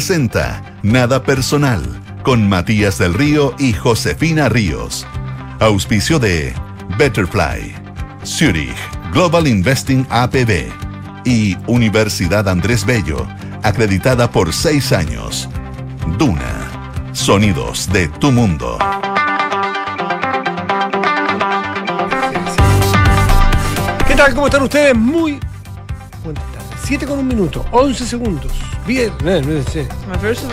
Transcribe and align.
presenta 0.00 0.78
Nada 0.82 1.22
Personal 1.22 1.82
con 2.22 2.48
Matías 2.48 2.96
del 2.96 3.12
Río 3.12 3.54
y 3.58 3.74
Josefina 3.74 4.48
Ríos. 4.48 5.06
Auspicio 5.58 6.18
de 6.18 6.54
Betterfly, 6.96 7.74
Zurich, 8.24 8.74
Global 9.12 9.46
Investing 9.46 10.06
APB 10.08 10.70
y 11.26 11.54
Universidad 11.66 12.48
Andrés 12.48 12.86
Bello, 12.86 13.26
acreditada 13.62 14.30
por 14.30 14.54
seis 14.54 14.90
años. 14.92 15.50
Duna, 16.16 17.10
sonidos 17.12 17.86
de 17.92 18.08
tu 18.08 18.32
mundo. 18.32 18.78
¿Qué 24.08 24.14
tal? 24.16 24.34
¿Cómo 24.34 24.46
están 24.46 24.62
ustedes? 24.62 24.96
Muy 24.96 25.38
buenas 26.24 26.42
tardes. 26.52 26.80
7 26.84 27.06
con 27.06 27.18
un 27.18 27.28
minuto, 27.28 27.66
11 27.70 28.06
segundos. 28.06 28.69
Bien, 28.90 29.12
no 29.22 29.62
sé. 29.70 29.86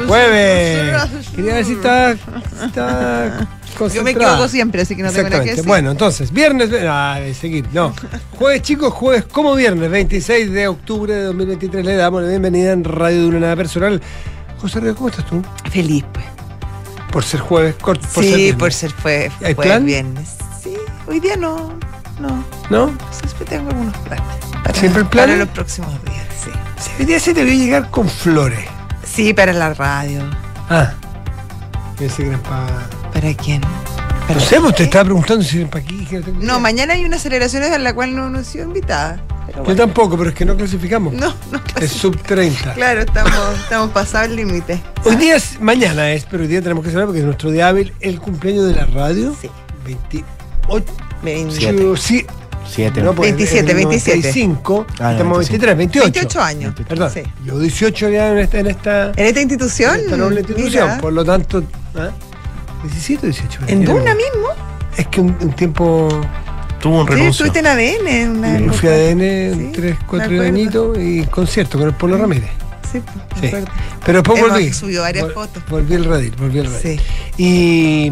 Jueves. 0.07 1.27
Quería 1.35 1.55
ver 1.55 1.65
si 1.65 1.73
está, 1.73 2.11
está 2.11 3.47
Yo 3.91 4.03
me 4.03 4.11
equivoco 4.11 4.47
siempre, 4.47 4.83
así 4.83 4.95
que 4.95 5.01
no 5.01 5.11
tengo 5.11 5.27
nada 5.27 5.43
que 5.43 5.49
decir. 5.49 5.65
Bueno, 5.65 5.89
entonces, 5.89 6.31
viernes. 6.31 6.69
Ah, 6.87 7.17
de 7.19 7.33
seguir, 7.33 7.65
no. 7.73 7.95
Jueves, 8.37 8.61
chicos, 8.61 8.93
jueves 8.93 9.25
como 9.25 9.55
viernes, 9.55 9.89
26 9.89 10.51
de 10.51 10.67
octubre 10.67 11.15
de 11.15 11.23
2023. 11.23 11.83
Le 11.83 11.95
damos 11.95 12.21
la 12.21 12.29
bienvenida 12.29 12.73
en 12.73 12.83
Radio 12.83 13.21
de 13.21 13.27
una 13.27 13.39
Nada 13.39 13.55
Personal. 13.55 13.99
José 14.59 14.81
Río, 14.81 14.93
¿cómo 14.93 15.09
estás 15.09 15.25
tú? 15.25 15.41
Feliz, 15.71 16.05
pues. 16.13 16.25
Por 17.11 17.23
ser 17.23 17.39
jueves, 17.39 17.73
por 17.73 17.97
ser 17.99 18.23
sí, 18.23 18.35
viernes. 18.35 18.55
por 18.59 18.71
ser 18.71 18.91
fue, 18.91 19.31
¿Hay 19.43 19.55
fue 19.55 19.65
plan? 19.65 19.83
viernes. 19.83 20.35
Sí, 20.61 20.75
hoy 21.07 21.19
día 21.19 21.37
no. 21.37 21.73
No. 22.19 22.43
¿No? 22.69 22.95
Siempre 23.09 23.45
tengo 23.47 23.69
algunos 23.71 23.97
planes. 23.97 24.25
Para, 24.63 24.79
¿Siempre 24.79 25.05
planes? 25.05 25.35
Para 25.37 25.45
los 25.45 25.53
próximos 25.55 26.05
días, 26.05 26.26
hoy 26.99 27.05
día 27.05 27.19
se 27.19 27.33
te 27.33 27.43
voy 27.43 27.51
a 27.51 27.55
llegar 27.55 27.89
con 27.91 28.07
flores. 28.09 28.65
Sí, 29.05 29.33
para 29.33 29.53
la 29.53 29.73
radio. 29.73 30.21
Ah. 30.69 30.93
Pensé 31.97 32.23
que 32.23 32.29
eran 32.29 32.41
para. 32.41 32.89
¿Para 33.13 33.33
quién? 33.33 33.61
¿Para 33.61 34.35
No 34.35 34.39
sé, 34.41 34.59
pues 34.59 34.75
te 34.75 34.83
estaba 34.83 35.05
preguntando 35.05 35.43
si 35.43 35.57
eran 35.57 35.69
para 35.69 35.83
aquí. 35.83 36.05
que 36.05 36.17
no 36.19 36.25
tengo 36.25 36.37
No, 36.39 36.43
idea. 36.45 36.59
mañana 36.59 36.93
hay 36.93 37.05
unas 37.05 37.21
celebraciones 37.21 37.71
a 37.71 37.79
la 37.79 37.93
cual 37.93 38.15
no, 38.15 38.29
no 38.29 38.39
he 38.39 38.43
sido 38.43 38.65
invitada. 38.65 39.19
Pero 39.47 39.59
Yo 39.59 39.63
bueno. 39.63 39.77
tampoco, 39.85 40.17
pero 40.17 40.29
es 40.31 40.35
que 40.35 40.43
no 40.45 40.55
clasificamos. 40.57 41.13
No, 41.13 41.33
no. 41.51 41.61
Es 41.79 41.91
sub 41.93 42.17
30. 42.21 42.73
Claro, 42.73 42.99
estamos, 43.01 43.31
estamos 43.63 43.91
pasados 43.91 44.27
el 44.29 44.35
límite. 44.35 44.81
Hoy 45.05 45.15
día 45.15 45.37
es, 45.37 45.59
mañana 45.61 46.11
es, 46.11 46.25
pero 46.25 46.43
hoy 46.43 46.49
día 46.49 46.61
tenemos 46.61 46.83
que 46.83 46.91
saber 46.91 47.05
porque 47.05 47.19
es 47.19 47.25
nuestro 47.25 47.49
día 47.51 47.69
hábil, 47.69 47.93
el 48.01 48.19
cumpleaños 48.19 48.65
de 48.67 48.75
la 48.75 48.85
radio. 48.87 49.33
Sí. 49.41 49.49
28. 49.85 50.85
Veinte- 51.23 51.97
Sí. 51.97 52.25
Siete. 52.69 53.01
No, 53.01 53.13
pues, 53.13 53.29
27, 53.35 53.59
en 53.63 53.69
el 53.69 53.75
27. 53.87 54.17
95, 54.17 54.85
Ah, 54.99 55.11
estamos 55.13 55.37
95. 55.37 55.65
23, 55.65 55.77
28. 55.77 56.03
28 56.13 56.41
años. 56.41 56.73
Perdón. 56.87 57.11
Sí. 57.13 57.21
Yo 57.45 57.59
18 57.59 58.09
ya 58.09 58.31
en 58.31 58.37
esta, 58.39 58.59
en 58.59 58.67
esta, 58.67 59.11
¿En 59.15 59.25
esta 59.25 59.39
institución? 59.41 59.95
en 59.95 60.01
esta 60.01 60.17
noble 60.17 60.39
institución. 60.41 60.87
Mira. 60.89 60.97
Por 61.01 61.13
lo 61.13 61.23
tanto, 61.25 61.63
¿ah? 61.95 62.09
17 62.83 63.25
o 63.27 63.29
18. 63.29 63.59
¿En 63.67 63.85
Duna 63.85 64.13
mismo? 64.15 64.49
Es 64.97 65.07
que 65.07 65.21
un, 65.21 65.35
un 65.41 65.51
tiempo. 65.53 66.09
Tuvo 66.79 67.01
un 67.01 67.07
Sí, 67.07 67.13
renuncio. 67.13 67.45
estuviste 67.45 67.59
en 67.59 67.67
ADN. 67.67 68.07
en 68.07 68.29
Una 68.37 68.59
Yo 68.59 68.73
fui 68.73 68.87
época. 68.89 68.89
a 68.89 68.93
ADN, 68.93 69.53
Sí, 69.55 69.71
3, 69.73 69.99
me 69.99 70.05
4 70.05 70.25
acuerdo. 70.25 70.43
añitos 70.43 70.97
y 70.99 71.23
concierto 71.25 71.77
con 71.79 71.87
el 71.87 71.93
Polo 71.95 72.17
Ramírez. 72.17 72.49
Sí, 72.91 73.01
Sí. 73.41 73.51
Pero 74.05 74.19
después 74.21 74.41
volví. 74.41 74.71
subido 74.73 75.01
varias 75.01 75.25
Vol- 75.27 75.33
fotos. 75.33 75.63
Volví 75.69 75.95
al 75.95 76.05
radio, 76.05 76.31
volví 76.39 76.59
al 76.59 76.65
radio. 76.67 76.79
Sí. 76.79 76.99
Y. 77.37 78.11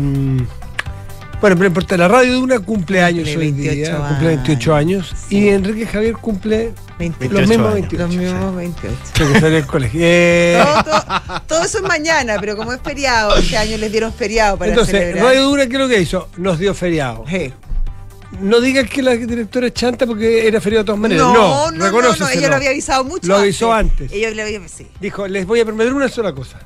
Bueno, 1.41 1.57
pero 1.57 1.67
importa, 1.67 1.97
la 1.97 2.07
radio 2.07 2.31
de 2.33 2.37
una 2.39 2.59
cumpleaños 2.59 3.27
Cumple 3.27 3.45
hoy 3.45 3.51
28 3.51 3.75
día, 3.75 4.07
cumple 4.07 4.27
28 4.27 4.75
años. 4.75 5.13
Sí. 5.27 5.37
Y 5.37 5.49
Enrique 5.49 5.85
Javier 5.85 6.13
cumple 6.13 6.73
28. 6.97 7.33
los 7.33 7.49
mismos 7.49 7.67
años. 7.67 7.73
28. 7.91 8.07
Los 8.07 8.15
mismos 8.15 8.55
28. 8.55 8.97
Creo 9.13 9.33
que 9.33 9.39
salió 9.39 9.55
del 9.55 9.67
colegio. 9.67 9.99
Eh, 10.03 10.63
Todo, 10.63 10.83
todo- 10.83 11.41
todo 11.47 11.63
eso 11.63 11.77
es 11.79 11.83
mañana, 11.83 12.37
pero 12.39 12.55
como 12.55 12.73
es 12.73 12.81
feriado, 12.81 13.35
este 13.35 13.57
año 13.57 13.77
les 13.77 13.91
dieron 13.91 14.13
feriado 14.13 14.57
para 14.57 14.71
Entonces, 14.71 14.93
celebrar. 14.97 15.25
Radio 15.25 15.43
Dura, 15.43 15.67
¿qué 15.67 15.73
es 15.73 15.79
lo 15.79 15.87
que 15.87 16.01
hizo? 16.01 16.29
Nos 16.37 16.57
dio 16.57 16.73
feriado. 16.73 17.25
No 18.39 18.59
digas 18.59 18.89
que 18.89 19.01
la 19.01 19.11
directora 19.11 19.67
es 19.67 19.73
chanta 19.73 20.05
porque 20.05 20.47
era 20.47 20.59
feriado 20.59 20.83
de 20.83 20.87
todas 20.87 20.99
maneras. 20.99 21.25
No, 21.27 21.71
No, 21.71 21.91
no, 21.91 22.01
no, 22.01 22.29
ella 22.29 22.49
lo 22.49 22.55
había 22.55 22.69
avisado 22.71 23.03
mucho 23.03 23.27
Lo 23.27 23.37
avisó 23.37 23.73
antes. 23.73 24.11
Ella 24.11 24.31
le 24.31 24.41
había 24.41 24.67
sí. 24.67 24.87
Dijo, 24.99 25.27
les 25.27 25.45
voy 25.45 25.59
a 25.59 25.65
prometer 25.65 25.93
una 25.93 26.09
sola 26.09 26.33
cosa. 26.33 26.59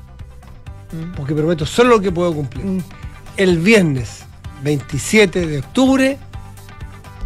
Mm. 0.92 1.14
Porque 1.16 1.34
prometo 1.34 1.66
solo 1.66 1.90
lo 1.90 2.00
que 2.00 2.10
puedo 2.10 2.32
cumplir. 2.34 2.64
Mm. 2.64 2.82
El 3.36 3.58
viernes 3.58 4.24
27 4.62 5.46
de 5.46 5.58
octubre 5.58 6.18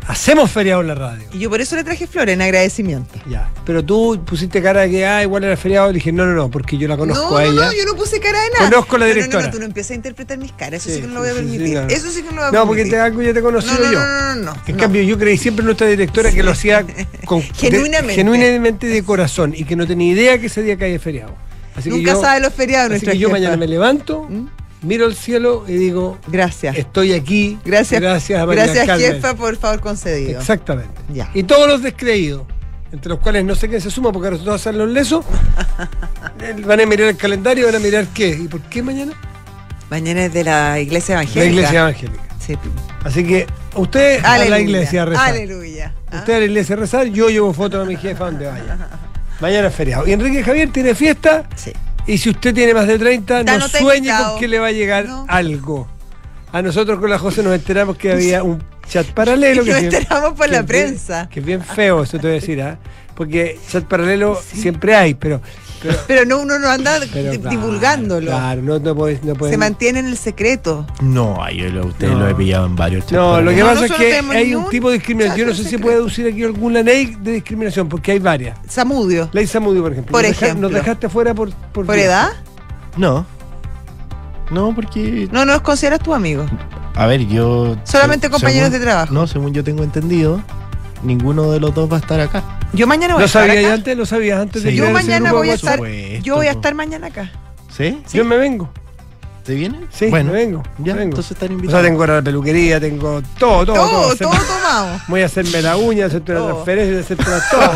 hacemos 0.07 0.51
feriado 0.51 0.83
en 0.83 0.89
la 0.89 0.95
radio. 0.95 1.25
Y 1.33 1.39
yo 1.39 1.49
por 1.49 1.63
eso 1.63 1.77
le 1.77 1.83
traje 1.85 2.07
flores 2.07 2.35
en 2.35 2.43
agradecimiento. 2.43 3.19
Ya. 3.27 3.51
Pero 3.65 3.83
tú 3.83 4.21
pusiste 4.27 4.61
cara 4.63 4.83
de 4.83 4.91
que, 4.91 5.07
ah, 5.07 5.23
igual 5.23 5.45
era 5.45 5.57
feriado. 5.57 5.87
Le 5.89 5.95
dije, 5.95 6.13
no, 6.13 6.27
no, 6.27 6.35
no, 6.35 6.51
porque 6.51 6.77
yo 6.77 6.87
la 6.89 6.97
conozco 6.99 7.31
no, 7.31 7.37
a 7.39 7.43
no, 7.45 7.51
ella. 7.51 7.67
no, 7.67 7.73
yo 7.73 7.85
no 7.87 7.95
puse 7.95 8.21
cara 8.21 8.39
de 8.39 8.51
nada. 8.51 8.71
Conozco 8.71 8.97
a 8.97 8.99
la 8.99 9.05
No, 9.07 9.09
no, 9.09 9.15
directora. 9.15 9.43
No, 9.45 9.49
no, 9.49 9.53
tú 9.55 9.59
no 9.61 9.65
empiezas 9.65 9.93
a 9.93 9.95
interpretar 9.95 10.37
mis 10.37 10.53
caras, 10.53 10.83
eso 10.83 10.91
sí, 10.91 10.97
Sí, 10.97 11.01
que 11.01 11.07
no 11.07 11.15
lo 11.15 11.21
voy 11.21 11.29
a 11.31 11.33
sí, 11.33 11.39
sí, 11.39 11.45
permitir. 11.47 11.75
no, 11.75 11.83
no. 11.83 11.89
Eso 11.89 12.11
sí 12.11 12.23
que 12.23 12.29
no 12.29 12.35
lo 12.37 12.41
voy 12.43 12.49
a 12.49 12.53
No, 12.53 12.67
porque 12.67 12.83
permitir. 12.83 12.99
te, 12.99 13.01
algo 13.03 13.23
ya 13.23 13.33
te 13.33 13.39
he 13.39 13.43
conocido 13.43 13.75
no, 13.79 13.81
no, 13.87 13.93
yo. 13.93 13.99
no, 13.99 14.07
no, 14.07 14.35
no, 14.35 14.43
no, 14.53 14.63
En 14.67 14.77
no. 14.77 14.83
cambio, 14.83 15.03
yo 15.03 15.19
creí 15.19 15.39
siempre 15.39 15.63
en 15.63 15.67
nuestra 15.67 15.87
directora 15.87 16.31
que 16.33 16.43
lo 16.43 16.51
hacía 16.51 16.85
con, 17.25 17.41
de- 17.41 17.47
Genuinamente. 17.55 18.15
genuinamente 18.15 18.87
de 18.89 19.03
corazón 19.03 19.55
y 19.57 19.65
que 19.65 19.75
no 19.75 19.87
tenía 19.87 20.13
idea 20.13 20.39
que 20.39 20.47
ese 20.47 20.63
día 20.63 20.77
caía 20.77 20.99
feriado. 21.01 21.35
Así 21.77 21.89
que 21.89 21.97
Nunca 21.97 22.13
yo, 22.13 22.21
sabe 22.21 22.41
los 22.41 22.53
feriados 22.53 22.85
así 22.87 22.91
nuestra 22.93 23.13
que 23.13 23.19
yo 23.19 23.31
mañana 23.31 23.57
me 23.57 23.67
levanto, 23.67 24.27
¿Mm? 24.29 24.47
Miro 24.85 25.07
al 25.07 25.15
cielo 25.15 25.65
y 25.67 25.73
digo, 25.73 26.19
Gracias. 26.29 26.77
estoy 26.77 27.13
aquí. 27.13 27.59
Gracias, 27.65 28.01
Gracias 28.01 28.41
a 28.41 28.47
María 28.47 28.65
gracias 28.65 28.87
Carmen. 28.87 29.13
jefa, 29.15 29.35
por 29.35 29.57
favor 29.57 29.81
concedido. 29.81 30.41
Exactamente. 30.41 30.93
Ya. 31.13 31.31
Y 31.35 31.43
todos 31.45 31.67
los 31.69 31.83
descreídos, 31.83 32.43
entre 32.93 33.09
los 33.11 33.19
cuales 33.21 33.45
no 33.45 33.55
sé 33.55 33.69
quién 33.69 33.81
se 33.81 33.91
suma 33.91 34.13
porque 34.13 34.29
ahora 34.29 34.39
todos 34.39 34.61
hacen 34.61 34.79
los 34.79 34.89
lesos, 34.89 35.25
van 36.67 36.81
a 36.81 36.87
mirar 36.87 37.09
el 37.09 37.17
calendario 37.17 37.65
y 37.65 37.67
van 37.67 37.77
a 37.77 37.85
mirar 37.85 38.07
qué. 38.15 38.29
¿Y 38.31 38.49
por 38.49 38.61
qué 38.63 38.83
mañana? 38.83 39.13
Mañana 39.91 40.25
es 40.27 40.33
de 40.33 40.45
la 40.45 40.79
iglesia 40.81 41.17
La 41.17 41.23
evangélica. 41.23 41.51
iglesia 41.53 41.79
evangélica. 41.81 42.23
Sí. 42.45 42.55
Así 43.05 43.25
que 43.27 43.47
usted 43.75 44.23
a 44.25 44.35
Aleluya. 44.35 44.51
la 44.51 44.61
iglesia 44.61 45.03
a 45.03 45.05
rezar. 45.07 45.29
Aleluya. 45.31 45.95
¿Ah? 46.11 46.17
Usted 46.19 46.35
a 46.35 46.39
la 46.41 46.45
iglesia 46.45 46.75
a 46.75 46.79
rezar, 46.79 47.07
yo 47.07 47.29
llevo 47.31 47.53
fotos 47.55 47.83
a 47.83 47.89
mi 47.89 47.97
jefa 47.97 48.25
donde 48.27 48.47
vaya. 48.47 48.89
Mañana 49.41 49.69
es 49.69 49.75
feriado. 49.75 50.07
Y 50.07 50.13
Enrique 50.13 50.43
Javier 50.43 50.71
tiene 50.71 50.95
fiesta. 50.95 51.45
Sí. 51.57 51.73
Y 52.07 52.19
si 52.19 52.31
usted 52.31 52.55
tiene 52.55 52.75
más 52.75 52.87
de 52.87 52.99
30, 52.99 53.41
Está 53.41 53.59
no 53.59 53.69
sueñe 53.69 54.11
con 54.17 54.39
que 54.39 54.49
le 54.49 54.59
va 54.59 54.67
a 54.69 54.73
llegar 54.73 55.07
No. 55.07 55.25
algo. 55.29 55.89
A 56.53 56.63
nosotros 56.63 56.99
con 57.01 57.11
la 57.11 57.19
José 57.19 57.43
nos 57.43 57.55
enteramos 57.55 57.97
que 57.97 58.13
había 58.13 58.43
un 58.43 58.63
chat 58.89 59.07
paralelo. 59.09 59.63
Y 59.63 59.65
que 59.65 59.71
nos 59.73 59.81
bien- 59.81 59.95
enteramos 59.95 60.33
por 60.35 60.47
la 60.49 60.63
bien- 60.63 60.67
prensa. 60.67 61.29
que 61.31 61.41
es 61.41 61.47
bien 61.47 61.63
feo, 61.63 62.03
eso 62.03 62.19
te 62.19 62.27
voy 62.27 62.33
a 62.33 62.41
decir, 62.41 62.61
¿ah? 62.63 62.79
Porque 63.15 63.59
chat 63.71 63.85
paralelo 63.85 64.39
siempre 64.53 64.95
hay, 64.95 65.15
pero. 65.15 65.41
Pero, 65.85 65.99
Pero 66.07 66.25
no, 66.25 66.39
uno 66.41 66.59
no 66.59 66.69
anda 66.69 66.99
pero 67.13 67.33
divulgándolo. 67.33 68.27
Claro, 68.31 68.63
no, 68.63 68.79
no 68.79 68.95
podés- 68.97 69.23
no 69.23 69.35
podés- 69.35 69.51
Se 69.51 69.59
mantiene 69.59 69.99
en 70.01 70.07
el 70.07 70.17
secreto. 70.17 70.87
No, 71.01 71.43
ay, 71.43 71.59
yo 71.59 71.69
lo, 71.71 71.87
ustedes 71.87 72.13
No. 72.13 72.19
lo 72.21 72.29
he 72.29 72.35
pillado 72.35 72.67
en 72.67 72.75
varios 72.77 73.11
No, 73.13 73.41
lo 73.41 73.51
que 73.51 73.59
No, 73.61 73.67
pasa 73.67 73.87
es 73.87 73.93
que 73.93 74.15
hay 74.33 74.55
un 74.55 74.69
tipo 74.71 74.89
de 74.89 74.95
discriminación. 74.99 75.39
Yo 75.39 75.47
no 75.47 75.55
sé 75.55 75.65
si 75.65 75.79
puede 75.79 75.97
deducir 75.97 76.27
aquí 76.27 76.43
alguna 76.43 76.83
ley 76.83 77.17
de 77.21 77.33
discriminación, 77.33 77.89
porque 77.89 78.13
hay 78.13 78.19
varias. 78.19 78.59
Samudio. 78.69 79.29
Ley 79.33 79.47
Samudio, 79.47 79.83
por 79.83 79.93
ejemplo. 79.93 80.13
Por 80.13 80.23
Nos 80.23 80.31
deja- 80.31 80.47
ejemplo. 80.47 80.69
Nos 80.69 80.79
dejaste 80.79 81.09
fuera 81.09 81.35
por. 81.35 81.51
¿Por 81.53 81.97
edad? 81.99 82.31
No. 82.97 83.27
No, 84.51 84.75
porque. 84.75 85.29
No 85.33 85.45
nos 85.45 85.61
consideras 85.63 86.01
tu 86.01 86.15
amigo. 86.15 86.45
A 86.95 87.07
ver, 87.07 87.27
yo. 87.27 87.77
Solamente 87.85 88.27
se- 88.27 88.31
compañeros 88.31 88.69
según- 88.69 88.79
de 88.81 88.85
trabajo. 88.87 89.13
No, 89.15 89.27
según 89.27 89.53
yo 89.53 89.65
tengo 89.65 89.83
entendido, 89.83 90.41
ninguno 91.03 91.51
de 91.51 91.61
los 91.61 91.75
dos 91.75 91.91
va 91.91 91.97
a 91.97 92.01
estar 92.01 92.21
acá. 92.21 92.43
Yo 92.75 92.87
mañana 92.87 93.15
voy 93.15 93.21
a 93.21 93.23
¿Lo 93.23 93.27
estar 93.27 93.47
sabías 93.47 93.65
acá. 93.65 93.75
antes? 93.75 93.97
¿Lo 93.97 94.07
sabías 94.07 94.41
antes 94.41 94.63
de 94.63 94.71
Sí. 94.71 94.77
Yo 94.77 94.85
crear 94.85 94.97
ese 95.01 95.07
mañana 95.09 95.33
voy 95.33 95.49
a 95.49 95.51
de 95.51 95.57
estar. 95.57 95.75
Supuesto, 95.77 96.23
Yo 96.25 96.35
voy 96.37 96.47
a 96.47 96.51
estar 96.51 96.75
mañana 96.75 97.07
acá. 97.09 97.31
¿Sí? 97.71 98.03
Yo 98.13 98.25
me 98.25 98.37
vengo. 98.37 98.71
¿Te 99.45 99.55
viene? 99.55 99.81
Sí, 99.91 100.07
bueno, 100.07 100.33
me 100.33 100.39
vengo. 100.39 100.63
Ya, 100.79 100.95
me 100.95 101.01
vengo. 101.01 101.03
entonces 101.11 101.33
están 101.33 101.51
O 101.51 101.53
invitados. 101.53 101.83
sea, 101.83 101.91
tengo 101.91 102.01
ahora 102.03 102.15
la 102.17 102.23
peluquería, 102.23 102.81
tengo 102.81 103.21
todo, 103.39 103.67
todo, 103.67 103.75
todo. 103.77 103.91
Todo, 103.91 104.13
Hacer- 104.13 104.19
todo 104.27 104.33
tomado. 104.47 105.01
Voy 105.07 105.21
a 105.21 105.27
hacerme 105.27 105.61
la 105.61 105.77
uña, 105.77 106.07
hacerte 106.07 106.33
Todo. 106.33 106.47
transferencia, 106.47 107.01
hacerte 107.01 107.25
una 107.29 107.43
todo. 107.51 107.71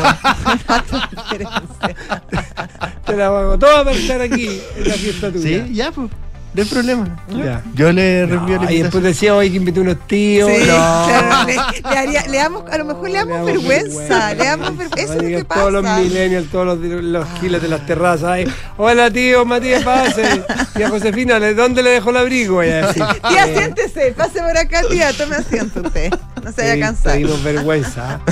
Te 3.07 3.17
la 3.17 3.27
hago 3.27 3.59
toda 3.59 3.85
para 3.85 3.97
estar 3.97 4.21
aquí 4.23 4.61
en 4.77 4.89
la 4.89 4.95
fiesta 4.95 5.31
tuya. 5.31 5.65
Sí, 5.67 5.75
ya, 5.75 5.93
pues. 5.93 6.09
No 6.59 6.65
hay 6.65 6.69
problema. 6.71 7.17
Ya. 7.37 7.63
Yo 7.75 7.93
le 7.93 8.27
reenvío 8.27 8.57
la 8.57 8.65
No, 8.65 8.71
y 8.71 8.83
después 8.83 9.05
decía 9.05 9.35
hoy 9.35 9.49
que 9.51 9.57
invité 9.59 9.79
unos 9.81 9.97
tíos. 10.09 10.51
Sí, 10.51 10.59
no. 10.67 10.67
claro, 10.67 11.47
le, 11.47 11.55
le 11.55 11.97
haría- 11.99 12.27
le 12.27 12.37
damos, 12.39 12.65
a 12.71 12.79
lo 12.79 12.85
mejor 12.85 13.11
le 13.11 13.19
damos 13.19 13.47
vergüenza, 13.47 14.35
le 14.35 14.45
damos 14.45 14.77
vergüenza. 14.77 14.97
Eso 15.05 15.13
es 15.13 15.17
lo 15.17 15.23
que 15.23 15.29
Llegan 15.29 15.47
Todos 15.47 15.73
los 15.73 15.83
pasa. 15.85 16.01
millennials, 16.01 16.51
todos 16.51 16.67
los, 16.67 16.79
los 17.05 17.27
giles 17.41 17.63
de 17.63 17.69
las 17.69 17.87
terrazas. 17.87 18.25
ahí. 18.31 18.45
Hola 18.77 19.09
tío, 19.11 19.45
Matías, 19.45 19.85
pase. 19.85 20.43
Tía 20.77 20.89
Josefina, 20.89 21.39
¿le- 21.39 21.55
¿dónde 21.55 21.83
le 21.83 21.91
dejo 21.91 22.11
el 22.11 22.17
abrigo? 22.17 22.61
Tía, 22.61 22.91
Eh, 22.91 23.55
siéntese, 23.57 24.13
pase 24.17 24.41
por 24.41 24.57
acá, 24.59 24.81
tía, 24.91 25.13
tome 25.13 25.37
asiento 25.37 25.81
usted. 25.83 26.11
No 26.49 26.53
se 26.55 26.61
vaya 26.63 26.73
a 26.75 26.87
cansar. 26.89 27.13
Te 27.13 27.19
dimos 27.19 27.43
vergüenza. 27.43 28.21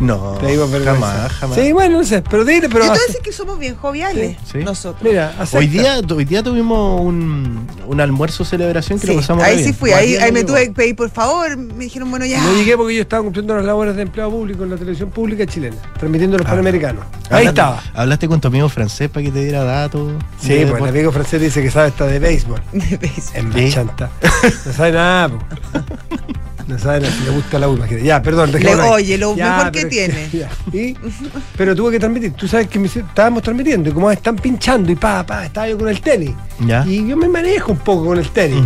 No, 0.00 0.34
Te 0.40 0.46
dimos 0.46 0.70
vergüenza. 0.70 0.92
jamás, 1.08 1.32
jamás. 1.32 1.58
Sí, 1.58 1.72
bueno, 1.72 1.98
no 1.98 2.04
sé, 2.04 2.22
pero 2.22 2.44
dile, 2.44 2.68
pero. 2.68 2.84
Entonces 2.84 3.16
que 3.20 3.32
somos 3.32 3.58
bien 3.58 3.74
joviales. 3.74 4.36
Sí. 4.50 4.58
Nosotros. 4.58 5.02
Mira, 5.02 5.30
acepta. 5.36 5.58
Hoy 5.58 5.66
día, 5.66 6.00
hoy 6.14 6.24
día 6.24 6.40
tuvimos 6.40 7.00
un, 7.00 7.66
un 7.84 8.00
almuerzo 8.00 8.44
celebración 8.44 9.00
que 9.00 9.08
Sí, 9.08 9.12
lo 9.12 9.18
pasamos 9.18 9.42
ahí 9.42 9.64
sí 9.64 9.72
fui, 9.72 9.90
ahí, 9.90 10.14
ahí 10.14 10.30
me 10.30 10.44
tuve 10.44 10.66
que 10.68 10.70
pedir 10.72 10.94
por 10.94 11.10
favor. 11.10 11.56
Me 11.56 11.82
dijeron, 11.84 12.10
bueno, 12.10 12.24
ya. 12.26 12.40
No 12.40 12.52
llegué 12.54 12.76
porque 12.76 12.94
yo 12.94 13.02
estaba 13.02 13.24
cumpliendo 13.24 13.56
las 13.56 13.64
labores 13.64 13.96
de 13.96 14.02
empleado 14.02 14.30
público 14.30 14.62
en 14.62 14.70
la 14.70 14.76
televisión 14.76 15.10
pública 15.10 15.44
chilena, 15.46 15.76
transmitiendo 15.98 16.38
los 16.38 16.46
Ah. 16.46 16.50
Panamericanos. 16.50 17.04
Ahí 17.28 17.46
Hablaste- 17.46 17.48
estaba. 17.48 17.82
Hablaste 17.94 18.28
con 18.28 18.40
tu 18.40 18.46
amigo 18.48 18.68
francés 18.68 19.10
para 19.10 19.24
que 19.26 19.32
te 19.32 19.42
diera 19.42 19.64
datos. 19.64 20.12
Sí, 20.40 20.48
de 20.50 20.54
pues 20.54 20.60
el 20.60 20.66
deporte? 20.66 20.88
amigo 20.90 21.10
francés 21.10 21.40
dice 21.40 21.60
que 21.60 21.72
sabe 21.72 21.88
hasta 21.88 22.06
de 22.06 22.20
béisbol. 22.20 22.62
Es 23.02 23.42
más 23.44 23.54
Sí. 23.56 23.72
chanta. 23.72 24.10
No 24.64 24.72
sabe 24.72 24.92
nada, 24.92 25.28
po. 25.30 25.38
No 26.68 26.78
sabe 26.78 27.10
si 27.10 27.24
le 27.24 27.30
gusta 27.30 27.58
la 27.58 27.68
U, 27.68 27.76
imagínate. 27.76 28.04
Ya, 28.04 28.22
perdón, 28.22 28.52
Le- 28.52 28.74
oye, 28.74 29.16
lo 29.18 29.34
mejor 29.34 29.72
que 29.72 29.84
tiene. 29.96 30.28
ya, 30.32 30.48
¿y? 30.72 30.94
Pero 31.56 31.74
tuve 31.74 31.92
que 31.92 31.98
transmitir. 31.98 32.32
Tú 32.34 32.46
sabes 32.46 32.68
que 32.68 32.78
me 32.78 32.86
estábamos 32.86 33.42
transmitiendo 33.42 33.88
y 33.88 33.92
como 33.92 34.10
están 34.10 34.36
pinchando 34.36 34.92
y 34.92 34.94
pa, 34.94 35.24
pa, 35.24 35.46
estaba 35.46 35.66
yo 35.66 35.78
con 35.78 35.88
el 35.88 36.00
tenis. 36.00 36.32
Ya. 36.60 36.84
Y 36.86 37.08
yo 37.08 37.16
me 37.16 37.26
manejo 37.26 37.72
un 37.72 37.78
poco 37.78 38.04
con 38.06 38.18
el 38.18 38.28
tenis. 38.30 38.62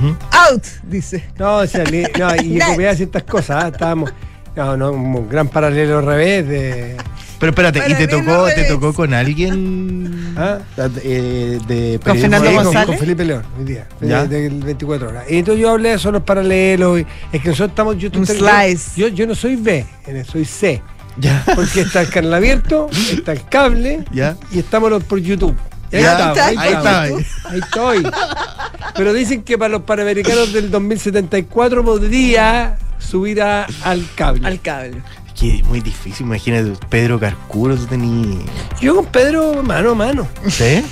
Out, 0.50 0.64
dice. 0.82 1.24
No, 1.38 1.58
o 1.58 1.66
sea, 1.66 1.84
no, 1.84 2.36
y 2.42 2.58
copiaba 2.66 2.94
ciertas 2.96 3.22
cosas. 3.22 3.64
¿ah? 3.64 3.68
Estábamos. 3.68 4.12
No, 4.56 4.76
no, 4.76 4.90
un 4.90 5.28
gran 5.28 5.48
paralelo 5.48 5.98
al 6.00 6.06
revés 6.06 6.48
de. 6.48 6.96
Pero 7.42 7.50
espérate, 7.50 7.78
¿y 7.80 7.82
Para 7.82 7.98
te 7.98 8.06
tocó, 8.06 8.24
no 8.30 8.44
te 8.46 8.64
tocó 8.64 8.94
con 8.94 9.12
alguien 9.12 10.32
¿Ah? 10.38 10.58
eh, 11.02 11.58
de 11.66 11.98
Con 12.02 12.16
Fernando 12.16 12.48
Sí, 12.48 12.54
con- 12.54 12.64
González. 12.66 12.86
Con 12.86 12.98
Felipe 12.98 13.24
León, 13.24 13.42
hoy 13.58 13.64
día, 13.64 13.88
Ya. 14.00 14.24
de- 14.26 14.42
del 14.48 14.62
24 14.62 15.08
horas. 15.08 15.24
Y 15.28 15.38
entonces 15.38 15.60
yo 15.60 15.70
hablé 15.70 15.88
de 15.88 15.94
esos 15.96 16.12
los 16.12 16.22
paralelos. 16.22 17.00
y 17.00 17.06
es 17.32 17.42
que 17.42 17.48
nosotros 17.48 17.70
estamos. 17.70 17.98
Yo, 17.98 18.10
Un 18.14 18.26
slice. 18.26 18.92
Yo, 18.94 19.08
yo 19.08 19.26
no 19.26 19.34
soy 19.34 19.56
B, 19.56 19.84
soy 20.30 20.44
C. 20.44 20.80
Ya. 21.18 21.42
Porque 21.54 21.80
está 21.80 22.02
el 22.02 22.08
canal 22.10 22.34
abierto, 22.34 22.88
está 23.12 23.32
el 23.32 23.44
cable 23.48 24.04
Ya. 24.12 24.36
y 24.52 24.60
estamos 24.60 24.88
los 24.88 25.02
por 25.02 25.18
YouTube. 25.18 25.56
Ya, 25.90 26.12
estamos, 26.12 26.38
ahí 26.38 26.56
ahí, 26.58 26.72
está. 26.74 27.04
estamos. 27.06 27.22
Ahí 27.44 27.58
estoy. 27.58 28.02
Pero 28.96 29.12
dicen 29.12 29.42
que 29.42 29.58
para 29.58 29.68
los 29.70 29.82
panamericanos 29.82 30.52
del 30.52 30.70
2074 30.70 31.84
podría 31.84 32.78
subir 32.98 33.42
a- 33.42 33.66
al 33.82 34.06
cable. 34.14 34.46
Al 34.46 34.60
cable. 34.60 35.02
Que 35.38 35.56
es 35.56 35.64
muy 35.64 35.80
difícil, 35.80 36.26
imagínate, 36.26 36.72
Pedro 36.88 37.18
Carcuro, 37.18 37.76
tú 37.76 37.86
tenías. 37.86 38.44
Yo 38.80 38.94
con 38.94 39.06
Pedro 39.06 39.62
mano 39.62 39.90
a 39.90 39.94
mano. 39.94 40.28
¿Sí? 40.48 40.84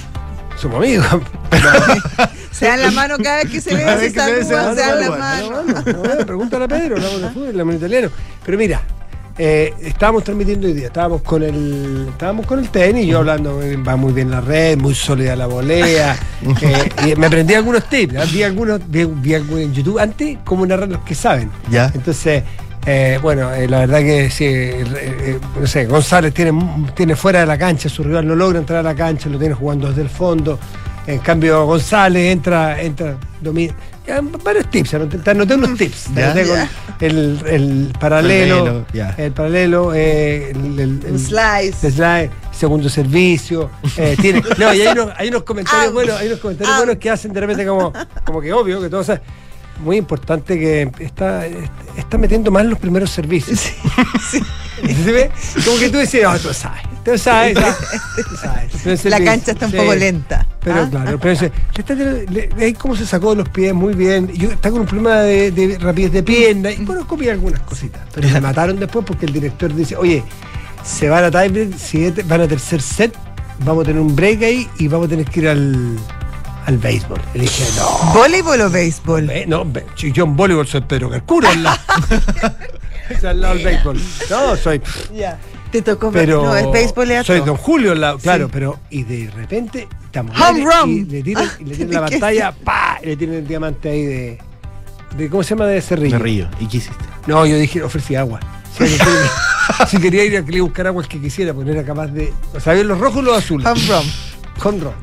Somos 0.56 0.78
amigos. 0.78 1.06
Se 2.52 2.66
dan 2.66 2.82
la 2.82 2.90
mano 2.90 3.16
cada 3.22 3.36
vez 3.36 3.50
que 3.50 3.60
se 3.60 3.74
ve, 3.74 3.82
se 3.82 4.10
se 4.10 4.44
se 4.44 4.52
dan 4.52 4.74
se 4.74 4.80
dan 4.82 5.00
la 5.00 5.08
la 5.08 5.16
mano. 5.16 5.50
mano. 5.50 5.82
No, 6.18 6.26
pregúntale 6.26 6.64
a 6.66 6.68
Pedro, 6.68 6.96
hablamos 6.96 7.22
de 7.22 7.28
fútbol, 7.30 7.48
hablamos 7.48 7.74
italiano. 7.76 8.10
Pero 8.44 8.58
mira, 8.58 8.82
eh, 9.38 9.72
estábamos 9.80 10.24
transmitiendo 10.24 10.66
hoy 10.66 10.74
día, 10.74 10.88
estábamos 10.88 11.22
con 11.22 11.42
el, 11.42 12.08
estábamos 12.10 12.44
con 12.44 12.58
el 12.58 12.68
tenis, 12.68 13.06
yo 13.06 13.18
hablando, 13.20 13.62
eh, 13.62 13.78
va 13.78 13.96
muy 13.96 14.12
bien 14.12 14.30
la 14.30 14.42
red, 14.42 14.76
muy 14.76 14.94
sólida 14.94 15.34
la 15.34 15.46
volea. 15.46 16.14
eh, 16.60 16.90
y 17.06 17.16
me 17.16 17.28
aprendí 17.28 17.54
algunos 17.54 17.88
tips, 17.88 18.30
vi 18.30 18.42
algunos, 18.42 18.80
vi, 18.86 19.06
vi 19.06 19.32
algunos 19.32 19.62
en 19.62 19.72
YouTube 19.72 19.98
antes, 19.98 20.36
cómo 20.44 20.66
narrar 20.66 20.90
los 20.90 21.02
que 21.04 21.14
saben. 21.14 21.50
Ya. 21.70 21.90
Entonces, 21.94 22.42
eh, 22.86 23.18
bueno, 23.22 23.52
eh, 23.54 23.68
la 23.68 23.80
verdad 23.80 23.98
que 24.00 24.30
sí, 24.30 24.44
eh, 24.46 24.84
eh, 24.94 25.38
no 25.60 25.66
sé, 25.66 25.86
González 25.86 26.32
tiene, 26.34 26.52
tiene 26.94 27.14
fuera 27.16 27.40
de 27.40 27.46
la 27.46 27.58
cancha, 27.58 27.88
su 27.88 28.02
rival 28.02 28.26
no 28.26 28.34
logra 28.34 28.58
entrar 28.58 28.80
a 28.80 28.82
la 28.82 28.94
cancha, 28.94 29.28
lo 29.28 29.38
tiene 29.38 29.54
jugando 29.54 29.88
desde 29.88 30.02
el 30.02 30.08
fondo. 30.08 30.58
En 31.06 31.18
cambio, 31.18 31.64
González 31.66 32.30
entra, 32.32 32.80
entra, 32.80 33.16
domina. 33.40 33.74
Ya, 34.06 34.20
varios 34.44 34.70
tips, 34.70 34.94
anoté, 34.94 35.30
anoté 35.30 35.54
unos 35.54 35.76
tips. 35.78 36.06
Ya. 36.14 36.30
anoté 36.32 36.58
el, 37.00 37.40
el 37.46 37.92
paralelo, 37.98 38.84
el 39.16 39.32
paralelo, 39.32 39.92
eh, 39.94 40.50
el, 40.50 40.78
el- 41.04 41.18
slice. 41.18 41.86
el 41.86 41.92
slide, 41.92 42.30
segundo 42.52 42.88
servicio. 42.88 43.70
eh, 43.96 44.16
tiene, 44.20 44.42
no, 44.58 44.74
y 44.74 44.80
hay 44.82 44.88
unos, 44.88 45.10
hay 45.16 45.28
unos 45.28 45.42
comentarios 45.44 45.92
buenos, 45.92 46.16
hay 46.18 46.26
unos 46.28 46.38
comentarios 46.40 46.76
buenos 46.76 46.96
que 46.96 47.10
hacen 47.10 47.32
de 47.32 47.40
repente 47.40 47.66
como, 47.66 47.92
como 48.24 48.40
que 48.40 48.52
obvio, 48.52 48.80
que 48.80 48.88
todo 48.90 49.02
sea 49.04 49.20
muy 49.82 49.96
importante 49.96 50.58
que 50.58 50.90
está, 51.00 51.44
está 51.96 52.18
metiendo 52.18 52.50
más 52.50 52.64
los 52.66 52.78
primeros 52.78 53.10
servicios. 53.10 53.60
¿Se 54.30 55.12
ve? 55.12 55.30
Como 55.64 55.78
que 55.78 55.88
tú 55.88 55.98
decías, 55.98 56.32
oh, 56.34 56.48
tú 56.48 56.54
sabes, 56.54 56.82
tú 57.04 57.18
sabes, 57.18 57.54
tú 58.28 58.36
sabes. 58.36 59.04
La 59.06 59.22
cancha 59.22 59.52
está 59.52 59.66
un 59.66 59.72
sí. 59.72 59.78
poco 59.78 59.94
lenta. 59.94 60.46
Pero 60.62 60.82
¿ah? 60.82 60.88
claro, 60.90 61.18
pero 61.18 61.32
ese- 61.32 61.52
le 61.96 62.26
le- 62.26 62.64
ahí 62.64 62.72
cómo 62.74 62.94
se 62.96 63.06
sacó 63.06 63.30
de 63.30 63.36
los 63.36 63.48
pies 63.48 63.72
muy 63.74 63.94
bien. 63.94 64.28
Yo 64.28 64.50
está 64.50 64.70
con 64.70 64.80
un 64.82 64.86
problema 64.86 65.20
de, 65.20 65.50
de 65.50 65.78
rapidez 65.78 66.12
de 66.12 66.22
pierna. 66.22 66.70
Y 66.70 66.84
bueno, 66.84 67.06
copia 67.06 67.32
algunas 67.32 67.60
cositas. 67.60 68.02
Pero 68.14 68.28
se 68.28 68.40
mataron 68.40 68.78
después 68.78 69.04
porque 69.06 69.26
el 69.26 69.32
director 69.32 69.74
dice, 69.74 69.96
oye, 69.96 70.22
se 70.84 71.08
van 71.08 71.24
a 71.24 71.30
tiebreak, 71.30 71.76
siguiente- 71.78 72.22
van 72.22 72.42
a 72.42 72.48
tercer 72.48 72.80
set, 72.82 73.14
vamos 73.64 73.84
a 73.84 73.86
tener 73.86 74.00
un 74.02 74.14
break 74.14 74.42
ahí 74.42 74.68
y 74.78 74.88
vamos 74.88 75.06
a 75.06 75.10
tener 75.10 75.24
que 75.26 75.40
ir 75.40 75.48
al, 75.48 75.96
al 76.66 76.78
béisbol. 76.78 77.20
Y 77.34 77.38
le 77.38 77.44
dije, 77.44 77.64
no. 77.78 78.12
¿Voleibol 78.14 78.60
o 78.60 78.70
béisbol? 78.70 79.26
Ve- 79.26 79.46
No, 79.46 79.66
yo 79.96 80.24
en 80.24 80.36
voleibol 80.36 80.66
soy 80.66 80.80
Pedro 80.82 81.10
Carcuro 81.10 81.48
al 81.48 81.62
lado. 81.62 81.78
Es 83.10 83.24
al 83.24 83.40
lado 83.40 83.54
del 83.54 83.64
béisbol. 83.64 84.00
No, 84.30 84.56
soy. 84.56 84.80
Ya. 85.12 85.36
Te 85.72 85.82
tocó 85.82 86.10
Pero. 86.12 86.44
No, 86.44 86.56
el 86.56 86.68
béisbol 86.70 87.10
es 87.10 87.26
Soy. 87.26 87.40
Don 87.40 87.56
Julio 87.56 87.92
al 87.92 88.00
lado, 88.00 88.18
claro, 88.18 88.46
Sí. 88.46 88.50
pero. 88.52 88.78
Y 88.90 89.02
de 89.02 89.30
repente. 89.30 89.88
Estamos 90.04 90.40
Home 90.40 90.64
run. 90.64 90.90
Y 90.90 91.04
le 91.04 91.22
tiran, 91.22 91.48
y 91.60 91.64
le 91.64 91.76
tiran 91.76 91.90
la 92.02 92.08
¿Qué 92.08 92.18
pantalla, 92.18 92.52
¡pa! 92.52 92.98
Y 93.02 93.06
le 93.06 93.16
tiran 93.16 93.34
el 93.36 93.46
diamante 93.48 93.88
ahí 93.90 94.04
de. 94.04 94.38
de 95.16 95.28
¿Cómo 95.28 95.42
se 95.42 95.50
llama? 95.50 95.66
De 95.66 95.80
Cerrillo. 95.82 96.18
Me 96.18 96.22
río. 96.22 96.48
¿Y 96.60 96.66
qué 96.66 96.76
hiciste? 96.76 97.04
No, 97.26 97.44
yo 97.46 97.56
dije, 97.56 97.82
ofrecí 97.82 98.14
agua. 98.14 98.38
Si, 98.78 98.84
quería- 98.84 99.86
si 99.88 99.98
quería 99.98 100.24
ir 100.24 100.36
a 100.36 100.44
que 100.44 100.52
le 100.52 100.60
buscar 100.60 100.86
agua 100.86 101.02
el 101.02 101.08
que 101.08 101.20
quisiera, 101.20 101.52
pues 101.52 101.66
no 101.66 101.72
era 101.72 101.84
capaz 101.84 102.08
de. 102.08 102.32
O 102.54 102.60
sea, 102.60 102.74
los 102.74 102.98
rojos 102.98 103.22
y 103.22 103.26
los 103.26 103.38
azules. 103.38 103.66
Home 103.66 103.80
run. 103.88 104.04
Run. 104.60 104.94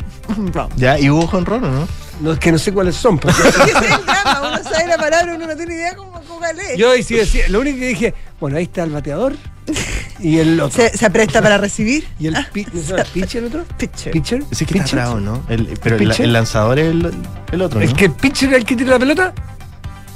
¿Ya? 0.75 0.99
¿Y 0.99 1.09
hubo 1.09 1.25
jonrón 1.27 1.63
o 1.63 1.69
no? 1.71 1.87
No, 2.21 2.31
es 2.33 2.39
que 2.39 2.51
no 2.51 2.57
sé 2.57 2.73
cuáles 2.73 2.95
son. 2.95 3.17
Porque 3.19 3.41
¿Qué 3.41 3.47
es 3.49 3.75
el 3.75 4.05
drama? 4.05 4.41
Uno 4.53 4.63
sabe 4.63 4.87
la 4.87 4.97
palabra, 4.97 5.35
uno 5.35 5.47
no 5.47 5.55
tiene 5.55 5.73
idea 5.75 5.95
cómo 5.95 6.19
cuál 6.21 6.59
es. 6.59 6.77
yo 6.77 6.93
sí 7.03 7.15
decía, 7.15 7.47
lo 7.49 7.59
único 7.61 7.79
que 7.79 7.87
dije, 7.89 8.13
bueno, 8.39 8.57
ahí 8.57 8.63
está 8.63 8.83
el 8.83 8.91
bateador 8.91 9.33
y 10.19 10.37
el 10.39 10.59
otro. 10.59 10.75
¿Se, 10.81 10.97
se 10.97 11.09
presta 11.09 11.41
para 11.41 11.57
recibir? 11.57 12.07
¿Y 12.19 12.27
el, 12.27 12.45
pi- 12.51 12.67
¿no 12.73 12.81
se 12.81 12.87
llama 12.91 13.03
pitcher 13.13 13.43
el 13.43 13.47
otro? 13.49 13.65
Pitcher. 13.77 14.11
¿Pitcher? 14.13 14.43
Que 14.43 14.77
está 14.79 15.15
¿no? 15.15 15.43
El, 15.49 15.77
pero 15.81 15.95
el, 15.97 16.07
¿Pitcher? 16.07 16.25
el 16.25 16.33
lanzador 16.33 16.79
es 16.79 16.87
el, 16.91 17.11
el 17.51 17.61
otro, 17.61 17.79
¿El 17.81 17.89
¿no? 17.89 17.95
que 17.95 18.05
el 18.05 18.11
pitcher 18.11 18.49
es 18.49 18.55
el 18.57 18.65
que 18.65 18.75
tira 18.75 18.91
la 18.91 18.99
pelota? 18.99 19.33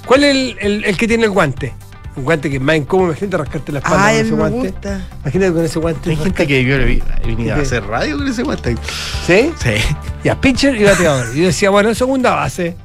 ¿Cuál 0.05 0.23
es 0.23 0.31
el, 0.35 0.57
el- 0.59 0.83
el 0.85 0.97
que 0.97 1.07
tiene 1.07 1.25
el 1.25 1.29
guante? 1.31 1.73
Un 2.15 2.23
guante 2.25 2.49
que 2.49 2.57
es 2.57 2.61
más 2.61 2.75
incómodo, 2.75 3.09
imagínate 3.11 3.37
rascarte 3.37 3.71
la 3.71 3.79
espalda 3.79 4.05
Ay, 4.05 4.15
a 4.15 4.17
con 4.19 4.25
ese 4.27 4.31
me 4.35 4.37
guante. 4.37 4.71
gusta. 4.71 5.07
Imagínate 5.21 5.53
con 5.53 5.65
ese 5.65 5.79
guante. 5.79 6.09
Hay 6.09 6.15
gente 6.17 6.47
que 6.47 6.63
yo 6.65 6.77
le 6.77 6.85
vi, 6.85 7.03
venía 7.25 7.55
a 7.55 7.59
hacer 7.61 7.85
radio 7.85 8.17
con 8.17 8.27
ese 8.27 8.43
guante. 8.43 8.75
¿Sí? 9.25 9.51
Sí. 9.61 9.73
Ya, 10.23 10.39
pitcher 10.39 10.75
y 10.75 10.83
bateador. 10.83 11.27
Y 11.33 11.39
yo 11.39 11.45
decía, 11.45 11.69
bueno, 11.69 11.95
segunda 11.95 12.35
base. 12.35 12.75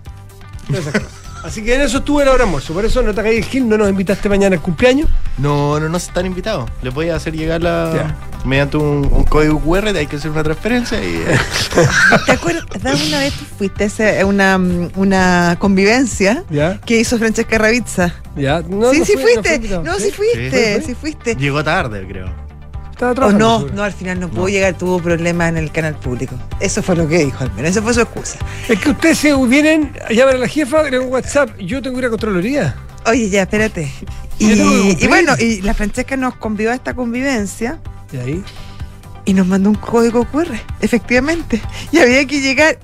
Cosas. 0.69 1.03
Así 1.47 1.63
que 1.65 1.75
en 1.75 1.81
eso 1.83 1.99
estuve 1.99 2.25
la 2.25 2.31
hora 2.33 2.39
de 2.39 2.45
almuerzo. 2.45 2.75
Por 2.75 2.85
eso 2.85 3.03
no 3.03 3.15
te 3.15 3.23
caí 3.23 3.37
el 3.37 3.45
Gil, 3.45 3.69
no 3.69 3.79
nos 3.79 3.89
invitaste 3.89 4.29
mañana 4.29 4.57
al 4.57 4.63
cumpleaños. 4.63 5.09
No, 5.39 5.79
no, 5.79 5.89
no 5.89 5.97
están 5.97 6.27
invitados. 6.27 6.69
Les 6.83 6.93
voy 6.93 7.09
a 7.11 7.17
hacer 7.17 7.35
llegar 7.37 7.63
la. 7.63 7.93
Ya. 7.95 8.17
Mediante 8.45 8.77
un, 8.77 9.09
un 9.11 9.25
código 9.25 9.61
QR, 9.61 9.89
hay 9.89 10.07
que 10.07 10.17
hacer 10.17 10.31
una 10.31 10.43
transferencia 10.43 11.03
y. 11.03 11.25
¿Te 12.27 12.33
acuerdas? 12.33 12.65
Una 13.09 13.19
vez 13.21 13.35
tú 13.35 13.45
fuiste 13.59 13.85
a 13.85 13.87
ese- 13.87 14.25
una, 14.25 14.57
una 14.97 15.57
convivencia 15.59 16.45
¿Ya? 16.51 16.81
que 16.81 16.99
hizo 17.01 17.19
Francesca 17.19 17.59
Ravizza. 17.59 18.15
¿Ya? 18.37 18.61
No, 18.69 18.93
sí, 18.93 19.01
no 19.01 19.05
sí 19.05 19.13
fui- 19.15 19.35
no 19.37 19.43
fuiste. 19.43 19.59
fui. 19.69 19.79
No, 19.85 19.95
¿Sí? 19.97 20.03
sí 20.05 20.11
fuiste, 20.13 20.81
¿Sí? 20.81 20.87
sí 20.87 20.95
fuiste. 20.95 21.35
Llegó 21.37 21.63
tarde, 21.65 22.07
creo. 22.09 22.46
Estaba 22.97 23.27
O 23.27 23.33
no, 23.33 23.67
no, 23.75 23.83
al 23.83 23.93
final 23.93 24.19
no 24.19 24.31
pudo 24.31 24.49
llegar, 24.49 24.73
tuvo 24.73 25.03
problemas 25.03 25.51
en 25.51 25.59
el 25.59 25.71
canal 25.71 25.97
público. 25.97 26.35
Eso 26.61 26.83
fue 26.83 26.97
lo 26.97 27.07
que 27.07 27.19
dijo, 27.19 27.45
al 27.45 27.53
menos. 27.53 27.73
Esa 27.73 27.83
fue 27.83 27.93
su 27.93 28.01
excusa. 28.01 28.39
Es 28.71 28.81
que 28.81 28.89
ustedes 28.89 29.19
se 29.19 29.37
vienen, 29.45 29.93
llaman 30.09 30.37
a 30.37 30.39
la 30.39 30.49
jefa, 30.49 30.83
le 30.85 30.99
un 30.99 31.13
WhatsApp, 31.13 31.51
yo 31.59 31.83
tengo 31.83 31.97
que 31.97 32.01
ir 32.01 32.07
a 32.07 32.09
Contraloría. 32.09 32.75
Oye, 33.05 33.29
ya, 33.29 33.43
espérate. 33.43 33.93
Y, 34.39 35.07
bueno, 35.09 35.35
y 35.39 35.61
la 35.61 35.75
Francesca 35.75 36.17
nos 36.17 36.37
convidó 36.37 36.71
a 36.71 36.75
esta 36.75 36.95
convivencia 36.95 37.81
Y 38.13 38.17
ahí. 38.17 38.45
y 39.27 39.35
nos 39.35 39.47
mandó 39.47 39.69
un 39.69 39.77
código 39.77 40.25
QR, 40.25 40.55
efectivamente. 40.81 41.61
Y 41.93 41.99
había 41.99 42.27
que 42.27 42.41
llegar 42.41 42.79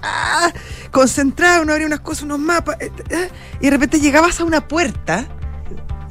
ah, 0.00 0.52
concentrado, 0.92 1.64
uno 1.64 1.72
abría 1.72 1.88
unas 1.88 2.00
cosas, 2.00 2.22
unos 2.22 2.38
mapas, 2.38 2.76
eh, 2.78 2.92
eh, 3.10 3.30
y 3.60 3.64
de 3.64 3.70
repente 3.70 3.98
llegabas 3.98 4.38
a 4.38 4.44
una 4.44 4.68
puerta 4.68 5.26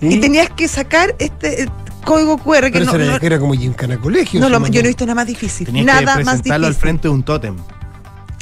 y, 0.01 0.19
tenías 0.19 0.49
que 0.49 0.67
sacar 0.67 1.15
este 1.19 1.63
eh, 1.63 1.69
código 2.05 2.37
QR 2.37 2.65
que 2.65 2.71
Pero 2.71 2.85
no, 2.85 2.95
era, 2.95 3.05
no- 3.13 3.19
que 3.19 3.25
era 3.25 3.39
como 3.39 3.53
Gincana 3.53 3.97
Colegio. 3.97 4.39
no 4.39 4.47
lo- 4.49 4.65
yo 4.67 4.81
no 4.81 4.85
he 4.85 4.87
visto 4.89 5.05
nada 5.05 5.15
más 5.15 5.27
difícil. 5.27 5.65
Tenías 5.65 5.85
nada 5.85 5.99
que 5.99 6.05
más 6.05 6.15
presentarlo 6.15 6.67
difícil. 6.67 6.75
al 6.75 6.75
frente 6.75 7.07
de 7.07 7.13
un 7.13 7.23
tótem. 7.23 7.55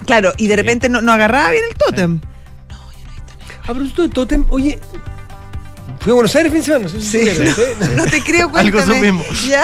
Claro, 0.05 0.33
y 0.37 0.47
de 0.47 0.55
repente 0.55 0.89
no, 0.89 1.01
no 1.01 1.11
agarraba 1.13 1.49
bien 1.51 1.63
el 1.69 1.75
tótem. 1.75 2.19
A 3.63 3.67
propósito 3.67 4.01
de 4.01 4.09
Totem, 4.09 4.45
oye, 4.49 4.77
fui 6.01 6.11
a 6.11 6.15
Buenos 6.15 6.35
Aires 6.35 6.51
fin 6.51 6.59
de 6.59 6.65
semana, 6.65 6.83
no 6.83 6.89
sé 6.89 6.99
si 6.99 7.07
Sí, 7.07 7.19
supieron, 7.29 7.55
¿sí? 7.55 7.61
No 7.95 8.05
te 8.07 8.21
creo, 8.21 8.51
Algo 8.53 8.71
cuéntame. 8.77 8.95
supimos. 8.95 9.47
¿Ya? 9.47 9.63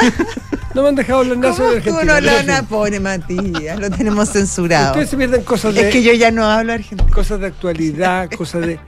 No 0.74 0.84
me 0.84 0.88
han 0.90 0.96
dejado 0.96 1.20
hablar 1.20 1.38
nada 1.38 1.54
¿Cómo 1.54 1.66
sobre 1.68 1.80
estuvo? 1.80 1.98
Argentina. 1.98 2.32
No 2.38 2.48
lo 2.48 2.54
fin. 2.56 2.66
poner, 2.68 3.02
Matías. 3.02 3.80
Lo 3.80 3.90
tenemos 3.90 4.30
censurado. 4.30 4.88
Ustedes 4.92 5.10
se 5.10 5.18
pierden 5.18 5.44
cosas 5.44 5.74
de, 5.76 5.82
Es 5.82 5.92
que 5.92 6.02
yo 6.02 6.14
ya 6.14 6.32
no 6.32 6.46
hablo 6.46 6.72
argentino. 6.72 7.12
cosas 7.12 7.42
de 7.42 7.48
actualidad, 7.48 8.30
cosas 8.38 8.62
de... 8.66 8.80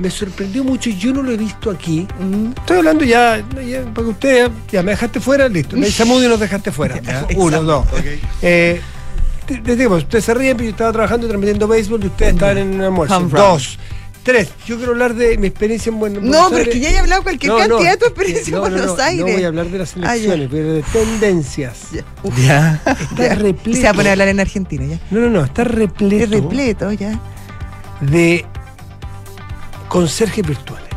me 0.00 0.10
sorprendió 0.10 0.64
mucho 0.64 0.88
y 0.90 0.96
yo 0.96 1.12
no 1.12 1.22
lo 1.22 1.30
he 1.32 1.36
visto 1.36 1.70
aquí. 1.70 2.06
Mm. 2.18 2.52
Estoy 2.58 2.78
hablando 2.78 3.04
ya, 3.04 3.44
ya 3.66 3.82
para 3.82 4.04
que 4.06 4.10
ustedes, 4.10 4.50
ya 4.72 4.82
me 4.82 4.92
dejaste 4.92 5.20
fuera, 5.20 5.48
listo. 5.48 5.76
Me 5.76 5.86
dice 5.86 6.04
y 6.04 6.28
nos 6.28 6.40
dejaste 6.40 6.72
fuera. 6.72 7.00
Ya, 7.00 7.26
Uno, 7.36 7.62
dos. 7.62 7.86
Eh, 8.42 8.80
te- 9.46 9.58
te 9.58 9.76
digo, 9.76 9.96
ustedes 9.96 10.24
se 10.24 10.34
ríen, 10.34 10.56
pero 10.56 10.64
yo 10.66 10.70
estaba 10.72 10.92
trabajando 10.92 11.26
transmitiendo 11.28 11.68
béisbol 11.68 12.02
y 12.04 12.06
ustedes 12.06 12.32
estaban 12.34 12.58
en 12.58 12.74
un 12.74 12.80
almuerzo. 12.80 13.16
Home 13.16 13.28
run. 13.30 13.40
Dos. 13.40 13.78
Tres. 14.22 14.50
Yo 14.66 14.76
quiero 14.76 14.92
hablar 14.92 15.14
de 15.14 15.38
mi 15.38 15.46
experiencia 15.46 15.88
en 15.90 15.98
Buenos 15.98 16.22
Buenos 16.22 16.36
No, 16.42 16.50
pero 16.50 16.60
es 16.62 16.68
Aires. 16.68 16.74
que 16.74 16.80
ya 16.80 16.90
he 16.90 16.98
hablado 16.98 17.22
cualquier 17.22 17.52
No, 17.52 17.58
no, 17.58 17.68
cantidad 17.68 17.90
de 17.92 17.96
tu 17.96 18.04
experiencia 18.04 18.50
no, 18.58 18.66
en 18.66 18.72
no, 18.72 18.78
no, 18.78 18.82
Buenos 18.84 19.00
Aires. 19.02 19.26
No 19.26 19.32
voy 19.32 19.44
a 19.44 19.46
hablar 19.48 19.66
de 19.70 19.78
las 19.78 19.94
Ah, 19.96 20.14
elecciones, 20.16 20.48
pero 20.50 20.72
de 20.74 20.82
tendencias. 20.92 21.78
Ya. 21.92 22.04
Ya. 22.36 22.82
Está 23.00 23.28
Ya. 23.28 23.34
repleto. 23.34 23.78
Se 23.78 23.84
va 23.84 23.90
a 23.90 23.94
poner 23.94 24.08
a 24.08 24.12
hablar 24.12 24.28
en 24.28 24.40
Argentina 24.40 24.84
ya. 24.84 24.98
No, 25.10 25.20
no, 25.20 25.30
no, 25.30 25.44
está 25.44 25.64
repleto, 25.64 26.24
Es 26.24 26.30
repleto 26.30 26.92
ya. 26.92 27.18
de 28.02 28.44
conserjes 29.90 30.46
virtuales. 30.46 30.89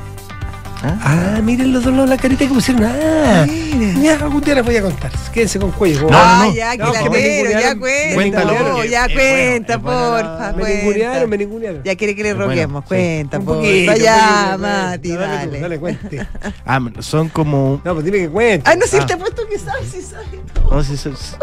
¿Ah? 0.85 1.35
Ah, 1.37 1.41
miren 1.41 1.71
los 1.71 1.83
dos 1.83 1.93
lados 1.93 2.09
de 2.09 2.15
la 2.17 2.21
carita 2.21 2.45
que 2.45 2.53
pusieron. 2.53 2.83
Ah, 2.83 3.45
Mira. 3.47 3.99
ya 4.17 4.25
algún 4.25 4.41
día 4.41 4.55
les 4.55 4.65
voy 4.65 4.75
a 4.75 4.81
contar. 4.81 5.11
Quédense 5.33 5.57
con 5.57 5.71
cuello. 5.71 6.01
No, 6.01 6.09
no, 6.09 6.17
ah, 6.17 6.45
no. 6.47 6.53
ya, 6.53 6.71
que 6.73 6.77
No, 6.77 6.91
la 6.93 7.01
quiero, 7.09 7.49
ya 7.51 7.79
cuenta. 7.79 8.13
Cuéntalo, 8.15 8.53
no, 8.59 8.83
ya 8.85 9.05
es 9.05 9.13
cuenta, 9.13 9.79
porfa, 9.79 10.53
Me 10.57 10.75
ningunearon, 10.75 11.29
me 11.29 11.37
ningunearon. 11.37 11.83
Ya 11.83 11.95
quiere 11.95 12.15
que 12.15 12.23
le 12.23 12.33
roguemos, 12.33 12.83
sí. 12.83 12.87
cuenta, 12.89 13.39
Un 13.39 13.45
porfa. 13.45 13.61
poquito, 13.61 13.93
Ya, 13.95 14.57
Mati, 14.59 15.09
dale. 15.13 15.59
Dale, 15.59 15.79
cuente. 15.79 16.27
Ah, 16.65 16.79
son 16.99 17.29
como. 17.29 17.81
No, 17.85 17.93
pues 17.93 18.05
dime 18.05 18.17
que 18.19 18.29
cuente. 18.29 18.69
Ay, 18.69 18.77
no, 18.77 18.85
si 18.85 18.97
Ah. 18.97 19.05
te 19.05 19.13
ha 19.13 19.17
puesto 19.17 19.47
que 19.47 19.57
sabes, 19.57 19.87
si 19.89 20.01
sabes. 20.01 20.27
No, 20.69 20.83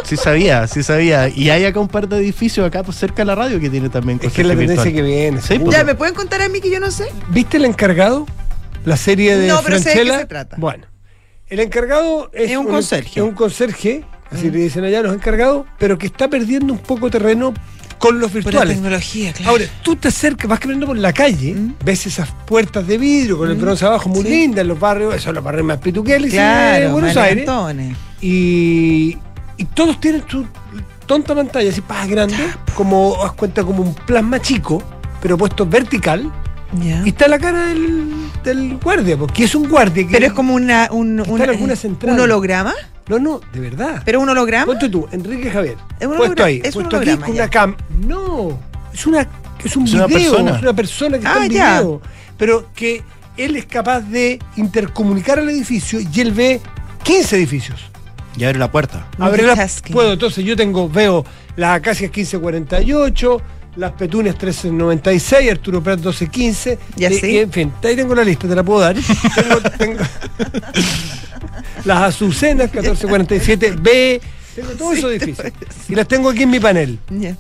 sí, 0.05 0.17
sabía, 0.17 0.67
sí 0.67 0.83
sabía. 0.83 1.29
Y 1.29 1.51
hay 1.51 1.65
acá 1.65 1.81
un 1.81 1.89
par 1.89 2.09
de 2.09 2.19
edificios 2.19 2.67
acá 2.67 2.83
pues, 2.83 2.97
cerca 2.99 3.17
de 3.23 3.27
la 3.27 3.35
radio 3.35 3.59
que 3.61 3.71
tiene 3.71 3.89
también 3.89 4.19
Es 4.23 4.33
que 4.33 4.43
es 4.43 4.47
la 4.49 4.55
tendencia 4.57 4.93
que 4.93 5.03
viene. 5.03 5.41
Seguro. 5.41 5.73
Ya, 5.73 5.85
¿me 5.85 5.95
pueden 5.95 6.15
contar 6.15 6.43
a 6.43 6.49
mí 6.49 6.61
que 6.61 6.71
yo 6.71 6.79
no 6.81 6.91
sé? 6.91 7.07
¿Viste 7.29 7.57
el 7.57 7.65
encargado? 7.65 8.27
La 8.85 8.97
serie 8.97 9.37
de 9.37 9.47
No, 9.49 9.61
pero 9.65 9.79
sé 9.79 9.91
de 9.91 10.03
qué 10.05 10.13
se 10.19 10.27
trata. 10.27 10.57
Bueno, 10.59 10.87
el 11.49 11.61
encargado 11.61 12.31
es, 12.33 12.51
Es 12.53 12.57
un 12.57 12.67
conserje. 12.67 13.21
Es 13.21 13.25
un 13.27 13.33
conserje, 13.35 14.05
así 14.31 14.51
le 14.51 14.59
dicen 14.59 14.85
allá 14.85 15.03
los 15.03 15.15
encargados, 15.15 15.67
pero 15.79 15.99
que 15.99 16.07
está 16.07 16.29
perdiendo 16.29 16.73
un 16.73 16.79
poco 16.79 17.11
terreno 17.11 17.53
con 17.99 18.19
los 18.19 18.33
virtuales. 18.33 18.77
tecnología, 18.77 19.35
Ahora, 19.45 19.67
tú 19.83 19.95
te 19.97 20.09
acercas, 20.09 20.49
vas 20.49 20.59
caminando 20.59 20.87
por 20.87 20.97
la 20.97 21.13
calle, 21.13 21.53
Mm. 21.53 21.75
ves 21.85 22.07
esas 22.07 22.31
puertas 22.47 22.87
de 22.87 22.97
vidrio 22.97 23.37
con 23.37 23.51
el 23.51 23.57
bronce 23.59 23.85
abajo 23.85 24.09
muy 24.09 24.23
Sí. 24.23 24.29
lindas 24.31 24.63
en 24.63 24.69
los 24.69 24.81
barrios, 24.81 25.13
esos 25.13 25.25
son 25.25 25.35
los 25.35 25.45
barrios 25.45 25.67
más 25.67 25.77
pituqueles 25.79 26.31
de 26.33 26.39
Claro, 26.39 26.93
Buenos 26.93 27.15
Aires. 27.19 27.47
Y, 28.23 29.19
y 29.59 29.65
todos 29.75 30.01
tienen 30.01 30.25
su 30.29 30.47
tonta 31.07 31.35
pantalla 31.35 31.69
así, 31.71 31.83
más 31.87 32.09
grande, 32.09 32.37
como, 32.75 33.23
haz 33.23 33.33
cuenta, 33.33 33.65
como 33.65 33.83
un 33.83 33.95
plasma 33.95 34.41
chico, 34.41 34.83
pero 35.21 35.37
puesto 35.37 35.67
vertical. 35.67 36.33
Y 37.05 37.09
está 37.09 37.27
la 37.29 37.39
cara 37.39 37.67
del, 37.67 38.09
del 38.45 38.79
guardia, 38.79 39.17
porque 39.17 39.45
es 39.45 39.55
un 39.55 39.69
guardia 39.69 40.05
que. 40.07 40.13
Pero 40.13 40.27
es 40.27 40.33
como 40.33 40.55
una, 40.55 40.89
un, 40.93 41.21
Está 41.21 41.33
un- 41.33 41.41
en 41.43 41.51
alguna 41.51 41.77
central. 41.77 42.15
un 42.15 42.21
holograma. 42.21 42.75
No, 43.09 43.19
no, 43.19 43.41
de 43.53 43.59
verdad. 43.61 44.03
¿Pero 44.05 44.21
un 44.21 44.29
holograma? 44.29 44.67
Ponte 44.67 44.89
tú, 44.89 45.09
Enrique 45.11 45.51
Javier. 45.51 45.77
Es 45.99 46.07
un 46.07 46.17
puesto 46.17 46.45
ahí, 46.45 46.61
es 46.65 46.77
un 46.77 46.83
puesto 46.85 46.97
aquí 46.99 47.09
holograma, 47.11 47.27
con 47.27 47.35
ya. 47.35 47.43
una 47.43 47.51
cam. 47.51 47.77
No, 48.07 48.59
es 48.95 49.07
una 49.07 49.27
es 49.65 49.77
un 49.77 49.85
Es 49.85 49.91
video, 49.93 50.05
una 50.05 50.09
persona. 50.09 50.57
es 50.57 50.63
una 50.63 50.73
persona 50.75 51.19
que 51.19 51.27
Ah, 51.27 51.31
está 51.33 51.45
en 51.47 51.51
ya. 51.53 51.81
video. 51.81 52.01
Pero 52.39 52.67
que 52.75 53.03
él 53.37 53.57
es 53.57 53.67
capaz 53.67 54.01
de 54.03 54.39
intercomunicar 54.57 55.39
al 55.41 55.49
edificio 55.51 55.99
y 56.01 56.21
él 56.21 56.31
ve 56.33 56.61
15 57.03 57.37
edificios. 57.37 57.81
Y 58.37 58.45
abre 58.45 58.59
la 58.61 58.71
puerta. 58.71 59.07
Abre 59.19 59.43
la- 59.43 59.69
puedo, 59.93 60.13
entonces 60.13 60.45
yo 60.45 60.55
tengo, 60.57 60.89
veo 60.89 61.25
las 61.57 61.77
acacias 61.77 62.11
1548, 62.13 63.41
las 63.77 63.93
petunias 63.93 64.35
1396, 64.35 65.51
Arturo 65.51 65.83
Prat 65.83 65.99
1215. 65.99 66.79
¿Y 66.97 67.05
así? 67.05 67.27
y, 67.27 67.39
en 67.39 67.53
fin, 67.53 67.73
ahí 67.83 67.97
tengo 67.97 68.15
la 68.15 68.25
lista, 68.25 68.49
te 68.49 68.55
la 68.55 68.63
puedo 68.63 68.81
dar. 68.81 68.97
tengo, 69.35 69.61
tengo 69.79 70.01
las 71.85 72.03
azucenas 72.03 72.71
1447B, 72.73 74.21
tengo 74.55 74.71
todos 74.73 74.99
esos 74.99 75.13
edificios. 75.13 75.53
Y 75.89 75.95
las 75.95 76.09
tengo 76.09 76.31
aquí 76.31 76.43
en 76.43 76.51
mi 76.51 76.61
panel. 76.61 76.99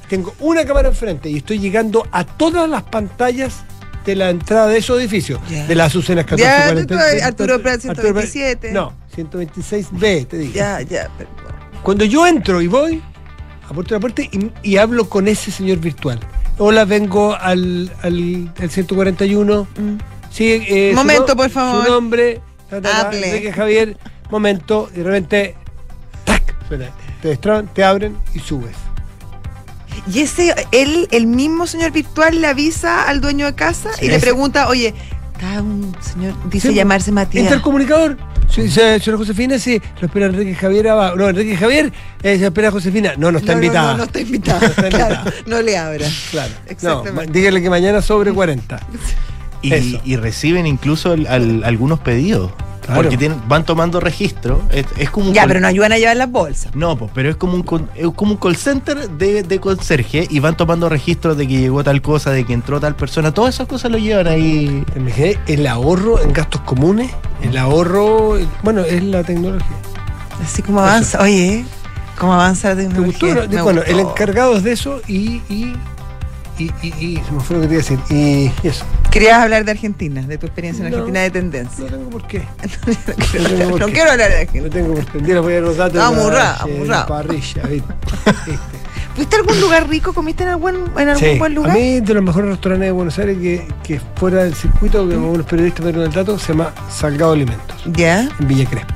Tengo 0.08 0.34
una 0.40 0.64
cámara 0.64 0.88
enfrente 0.88 1.28
y 1.28 1.38
estoy 1.38 1.58
llegando 1.58 2.06
a 2.12 2.24
todas 2.24 2.68
las 2.68 2.82
pantallas 2.84 3.64
de 4.06 4.16
la 4.16 4.30
entrada 4.30 4.68
de 4.68 4.78
esos 4.78 4.98
edificios. 4.98 5.40
De 5.48 5.74
las 5.74 5.88
azucenas 5.88 6.24
Ya, 6.36 6.72
1447. 6.72 7.22
Arturo 7.22 7.60
Prat 7.62 7.84
Arturo 7.84 8.14
Prat- 8.14 8.28
127. 8.30 8.72
No, 8.72 8.94
126B, 9.14 10.26
te 10.26 10.38
digo. 10.38 10.54
Ya, 10.54 10.80
ya. 10.82 11.08
Cuando 11.82 12.04
yo 12.04 12.26
entro 12.26 12.62
y 12.62 12.66
voy, 12.66 13.02
aporto 13.70 13.94
la 13.94 14.00
puerta 14.00 14.22
y, 14.22 14.50
y 14.62 14.76
hablo 14.76 15.08
con 15.08 15.28
ese 15.28 15.50
señor 15.50 15.78
virtual. 15.78 16.18
Hola, 16.58 16.84
vengo 16.84 17.34
al, 17.34 17.90
al, 18.02 18.52
al 18.60 18.70
141. 18.70 19.62
Mm. 19.62 19.96
Sí, 20.30 20.64
eh, 20.68 20.92
Momento, 20.94 21.34
por 21.36 21.48
favor. 21.50 21.84
Su 21.86 21.90
nombre, 21.90 22.40
ta, 22.68 22.80
ta, 22.80 23.10
ta. 23.10 23.16
Enrique 23.16 23.52
Javier, 23.52 23.96
momento, 24.30 24.90
y 24.92 24.98
de 24.98 25.02
repente, 25.04 25.54
¡tac! 26.24 26.54
Suena. 26.68 26.90
Te 27.22 27.28
destraban, 27.28 27.68
te 27.72 27.82
abren 27.84 28.16
y 28.34 28.38
subes. 28.40 28.76
Y 30.12 30.20
ese, 30.20 30.54
él, 30.72 31.08
el 31.10 31.26
mismo 31.26 31.66
señor 31.66 31.90
virtual 31.90 32.40
le 32.40 32.46
avisa 32.46 33.08
al 33.08 33.20
dueño 33.20 33.46
de 33.46 33.54
casa 33.54 33.90
Sí. 33.98 34.06
y 34.06 34.08
le 34.08 34.18
pregunta, 34.18 34.68
oye, 34.68 34.94
está 35.40 35.62
un 35.62 35.96
señor, 36.00 36.34
dice 36.50 36.68
Sí, 36.68 36.74
llamarse 36.74 37.10
Matías. 37.10 37.44
Intercomunicador. 37.44 38.16
Señora 38.48 39.16
Josefina, 39.16 39.58
sí, 39.58 39.80
lo 40.00 40.06
espera 40.06 40.26
Enrique 40.26 40.54
Javier 40.54 40.88
abajo. 40.88 41.16
No, 41.16 41.28
Enrique 41.28 41.56
Javier, 41.56 41.92
eh, 42.22 42.38
se 42.38 42.44
espera 42.44 42.70
Josefina. 42.70 43.14
No, 43.16 43.32
no 43.32 43.38
está 43.38 43.52
no, 43.52 43.58
no, 43.58 43.64
invitada. 43.64 43.92
No, 43.92 43.98
no 43.98 44.04
está 44.04 44.20
invitada. 44.20 44.60
No 44.60 44.66
está 44.66 44.88
claro, 44.88 45.14
invitada. 45.14 45.34
no 45.46 45.62
le 45.62 45.78
abra. 45.78 46.06
Claro. 46.30 46.52
Exactamente. 46.66 47.32
dígale 47.32 47.62
que 47.62 47.70
mañana 47.70 48.02
sobre 48.02 48.32
40. 48.32 48.80
Y, 49.62 50.16
reciben 50.16 50.66
incluso 50.66 51.12
al- 51.12 51.26
al- 51.26 51.64
algunos 51.64 52.00
pedidos. 52.00 52.50
Claro. 52.80 53.02
Porque 53.02 53.18
tienen, 53.18 53.40
van 53.46 53.64
tomando 53.64 54.00
registro. 54.00 54.62
Es, 54.72 54.86
es 54.96 55.10
como 55.10 55.32
Ya, 55.32 55.46
pero 55.46 55.60
no 55.60 55.66
ayudan 55.68 55.92
a 55.92 55.98
llevar 55.98 56.16
las 56.16 56.30
bolsas. 56.30 56.74
No, 56.74 56.96
pues, 56.96 57.10
pero 57.14 57.28
es 57.28 57.36
como 57.36 57.54
un 57.54 57.88
es 57.94 58.08
como 58.16 58.32
un 58.32 58.36
call 58.38 58.56
center 58.56 59.10
de, 59.10 59.42
de 59.42 59.60
conserje 59.60 60.26
y 60.30 60.40
van 60.40 60.56
tomando 60.56 60.88
registros 60.88 61.36
de 61.36 61.46
que 61.46 61.58
llegó 61.58 61.84
tal 61.84 62.00
cosa, 62.00 62.30
de 62.30 62.44
que 62.44 62.54
entró 62.54 62.80
tal 62.80 62.96
persona. 62.96 63.32
Todas 63.32 63.54
esas 63.54 63.68
cosas 63.68 63.90
lo 63.92 63.98
llevan 63.98 64.26
ahí. 64.28 64.84
El 65.46 65.66
ahorro 65.66 66.20
en 66.22 66.32
gastos 66.32 66.62
comunes, 66.62 67.10
el 67.42 67.56
ahorro, 67.58 68.38
bueno, 68.62 68.80
es 68.80 69.02
la 69.04 69.22
tecnología. 69.24 69.76
Así 70.42 70.62
como 70.62 70.80
avanza, 70.80 71.20
oye, 71.20 71.64
cómo 72.18 72.32
avanza 72.32 72.70
la 72.70 72.76
¿Te 72.76 72.82
tecnología. 72.84 73.34
gustó? 73.34 73.48
Me 73.56 73.62
bueno, 73.62 73.80
gustó. 73.82 73.92
el 73.94 74.00
encargado 74.00 74.56
es 74.56 74.62
de 74.64 74.72
eso 74.72 75.02
y, 75.06 75.42
y, 75.50 75.74
y, 76.60 76.70
y- 76.82 76.94
y- 77.16 77.22
se 77.24 77.32
me 77.32 77.40
fue 77.40 77.56
lo 77.56 77.62
que 77.62 77.68
te 77.68 77.74
iba 77.74 77.82
a 77.82 77.86
decir. 77.88 77.98
Y 78.62 78.66
eso. 78.66 78.84
Querías 79.10 79.38
hablar 79.38 79.64
de 79.64 79.70
Argentina, 79.72 80.22
de 80.22 80.38
tu 80.38 80.46
experiencia 80.46 80.84
en 80.84 80.90
No. 80.90 80.96
Argentina 80.98 81.20
de 81.22 81.30
tendencia. 81.30 81.84
No 81.84 81.90
tengo 81.96 82.10
por 82.10 82.26
qué. 82.26 82.38
no 82.62 82.86
tengo 83.14 83.48
quiero, 83.56 83.70
por 83.70 83.80
no 83.80 83.86
qué. 83.86 83.92
quiero 83.92 84.10
hablar 84.12 84.28
de 84.30 84.34
No 84.36 84.40
Argentina. 84.42 84.70
tengo 84.70 84.94
por 84.94 85.22
qué. 85.24 85.38
Voy 85.40 85.54
a 85.54 85.60
los 85.60 85.76
datos. 85.76 86.00
Amurrado, 86.00 86.64
amurrado. 86.64 87.06
parrilla, 87.06 87.62
¿viste? 87.68 87.94
¿Fuiste 89.14 89.36
a 89.36 89.38
algún 89.40 89.60
lugar 89.60 89.88
rico? 89.88 90.12
¿Comiste 90.12 90.44
en 90.44 90.50
algún, 90.50 90.90
en 90.96 91.08
algún 91.08 91.16
Sí, 91.32 91.38
buen 91.38 91.52
a 91.52 91.54
lugar? 91.54 91.72
mí 91.76 92.00
de 92.00 92.14
los 92.14 92.22
mejores 92.22 92.50
restaurantes 92.50 92.86
de 92.86 92.92
Buenos 92.92 93.18
Aires 93.18 93.38
que, 93.38 93.66
que 93.82 94.00
fuera 94.16 94.44
del 94.44 94.54
circuito, 94.54 95.06
que 95.08 95.14
algunos 95.14 95.44
periodistas 95.46 95.84
me 95.84 95.92
dieron 95.92 96.08
el 96.08 96.14
dato, 96.14 96.38
se 96.38 96.48
llama 96.52 96.72
Salgado 96.90 97.32
Alimentos, 97.32 97.82
Ya, 97.86 98.20
en 98.38 98.48
Villa 98.48 98.66
Crespo. 98.70 98.94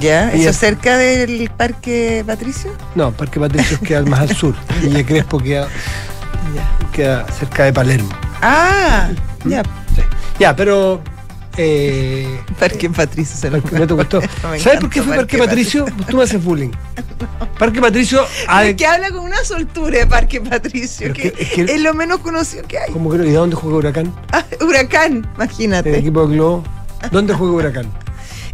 ya. 0.00 0.32
¿Eso 0.32 0.50
es- 0.50 0.56
cerca 0.58 0.96
del 0.98 1.48
Parque 1.56 2.24
Patricio? 2.26 2.72
No, 2.96 3.12
Parque 3.12 3.38
Patricios 3.38 3.78
queda 3.80 4.02
más 4.02 4.20
al 4.20 4.36
sur. 4.36 4.54
Villa 4.82 5.06
Crespo 5.06 5.38
queda, 5.38 5.68
Ya. 6.56 6.78
queda 6.92 7.26
cerca 7.32 7.64
de 7.64 7.72
Palermo. 7.72 8.08
Ah, 8.42 9.08
ya. 9.44 9.62
Sí. 9.94 10.02
Ya, 10.38 10.54
pero. 10.56 11.00
Eh, 11.58 12.38
Parque 12.60 12.90
Patricio 12.90 13.34
se 13.34 13.48
lo 13.50 13.56
¿No 13.72 13.86
te 13.86 13.94
gustó? 13.94 14.20
Me 14.50 14.60
¿Sabes 14.60 14.78
por 14.78 14.90
qué 14.90 15.00
fue 15.02 15.16
Parque 15.16 15.38
Patricio? 15.38 15.86
Tú 16.10 16.18
me 16.18 16.24
haces 16.24 16.44
bullying. 16.44 16.68
Parque 17.58 17.80
Patricio. 17.80 18.26
Ay, 18.46 18.68
hay- 18.68 18.76
que 18.76 18.86
habla 18.86 19.08
con 19.08 19.20
una 19.20 19.42
soltura 19.42 19.98
de 20.00 20.06
Parque 20.06 20.38
Patricio, 20.42 21.14
que, 21.14 21.32
que- 21.32 21.42
es 21.42 21.48
que- 21.52 21.62
es 21.62 21.80
lo 21.80 21.94
menos 21.94 22.18
conocido 22.18 22.62
que 22.68 22.78
hay. 22.78 22.92
¿Cómo 22.92 23.08
creo? 23.08 23.24
¿Y 23.24 23.30
dónde 23.30 23.56
juega 23.56 23.78
Huracán? 23.78 24.14
Ah, 24.32 24.44
huracán, 24.60 25.12
En 25.12 25.16
el 25.24 25.28
imagínate. 25.36 25.98
equipo 25.98 26.26
de 26.26 26.34
Globo. 26.34 26.62
¿Dónde 27.10 27.32
juega 27.32 27.54
Huracán? 27.54 27.86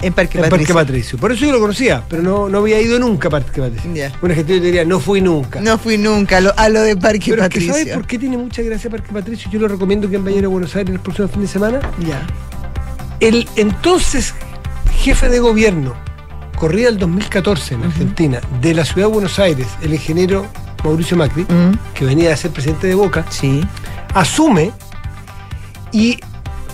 En 0.03 0.13
Parque 0.13 0.39
En 0.39 0.45
Patricio. 0.45 0.75
Parque 0.75 0.87
Patricio. 0.87 1.19
Por 1.19 1.33
eso 1.33 1.45
yo 1.47 1.53
lo 1.53 1.61
conocía, 1.61 2.03
pero 2.09 2.23
no, 2.23 2.49
no 2.49 2.59
había 2.59 2.81
ido 2.81 2.99
nunca 2.99 3.29
a 3.29 3.31
Parque 3.31 3.61
Patricio. 3.61 3.93
Ya. 3.95 4.13
Un 4.21 4.31
argentino 4.31 4.59
te 4.59 4.67
diría, 4.67 4.85
no 4.85 4.99
fui 5.01 5.21
nunca. 5.21 5.61
No 5.61 5.79
fui 5.79 5.97
nunca 5.97 6.39
a 6.39 6.41
lo, 6.41 6.53
a 6.59 6.69
lo 6.69 6.83
de 6.83 6.97
Parque 6.97 7.31
pero 7.31 7.43
Patricio. 7.43 7.73
¿sabes 7.73 7.95
por 7.95 8.07
qué 8.07 8.19
tiene 8.19 8.37
mucha 8.37 8.63
gracia 8.63 8.91
Parque 8.91 9.13
Patricio? 9.13 9.51
Yo 9.51 9.61
lo 9.61 9.69
recomiendo 9.69 10.11
que 10.11 10.19
vayan 10.19 10.45
a 10.45 10.49
Buenos 10.49 10.75
Aires 10.77 10.93
el 10.93 11.01
próximo 11.01 11.29
fin 11.29 11.43
de 11.43 11.49
semana. 11.49 11.81
Ya. 12.07 12.27
El 13.21 13.49
entonces 13.57 14.35
jefe 14.99 15.29
de 15.29 15.39
gobierno, 15.39 15.95
corría 16.57 16.89
el 16.89 16.99
2014 16.99 17.75
en 17.75 17.85
Argentina, 17.85 18.41
de 18.61 18.75
la 18.75 18.85
ciudad 18.85 19.07
de 19.09 19.13
Buenos 19.13 19.39
Aires, 19.39 19.67
el 19.83 19.95
ingeniero 19.95 20.47
Mauricio 20.85 21.17
Macri, 21.17 21.43
Mm, 21.45 21.79
que 21.95 22.05
venía 22.05 22.33
a 22.33 22.37
ser 22.37 22.51
presidente 22.51 22.87
de 22.89 22.95
Boca, 22.97 23.25
sí. 23.31 23.65
asume 24.15 24.73
y 25.93 26.19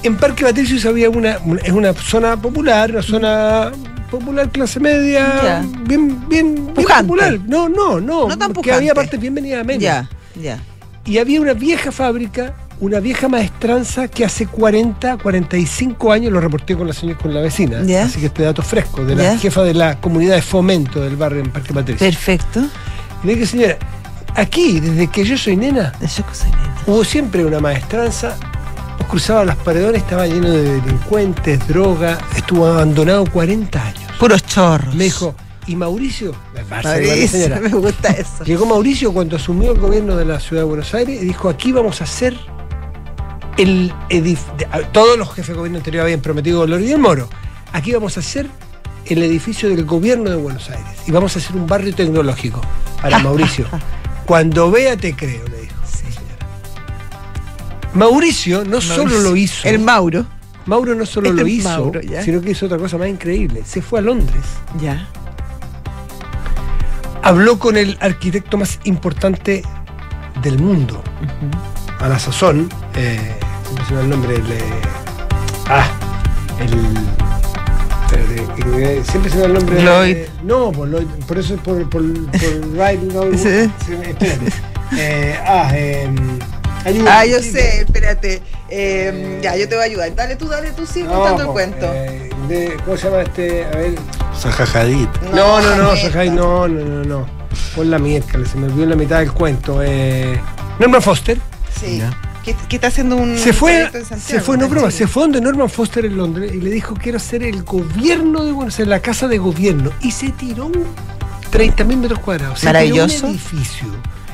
en 0.02 0.16
Parque 0.16 0.44
Patricio 0.44 0.90
había 0.90 1.10
una, 1.10 1.38
es 1.62 1.72
una 1.72 1.92
zona 1.92 2.36
popular, 2.36 2.90
una 2.90 3.02
zona 3.02 3.72
popular 4.10 4.50
clase 4.50 4.80
media, 4.80 5.64
bien, 5.86 6.28
bien, 6.28 6.66
popular. 6.74 7.38
No, 7.46 7.68
no, 7.68 8.00
no, 8.00 8.28
No 8.28 8.38
tan 8.38 8.52
porque 8.52 8.72
había 8.72 8.94
partes 8.94 9.20
bien 9.20 9.34
venidas 9.34 9.60
a 9.60 9.64
menos. 9.64 9.82
Ya, 9.82 10.08
ya. 10.40 10.58
Y 11.04 11.18
había 11.18 11.40
una 11.40 11.54
vieja 11.54 11.90
fábrica 11.90 12.54
una 12.80 13.00
vieja 13.00 13.28
maestranza 13.28 14.08
que 14.08 14.24
hace 14.24 14.46
40, 14.46 15.18
45 15.18 16.12
años 16.12 16.32
lo 16.32 16.40
reporté 16.40 16.76
con 16.76 16.86
la 16.86 16.92
señora, 16.92 17.18
con 17.18 17.34
la 17.34 17.40
vecina. 17.40 17.80
Así 18.02 18.20
que 18.20 18.26
este 18.26 18.44
dato 18.44 18.62
fresco, 18.62 19.04
de 19.04 19.16
la 19.16 19.36
jefa 19.36 19.62
de 19.62 19.74
la 19.74 20.00
comunidad 20.00 20.36
de 20.36 20.42
fomento 20.42 21.00
del 21.00 21.16
barrio 21.16 21.42
en 21.42 21.50
Parque 21.50 21.74
Patricio. 21.74 22.06
Perfecto. 22.06 22.60
Y 23.22 23.26
le 23.26 23.34
dije, 23.34 23.46
señora, 23.46 23.78
aquí, 24.34 24.80
desde 24.80 25.08
que 25.08 25.24
yo 25.24 25.36
soy 25.36 25.56
nena, 25.56 25.92
Yo 26.00 26.24
que 26.26 26.34
soy 26.34 26.50
nena. 26.50 26.74
hubo 26.86 27.04
siempre 27.04 27.44
una 27.44 27.58
maestranza. 27.60 28.36
Vos 28.98 29.06
cruzabas 29.08 29.46
las 29.46 29.56
paredones, 29.56 30.02
estaba 30.02 30.26
lleno 30.26 30.50
de 30.50 30.80
delincuentes, 30.80 31.66
droga, 31.68 32.18
estuvo 32.36 32.66
abandonado 32.66 33.24
40 33.30 33.86
años. 33.86 34.12
Puros 34.18 34.44
chorros. 34.44 34.94
Me 34.94 35.04
dijo, 35.04 35.34
¿y 35.66 35.76
Mauricio? 35.76 36.34
Mauricio, 36.68 37.60
me 37.60 37.68
gusta 37.68 38.10
eso. 38.10 38.44
Llegó 38.44 38.66
Mauricio 38.66 39.12
cuando 39.12 39.36
asumió 39.36 39.72
el 39.72 39.78
gobierno 39.78 40.16
de 40.16 40.24
la 40.24 40.40
ciudad 40.40 40.62
de 40.62 40.68
Buenos 40.68 40.92
Aires 40.94 41.22
y 41.22 41.24
dijo, 41.24 41.48
aquí 41.48 41.72
vamos 41.72 42.00
a 42.00 42.04
hacer 42.04 42.36
el 43.56 43.92
edificio... 44.08 44.54
Todos 44.92 45.18
los 45.18 45.28
jefes 45.28 45.48
de 45.48 45.54
gobierno 45.54 45.78
anterior 45.78 46.04
habían 46.04 46.20
prometido 46.20 46.60
Dolor 46.60 46.80
y 46.80 46.92
el 46.92 46.98
Moro. 46.98 47.28
Aquí 47.72 47.92
vamos 47.92 48.16
a 48.16 48.20
hacer 48.20 48.48
el 49.06 49.22
edificio 49.22 49.68
del 49.68 49.84
gobierno 49.84 50.30
de 50.30 50.36
Buenos 50.36 50.68
Aires 50.70 50.86
y 51.06 51.12
vamos 51.12 51.36
a 51.36 51.38
hacer 51.38 51.56
un 51.56 51.66
barrio 51.66 51.94
tecnológico 51.94 52.60
para 53.00 53.18
Mauricio. 53.20 53.66
Cuando 54.26 54.70
vea 54.70 54.96
te 54.96 55.14
creo. 55.14 55.57
Mauricio 57.94 58.64
no 58.64 58.80
solo 58.80 59.18
lo 59.20 59.36
hizo, 59.36 59.66
El 59.68 59.78
Mauro. 59.80 60.26
Mauro 60.66 60.94
no 60.94 61.06
solo 61.06 61.30
El 61.30 61.36
lo 61.36 61.46
hizo, 61.46 61.68
Mauro, 61.68 62.00
sino 62.24 62.40
que 62.40 62.50
hizo 62.50 62.66
otra 62.66 62.78
cosa 62.78 62.98
más 62.98 63.08
increíble. 63.08 63.62
Se 63.64 63.80
fue 63.80 64.00
a 64.00 64.02
Londres 64.02 64.42
Ya. 64.80 65.08
habló 67.22 67.58
con 67.58 67.76
el 67.76 67.96
arquitecto 68.00 68.58
más 68.58 68.78
importante 68.84 69.62
del 70.42 70.58
mundo. 70.58 71.02
A 72.00 72.08
la 72.08 72.18
sazón, 72.18 72.68
eh, 72.94 73.34
siempre 73.64 73.84
se 73.86 73.94
el 74.00 74.08
nombre, 74.10 74.34
el. 74.36 74.52
eh, 74.52 74.60
ah, 75.68 75.88
el. 76.60 76.72
eh, 78.82 79.02
siempre 79.10 79.30
se 79.32 79.38
va 79.40 79.46
el 79.46 79.54
nombre. 79.54 79.82
Lloyd. 79.82 80.16
eh, 80.16 80.30
no, 80.44 80.70
por, 80.70 80.88
Lloyd, 80.88 81.06
por 81.26 81.38
eso 81.38 81.54
es 81.54 81.60
por. 81.60 81.88
por, 81.90 82.02
por 82.02 82.68
Wright, 82.76 83.00
no, 83.00 83.22
Sí. 83.36 83.70
Eh, 84.96 85.38
ah, 85.46 85.70
eh, 85.74 86.08
ayuda. 86.84 87.18
Ah, 87.20 87.26
yo 87.26 87.40
sé, 87.42 87.80
espérate. 87.82 88.42
Eh, 88.70 89.40
ya, 89.42 89.56
yo 89.56 89.68
te 89.68 89.74
voy 89.74 89.82
a 89.84 89.86
ayudar. 89.86 90.14
Dale 90.14 90.36
tú, 90.36 90.48
dale 90.48 90.70
tú, 90.72 90.86
sigue 90.86 91.06
No, 91.06 91.14
contando 91.14 91.42
el 91.42 91.46
po, 91.48 91.52
cuento. 91.52 91.86
eh, 91.92 92.30
de- 92.48 92.76
¿Cómo 92.84 92.96
se 92.96 93.04
llama 93.10 93.22
este? 93.22 93.64
A 93.64 93.70
ver. 93.70 93.94
Sajajadit. 94.38 95.08
No, 95.34 95.60
no, 95.60 95.74
no. 95.76 95.96
Sajay, 95.96 96.30
no, 96.30 96.68
no, 96.68 96.84
no, 96.84 97.04
no. 97.04 97.26
Pon 97.74 97.90
la 97.90 97.98
miércoles, 97.98 98.48
se 98.50 98.58
me 98.58 98.66
olvidó 98.66 98.86
la 98.86 98.96
mitad 98.96 99.18
del 99.20 99.32
cuento. 99.32 99.80
Eh, 99.82 100.40
Norman 100.78 101.02
Foster 101.02 101.38
Sí. 101.80 101.98
Ya. 101.98 102.16
¿Qué, 102.44 102.54
qué 102.68 102.76
está 102.76 102.88
haciendo 102.88 103.16
un 103.16 103.36
se 103.38 103.52
fue, 103.52 103.82
en 103.82 103.92
se 103.92 104.04
Santiago, 104.04 104.44
fue, 104.44 104.56
no 104.56 104.64
en 104.64 104.70
broma, 104.70 104.90
se 104.90 105.06
fue 105.06 105.22
donde 105.24 105.40
Norman 105.40 105.68
Foster 105.68 106.04
en 106.06 106.16
Londres 106.16 106.50
y 106.54 106.60
le 106.60 106.70
dijo 106.70 106.94
quiero 106.94 107.18
hacer 107.18 107.42
el 107.42 107.62
gobierno 107.62 108.42
de 108.44 108.52
Buenos 108.52 108.74
Aires, 108.78 108.88
la 108.88 109.00
casa 109.00 109.28
de 109.28 109.36
gobierno. 109.38 109.90
Y 110.00 110.12
se 110.12 110.30
tiró 110.30 110.66
un 110.66 110.84
30 111.50 111.84
mil 111.84 111.98
metros 111.98 112.20
cuadrados. 112.20 112.60
Se 112.60 112.66
tiró 112.66 112.72
Maravilloso. 112.72 113.26
un 113.26 113.32
edificio 113.32 113.88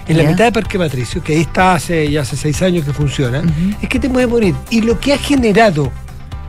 en 0.06 0.18
la 0.18 0.25
mitad 0.25 0.44
de 0.44 0.52
Parque 0.52 0.78
Patricio, 0.78 1.23
que 1.23 1.34
ahí 1.34 1.40
está 1.42 1.75
hace 1.75 2.11
ya 2.11 2.23
hace 2.23 2.37
seis 2.37 2.61
años 2.62 2.84
que 2.84 2.92
funciona. 2.92 3.42
Es 3.80 3.88
que 3.88 3.99
te 3.99 4.08
puede 4.11 4.26
morir. 4.26 4.54
Y 4.70 4.80
lo 4.82 4.99
que 5.00 5.12
ha 5.14 5.18
generado 5.18 5.90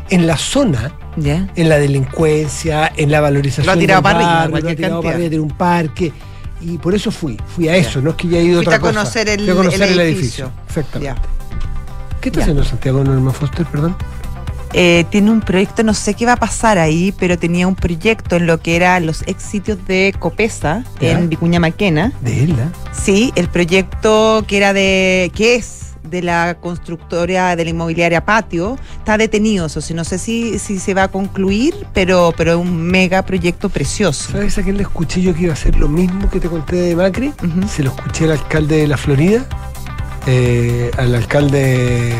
en 0.10 0.28
la 0.28 0.38
zona 0.38 0.92
en 1.18 1.70
la 1.70 1.78
delincuencia, 1.78 2.92
en 2.98 3.10
la 3.12 3.22
valorización. 3.22 3.66
Lo 3.68 3.72
ha 3.72 3.78
tirado 3.78 4.02
del 4.02 4.14
para 4.14 4.42
arriba, 4.44 4.60
lo 4.60 4.70
ha 4.70 4.76
tirado 4.76 5.02
para 5.02 5.16
arriba, 5.16 5.30
tiene 5.30 5.44
un 5.44 5.52
parque. 5.58 6.12
Y 6.62 6.78
por 6.78 6.94
eso 6.96 7.12
fui, 7.12 7.38
fui 7.56 7.68
a 7.70 7.76
eso, 7.76 8.02
no 8.02 8.12
es 8.12 8.16
que 8.16 8.28
ya 8.28 8.38
he 8.40 8.44
ido 8.44 8.60
otra 8.62 8.76
a 8.76 8.80
cosa. 8.80 8.94
conocer 8.94 9.30
el- 9.30 9.50
a 9.50 9.54
conocer 9.56 9.82
el 9.84 9.94
el, 9.94 10.00
edificio. 10.02 10.46
edificio. 10.46 10.52
Exactamente. 10.68 11.22
¿Qué 12.22 12.30
está 12.30 12.42
haciendo 12.42 12.64
Santiago 12.64 13.04
Norman 13.04 13.34
Foster, 13.34 13.66
perdón? 13.68 13.96
Eh, 14.78 15.06
tiene 15.10 15.32
un 15.32 15.40
proyecto, 15.40 15.84
no 15.84 15.94
sé 15.94 16.16
qué 16.16 16.26
va 16.26 16.34
a 16.34 16.36
pasar 16.38 16.78
ahí, 16.78 17.14
pero 17.18 17.40
tenía 17.40 17.66
un 17.66 17.76
proyecto 17.76 18.36
en 18.36 18.46
lo 18.46 18.60
que 18.60 18.76
eran 18.76 19.06
los 19.06 19.22
ex 19.26 19.42
sitios 19.42 19.78
de 19.88 20.14
Copesa 20.20 20.84
Ya. 21.00 21.12
en 21.12 21.30
Vicuña 21.30 21.62
Maquena. 21.62 22.12
De 22.20 22.44
él, 22.44 22.56
¿ah? 22.60 22.70
Sí, 22.92 23.32
el 23.36 23.48
proyecto 23.48 24.44
que 24.46 24.58
era 24.58 24.74
de, 24.74 25.32
que 25.34 25.56
es 25.56 25.94
de 26.04 26.22
la 26.22 26.58
constructora 26.60 27.56
de 27.56 27.64
la 27.64 27.70
inmobiliaria 27.70 28.26
Patio, 28.26 28.78
está 28.98 29.18
detenido, 29.18 29.68
o 29.68 29.70
sea, 29.70 29.96
no 29.96 30.04
sé 30.04 30.18
si, 30.20 30.60
si 30.60 30.78
se 30.80 30.94
va 30.94 31.04
a 31.04 31.08
concluir, 31.08 31.74
pero, 31.94 32.34
pero 32.36 32.52
es 32.52 32.58
un 32.58 32.76
mega 32.82 33.22
proyecto 33.22 33.70
precioso. 33.70 34.34
¿Sabes 34.34 34.58
a 34.58 34.64
quién 34.64 34.76
le 34.76 34.84
escuché 34.84 35.22
yo 35.22 35.34
que 35.34 35.44
iba 35.44 35.52
a 35.52 35.54
hacer 35.54 35.78
lo 35.78 35.88
mismo 35.88 36.30
que 36.30 36.42
te 36.42 36.50
conté 36.50 36.76
de 36.76 36.96
Macri? 36.98 37.32
Se 37.74 37.82
lo 37.82 37.92
escuché 37.92 38.26
al 38.26 38.32
alcalde 38.34 38.76
de 38.76 38.88
la 38.88 38.98
Florida, 38.98 39.46
eh, 40.28 40.92
al 40.98 41.16
alcalde 41.16 42.14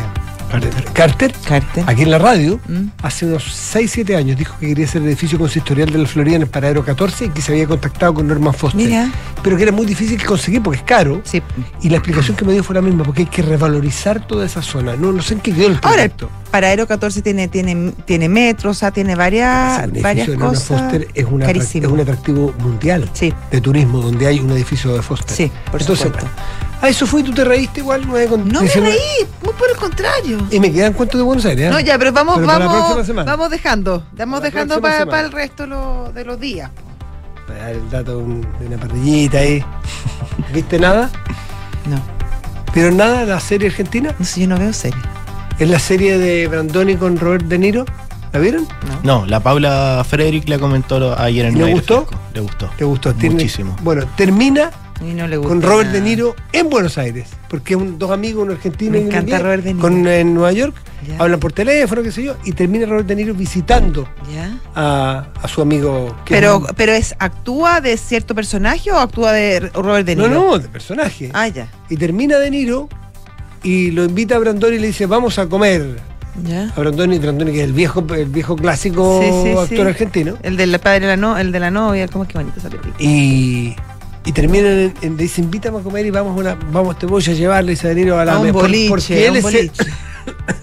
Carter, 0.50 1.32
Carter. 1.46 1.84
aquí 1.86 2.02
en 2.02 2.10
la 2.10 2.18
radio. 2.18 2.58
Mm. 2.68 2.88
Hace 3.02 3.26
unos 3.26 3.44
6, 3.44 3.90
7 3.92 4.16
años 4.16 4.38
dijo 4.38 4.54
que 4.58 4.68
quería 4.68 4.84
hacer 4.86 5.02
el 5.02 5.08
edificio 5.08 5.38
consistorial 5.38 5.90
de 5.90 5.98
la 5.98 6.06
Florida 6.06 6.36
en 6.36 6.42
el 6.42 6.48
paradero 6.48 6.84
14 6.84 7.26
y 7.26 7.28
que 7.30 7.42
se 7.42 7.52
había 7.52 7.66
contactado 7.66 8.14
con 8.14 8.26
Norman 8.26 8.54
Foster. 8.54 8.80
Mira, 8.80 9.10
Pero 9.42 9.56
que 9.56 9.64
era 9.64 9.72
muy 9.72 9.86
difícil 9.86 10.18
que 10.18 10.24
conseguir 10.24 10.62
porque 10.62 10.78
es 10.78 10.84
caro. 10.84 11.20
sí. 11.24 11.42
Y 11.82 11.88
la 11.90 11.96
explicación 11.98 12.36
que 12.36 12.44
me 12.44 12.52
dio 12.52 12.64
fue 12.64 12.74
la 12.74 12.80
misma, 12.82 13.04
porque 13.04 13.22
hay 13.22 13.26
que 13.28 13.42
revalorizar 13.42 14.26
toda 14.26 14.46
esa 14.46 14.62
zona. 14.62 14.96
No, 14.96 15.12
no 15.12 15.22
sé 15.22 15.34
en 15.34 15.40
qué 15.40 15.52
quedó 15.52 15.66
el 15.68 15.78
Ahora, 15.82 16.04
el 16.04 16.10
proyecto. 16.10 16.30
Paradero 16.50 16.86
14 16.86 17.22
tiene, 17.22 17.48
tiene, 17.48 17.92
tiene 18.06 18.28
metro, 18.28 18.70
o 18.70 18.74
sea, 18.74 18.90
tiene 18.90 19.14
varias, 19.14 19.80
edificio 19.80 20.02
varias 20.02 20.26
de 20.28 20.36
Norman 20.36 20.54
cosas. 20.54 20.80
Foster 20.80 21.08
es, 21.12 21.26
una, 21.28 21.46
carísimo. 21.46 21.86
es 21.86 21.92
un 21.92 22.00
atractivo 22.00 22.54
mundial 22.60 23.10
Sí, 23.12 23.32
de 23.50 23.60
turismo 23.60 24.00
donde 24.00 24.26
hay 24.26 24.38
un 24.40 24.50
edificio 24.52 24.92
de 24.94 25.02
Foster. 25.02 25.36
sí, 25.36 25.52
por 25.70 25.80
Entonces, 25.82 26.06
supuesto. 26.06 26.30
Bueno, 26.80 26.86
a 26.86 26.88
eso 26.88 27.06
fue 27.06 27.20
y 27.20 27.24
tú 27.24 27.32
te 27.32 27.44
reíste 27.44 27.80
igual. 27.80 28.02
nueve 28.06 28.26
con 28.28 28.46
No 28.48 28.60
me 28.60 28.66
19. 28.66 28.90
reí, 28.90 29.26
muy 29.42 29.52
por 29.54 29.68
el 29.70 29.76
contrario. 29.76 30.46
Y 30.50 30.60
me 30.60 30.72
quedan 30.72 30.92
cuentos 30.92 31.18
de 31.18 31.24
Buenos 31.24 31.44
Aires. 31.44 31.66
¿eh? 31.66 31.70
No, 31.70 31.80
ya, 31.80 31.98
pero 31.98 32.12
vamos, 32.12 32.36
Pero 32.36 32.46
para 32.46 32.66
vamos, 32.66 33.06
vamos 33.26 33.50
dejando, 33.50 34.04
vamos 34.16 34.40
Para 34.40 34.50
dejando 34.50 34.80
para 34.80 34.98
semana. 34.98 35.20
el 35.20 35.32
resto 35.32 35.62
de, 35.64 35.68
lo- 35.70 36.12
de 36.12 36.24
los 36.24 36.38
días. 36.40 36.70
Voy 37.48 37.56
a 37.56 37.60
dar 37.60 37.70
el 37.70 37.90
dato 37.90 38.10
de 38.18 38.24
un- 38.24 38.46
de 38.60 38.66
una 38.66 38.76
parrillita 38.78 39.38
ahí. 39.38 39.64
¿Viste 40.52 40.78
nada? 40.78 41.10
No, 41.88 41.96
¿Vieron 42.74 42.96
nada 42.96 43.24
la 43.24 43.40
serie 43.40 43.68
argentina? 43.68 44.14
no 44.18 44.24
sé, 44.24 44.40
yo 44.42 44.48
no 44.48 44.58
veo 44.58 44.72
serie. 44.72 45.00
Es 45.58 45.68
la 45.70 45.78
serie 45.78 46.18
de 46.18 46.46
Brandoni 46.48 46.96
con 46.96 47.18
Robert 47.18 47.44
De 47.46 47.58
Niro. 47.58 47.84
¿La 48.32 48.40
vieron? 48.40 48.66
No. 49.04 49.20
No, 49.20 49.26
la 49.26 49.40
Paula 49.40 50.04
Frederick 50.06 50.46
la 50.48 50.58
comentó 50.58 51.18
ayer 51.18 51.46
en 51.46 51.54
¿Le 51.56 51.60
Aire 51.64 51.72
gustó? 51.74 52.06
Le 52.34 52.40
gustó. 52.40 52.68
¿Te 52.76 52.84
gustó? 52.84 53.14
Muchísimo. 53.14 53.74
Bueno, 53.82 54.04
termina 54.16 54.70
Y 55.00 55.12
no 55.12 55.26
le 55.26 55.36
gusta. 55.36 55.48
con 55.50 55.62
Robert 55.62 55.88
nada. 55.88 56.00
De 56.00 56.04
Niro 56.04 56.34
en 56.52 56.70
Buenos 56.70 56.96
Aires. 56.96 57.28
Porque 57.50 57.76
un- 57.76 57.98
dos 57.98 58.10
amigos, 58.10 58.44
uno 58.44 58.52
argentino 58.54 58.92
Me 58.92 58.98
y 58.98 59.00
uno 59.02 59.08
encanta 59.10 59.26
inglés, 59.30 59.42
Robert 59.42 59.62
De 59.64 59.74
Niro. 59.74 59.82
Con, 59.82 60.06
en 60.08 60.34
Nueva 60.34 60.52
York, 60.52 60.74
Ya. 61.06 61.16
hablan 61.18 61.38
por 61.38 61.52
teléfono, 61.52 62.02
qué 62.02 62.10
sé 62.10 62.22
yo, 62.22 62.34
y 62.44 62.52
termina 62.52 62.86
Robert 62.86 63.06
De 63.06 63.14
Niro 63.14 63.34
visitando 63.34 64.08
¿Ya? 64.34 64.58
a, 64.74 65.28
a 65.42 65.48
su 65.48 65.60
amigo. 65.60 66.16
que 66.24 66.34
Pero, 66.34 66.56
es 66.64 66.70
un- 66.70 66.76
pero 66.76 66.92
es, 66.92 67.14
¿actúa 67.18 67.80
de 67.80 67.96
cierto 67.98 68.34
personaje 68.34 68.90
o 68.90 68.96
actúa 68.98 69.32
de 69.32 69.60
Robert 69.74 70.06
De 70.06 70.16
no, 70.16 70.28
Niro? 70.28 70.40
no, 70.52 70.58
de 70.58 70.68
personaje. 70.68 71.30
Ah, 71.34 71.48
ya. 71.48 71.68
Y 71.90 71.96
termina 71.96 72.38
De 72.38 72.50
Niro 72.50 72.88
y 73.62 73.90
lo 73.90 74.04
invita 74.04 74.36
a 74.36 74.38
Brandoni 74.38 74.76
y 74.76 74.78
le 74.78 74.86
dice, 74.88 75.06
vamos 75.06 75.38
a 75.38 75.46
comer. 75.46 76.00
¿Ya? 76.44 76.70
A 76.76 76.80
Brandoni, 76.80 77.18
Brandoni 77.18 77.50
que 77.52 77.58
es 77.60 77.64
el 77.64 77.72
viejo, 77.72 78.04
el 78.14 78.26
viejo 78.26 78.56
clásico 78.56 79.20
Sí, 79.22 79.28
sí, 79.42 79.50
actor 79.58 79.68
sí. 79.68 79.80
argentino. 79.80 80.36
El 80.42 80.56
del 80.56 80.78
padre 80.80 81.00
de 81.00 81.06
la, 81.06 81.16
no, 81.16 81.36
el 81.38 81.50
de 81.52 81.60
la 81.60 81.70
novia, 81.70 82.08
¿cómo 82.08 82.24
es 82.24 82.30
que 82.30 82.38
bonito 82.38 82.60
película? 82.60 82.94
Y, 82.98 83.74
y 84.26 84.32
terminan, 84.32 84.72
en, 84.72 84.94
en- 85.02 85.16
dice, 85.16 85.40
invítame 85.40 85.78
a 85.78 85.82
comer 85.82 86.04
y 86.04 86.10
vamos, 86.10 86.36
a 86.36 86.40
una, 86.40 86.54
vamos 86.72 86.98
te 86.98 87.06
voy 87.06 87.22
a 87.22 87.32
llevarle 87.32 87.72
ese 87.72 87.94
dinero 87.94 88.18
a 88.18 88.24
la 88.24 88.34
A 88.34 88.38
un 88.38 88.42
mesa". 88.42 88.52
Por- 88.52 88.62
boliche, 88.62 88.88
Porque 88.90 89.14
a 89.14 89.28
él 89.28 89.36
es 89.36 89.44
el, 89.54 89.70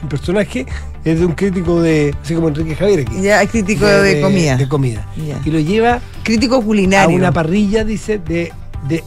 personaje 0.10 0.66
es 1.06 1.20
de 1.20 1.26
un 1.26 1.32
crítico 1.34 1.82
de, 1.82 2.14
así 2.22 2.36
como 2.36 2.50
Enrique 2.50 2.76
Javier 2.76 3.00
aquí. 3.02 3.22
Ya, 3.22 3.42
es 3.42 3.50
crítico 3.50 3.86
de, 3.86 4.22
comida. 4.22 4.58
De 4.58 4.68
comida. 4.68 5.08
Ya. 5.18 5.40
Y 5.44 5.50
lo 5.52 5.60
lleva 5.60 6.00
Crítico 6.24 6.58
a 6.58 6.64
culinario. 6.64 7.16
una 7.16 7.32
parrilla, 7.32 7.84
dice, 7.84 8.20
de, 8.20 8.52
de 8.88 9.04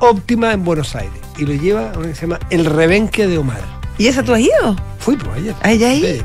óptima 0.00 0.52
en 0.52 0.64
Buenos 0.64 0.94
Aires. 0.96 1.12
Y 1.38 1.44
lo 1.44 1.54
lleva 1.54 1.92
a 1.92 1.98
una 1.98 2.08
que 2.08 2.14
se 2.14 2.22
llama 2.22 2.38
El 2.50 2.64
Rebenque 2.64 3.26
de 3.26 3.38
Omar. 3.38 3.60
¿Y 3.98 4.06
esa 4.06 4.22
tú 4.22 4.32
has 4.32 4.40
ido? 4.40 4.76
Fui 4.98 5.16
por 5.16 5.34
ayer. 5.34 5.54
¿Ah, 5.62 5.72
ya 5.74 5.88
ahí? 5.90 6.22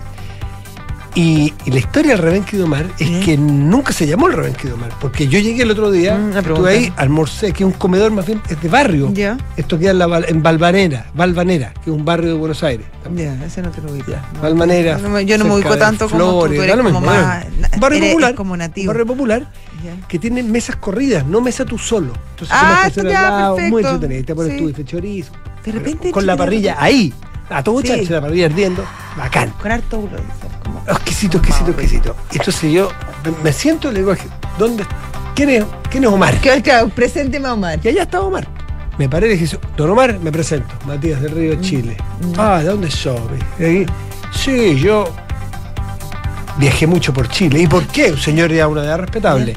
Y, 1.18 1.54
y 1.66 1.72
la 1.72 1.80
historia 1.80 2.12
del 2.12 2.20
Rebenque 2.22 2.58
de 2.58 2.64
Omar 2.64 2.86
es 3.00 3.10
que 3.26 3.38
nunca 3.38 3.94
se 3.94 4.06
llamó 4.06 4.28
el 4.28 4.34
Rebenque 4.34 4.68
de 4.68 4.74
Omar. 4.74 4.90
Porque 5.00 5.28
yo 5.30 5.40
llegué 5.40 5.64
el 5.64 5.72
otro 5.72 5.90
día, 5.90 6.18
Mm, 6.18 6.38
estuve 6.38 6.70
ahí, 6.70 6.94
almorcé, 6.98 7.54
que 7.54 7.64
es 7.64 7.68
un 7.68 7.72
comedor 7.72 8.12
más 8.12 8.26
bien, 8.26 8.42
es 8.50 8.62
de 8.62 8.68
barrio. 8.68 9.10
Ya. 9.14 9.38
Esto 9.56 9.80
queda 9.80 9.92
en, 9.92 10.00
la, 10.00 10.20
en 10.28 10.44
Valvanera, 10.44 11.06
Valvanera, 11.14 11.74
que 11.84 11.90
es 11.90 11.96
un 11.96 12.04
barrio 12.04 12.34
de 12.34 12.38
Buenos 12.38 12.62
Aires. 12.64 12.86
Ya, 13.16 13.34
ese 13.46 13.62
no 13.62 13.72
te 13.72 13.82
lo 13.82 13.94
ubico. 13.94 14.12
Ya, 14.12 14.30
No. 14.34 14.42
Valvanera. 14.42 14.98
No 14.98 15.20
yo 15.22 15.38
no 15.38 15.46
me 15.46 15.56
ubico 15.56 15.78
tanto 15.78 16.10
como 16.10 16.20
tú, 16.22 16.30
Flores, 16.32 16.58
tú 16.58 16.64
eres 16.64 16.76
como 16.78 17.00
más... 17.02 17.46
Barrio 17.80 17.98
eres 17.98 18.10
popular. 18.12 18.36
como 18.36 18.58
nativo. 18.58 18.88
barrio 18.88 19.06
popular 19.06 19.48
que 20.10 20.20
tiene 20.20 20.44
mesas 20.44 20.76
corridas, 20.78 21.26
no 21.26 21.40
mesa 21.42 21.64
tú 21.64 21.78
solo. 21.78 22.12
Entonces 22.32 22.50
Ah, 22.60 22.82
tercera 22.86 23.10
ya, 23.10 23.22
lado, 23.22 23.58
muy 23.58 23.84
perfecto. 23.84 23.90
entretenido. 23.92 24.20
Y 24.22 24.24
Te 24.26 24.36
pones 24.36 24.52
Sí. 24.54 24.58
tu 24.60 24.68
bife 24.68 24.84
chorizo. 24.84 25.32
De 25.64 25.72
repente 25.72 26.12
Con 26.12 26.26
la 26.26 26.36
parrilla 26.36 26.76
ahí. 26.78 27.14
A 27.50 27.64
todo 27.64 27.80
Sí. 27.82 27.88
chancho, 27.88 28.12
la 28.14 28.22
parrilla 28.22 28.48
ardiendo. 28.48 28.84
Bacán. 29.16 29.52
Con 29.62 29.72
harto 29.72 30.00
ulo. 30.00 30.18
Exquisito, 30.88 31.38
exquisito, 31.38 31.66
Vamos, 31.72 31.80
exquisito. 31.82 32.16
Entonces 32.32 32.72
yo 32.72 32.90
me- 33.44 33.54
siento 33.54 33.90
y 33.90 33.94
le 33.94 34.00
digo, 34.00 34.14
¿dónde? 34.58 34.86
¿Quién 35.36 35.50
es, 35.50 35.66
quién 35.90 36.04
es 36.04 36.10
Omar? 36.10 36.36
Claro, 36.38 36.90
presénteme 36.90 37.48
a 37.48 37.54
Omar. 37.54 37.80
Y 37.84 37.88
allá 37.90 38.04
está 38.04 38.22
Omar. 38.22 38.48
Me 38.98 39.10
paré 39.10 39.28
y 39.34 39.38
dije, 39.38 39.58
Don 39.76 39.90
Omar, 39.90 40.20
me 40.20 40.32
presento, 40.32 40.74
Matías 40.86 41.22
del 41.22 41.32
Río, 41.32 41.56
Chile. 41.62 41.98
Ah, 42.38 42.60
¿de 42.60 42.66
dónde 42.70 42.90
sos? 42.90 43.20
Sí, 44.32 44.80
yo 44.80 45.06
viajé 46.58 46.88
mucho 46.88 47.14
por 47.14 47.28
Chile. 47.30 47.60
¿Y 47.62 47.68
por 47.68 47.86
qué? 47.88 48.12
Un 48.12 48.18
señor 48.18 48.52
ya 48.52 48.68
una 48.68 48.84
edad 48.84 49.00
respetable. 49.00 49.54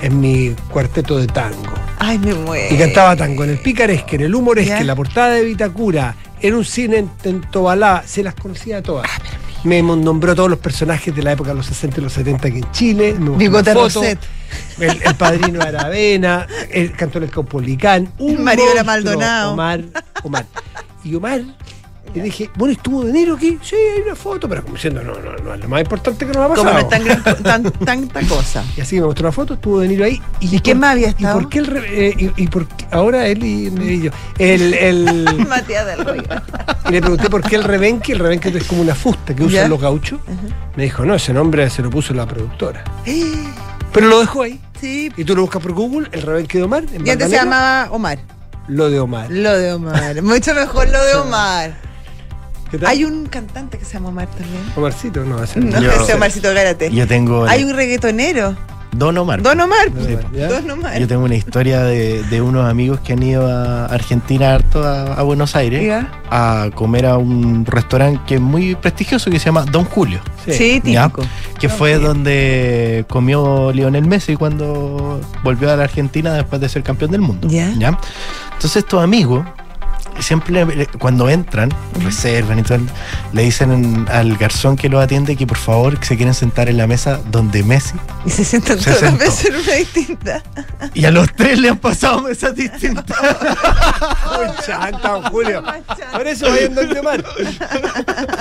En 0.00 0.18
mi 0.20 0.54
cuarteto 0.70 1.18
de 1.18 1.26
tango. 1.26 1.74
Ay, 1.98 2.18
me 2.18 2.32
muero. 2.34 2.74
Y 2.74 2.78
cantaba 2.78 3.14
tango 3.16 3.44
en 3.44 3.50
el 3.50 3.58
picaresque, 3.58 4.16
en 4.16 4.22
el 4.22 4.34
humoresque, 4.34 4.78
en 4.78 4.86
la 4.86 4.96
portada 4.96 5.32
de 5.34 5.44
Vitacura, 5.44 6.14
en 6.40 6.54
un 6.54 6.64
cine 6.64 6.96
en, 6.98 7.10
en 7.24 7.40
Tobalá, 7.42 8.02
se 8.06 8.22
las 8.22 8.34
conocía 8.34 8.82
todas. 8.82 9.06
Ah, 9.10 9.18
me 9.64 9.82
nombró 9.82 10.34
todos 10.34 10.50
los 10.50 10.58
personajes 10.58 11.14
de 11.14 11.22
la 11.22 11.32
época 11.32 11.50
de 11.50 11.56
los 11.56 11.66
60 11.66 12.00
y 12.00 12.02
los 12.02 12.12
70 12.12 12.48
aquí 12.48 12.58
en 12.58 12.72
Chile. 12.72 13.16
Bigote. 13.18 13.74
Roset. 13.74 14.18
El, 14.78 15.00
el 15.02 15.14
padrino 15.14 15.62
Aravena, 15.62 16.46
el 16.70 16.92
cantor 16.92 17.22
del 17.22 17.30
Caupolicán, 17.30 18.12
un 18.18 18.42
monstruo, 18.42 18.84
Maldonado. 18.84 19.52
Omar, 19.52 19.84
Omar. 20.24 20.46
Y 21.04 21.14
Omar, 21.14 21.42
le 22.18 22.22
dije, 22.24 22.50
bueno, 22.56 22.72
¿estuvo 22.72 23.04
de 23.04 23.10
enero 23.10 23.34
aquí? 23.36 23.58
Sí, 23.62 23.76
hay 23.76 24.02
una 24.02 24.14
foto, 24.16 24.48
pero 24.48 24.62
como 24.62 24.74
diciendo, 24.74 25.02
no, 25.02 25.14
no, 25.14 25.32
no, 25.42 25.54
es 25.54 25.60
lo 25.60 25.68
más 25.68 25.80
importante 25.82 26.26
que 26.26 26.32
nos 26.32 26.42
ha 26.44 26.48
pasado. 26.48 26.66
Como 26.68 26.72
no 26.72 26.78
es 26.80 26.88
tan, 26.88 27.04
gran- 27.04 27.42
tan- 27.42 27.72
tanta 27.84 28.20
cosa. 28.28 28.64
Y 28.76 28.80
así 28.80 28.96
me 28.96 29.02
mostró 29.06 29.26
una 29.26 29.32
foto, 29.32 29.54
estuvo 29.54 29.80
de 29.80 29.88
Niro 29.88 30.04
ahí. 30.04 30.20
¿Y 30.40 30.58
quién 30.60 30.78
más 30.80 30.92
había 30.92 31.08
estado? 31.08 31.38
¿Y 31.38 31.42
por 31.42 31.50
qué 31.50 31.58
el 31.60 31.76
eh, 31.86 32.14
y, 32.36 32.42
y 32.44 32.46
por 32.48 32.66
qué- 32.66 32.86
ahora 32.90 33.26
él 33.26 33.44
y, 33.44 33.66
y 33.68 34.02
yo? 34.02 34.10
El, 34.38 34.74
el, 34.74 35.46
Matías 35.48 35.86
del 35.86 36.04
Río. 36.04 36.22
y 36.88 36.92
le 36.92 37.00
pregunté 37.00 37.30
por 37.30 37.42
qué 37.42 37.56
el 37.56 37.64
rebenque, 37.64 38.12
el 38.12 38.18
rebenque 38.18 38.48
es 38.48 38.64
como 38.64 38.82
una 38.82 38.94
fusta 38.94 39.34
que 39.34 39.42
usan 39.44 39.54
Ya. 39.62 39.68
los 39.68 39.80
gauchos. 39.80 40.20
Me 40.76 40.84
dijo, 40.84 41.04
no, 41.04 41.14
ese 41.14 41.32
nombre 41.32 41.68
se 41.70 41.82
lo 41.82 41.90
puso 41.90 42.14
la 42.14 42.26
productora. 42.26 42.84
Pero 43.92 44.06
lo 44.06 44.20
dejó 44.20 44.42
ahí. 44.42 44.60
Sí, 44.80 45.10
Y 45.16 45.24
tú 45.24 45.34
lo 45.34 45.42
buscas 45.42 45.60
por 45.60 45.72
Google, 45.72 46.08
el 46.12 46.22
rebenque 46.22 46.58
de 46.58 46.64
Omar. 46.64 46.84
En 46.92 47.06
y 47.06 47.10
antes 47.10 47.28
se 47.28 47.36
llamaba 47.36 47.88
Omar. 47.90 48.18
Lo 48.68 48.88
de 48.88 49.00
Omar. 49.00 49.26
Lo 49.30 49.58
de 49.58 49.72
Omar. 49.72 50.22
Mucho 50.22 50.54
mejor 50.54 50.88
lo 50.88 51.04
de 51.04 51.14
Omar. 51.16 51.74
¿Qué 52.70 52.78
tal? 52.78 52.88
Hay 52.88 53.04
un 53.04 53.26
cantante 53.26 53.78
que 53.78 53.84
se 53.84 53.94
llama 53.94 54.10
Omar 54.10 54.28
también. 54.28 54.62
Omarcito, 54.76 55.24
no, 55.24 55.42
ese 55.42 55.60
No, 55.60 55.80
Yo- 55.80 55.90
ese 55.92 56.14
Omarcito 56.14 56.52
Gárate. 56.54 56.90
Yo 56.92 57.06
tengo. 57.06 57.44
Hay 57.46 57.64
un 57.64 57.74
reggaetonero. 57.74 58.54
Don 58.92 59.16
Omar. 59.18 59.40
Don 59.40 59.60
Omar. 59.60 59.88
Sí, 60.04 60.16
¿ya? 60.36 60.48
Don 60.48 60.68
Omar. 60.68 60.98
Yo 60.98 61.06
tengo 61.06 61.22
una 61.24 61.36
historia 61.36 61.82
de, 61.84 62.24
de 62.24 62.40
unos 62.42 62.68
amigos 62.68 62.98
que 63.00 63.12
han 63.12 63.22
ido 63.22 63.46
a 63.48 63.86
Argentina 63.86 64.52
harto 64.52 64.82
a, 64.82 65.14
a 65.14 65.22
Buenos 65.22 65.54
Aires 65.54 65.86
Ya. 65.86 66.10
a 66.28 66.70
comer 66.74 67.06
a 67.06 67.16
un 67.16 67.64
restaurante 67.66 68.20
que 68.26 68.34
es 68.34 68.40
muy 68.40 68.74
prestigioso 68.74 69.30
que 69.30 69.38
se 69.38 69.44
llama 69.46 69.64
Don 69.64 69.84
Julio. 69.84 70.18
Sí, 70.44 70.80
¿ya? 70.84 71.04
típico. 71.08 71.22
Que 71.60 71.68
fue 71.68 71.98
donde 71.98 73.04
comió 73.08 73.70
Lionel 73.72 74.06
Messi 74.06 74.34
cuando 74.34 75.20
volvió 75.44 75.72
a 75.72 75.76
la 75.76 75.84
Argentina 75.84 76.32
después 76.34 76.60
de 76.60 76.68
ser 76.68 76.82
campeón 76.82 77.12
del 77.12 77.20
mundo. 77.20 77.46
Ya. 77.48 77.68
Entonces 77.68 78.76
estos 78.76 79.02
amigos 79.04 79.46
siempre 80.20 80.86
cuando 80.98 81.28
entran, 81.28 81.70
reservan 82.02 82.58
y 82.58 82.62
todo, 82.62 82.78
le 83.32 83.42
dicen 83.42 84.06
al 84.10 84.36
garzón 84.36 84.76
que 84.76 84.88
los 84.88 85.02
atiende 85.02 85.36
que 85.36 85.46
por 85.46 85.58
favor 85.58 85.98
se 86.04 86.16
quieren 86.16 86.34
sentar 86.34 86.68
en 86.68 86.76
la 86.76 86.86
mesa 86.86 87.20
donde 87.30 87.62
Messi. 87.62 87.94
Y 88.24 88.30
se 88.30 88.44
sientan 88.44 88.78
Se 88.78 88.84
todas 88.92 89.02
las 89.02 89.10
sentó. 89.10 89.24
veces 89.24 89.44
en 89.46 89.56
una 89.56 89.72
distinta. 89.74 90.42
Y 90.94 91.04
a 91.04 91.10
los 91.10 91.32
tres 91.34 91.58
le 91.58 91.68
han 91.70 91.78
pasado 91.78 92.22
mesas 92.22 92.54
distintas. 92.54 93.16
Muy 94.36 94.46
chanta, 94.66 95.30
Julio. 95.30 95.62
Por 96.12 96.26
eso 96.26 96.48
vayan 96.50 96.74
donde 96.74 97.00
Omar. 97.00 97.24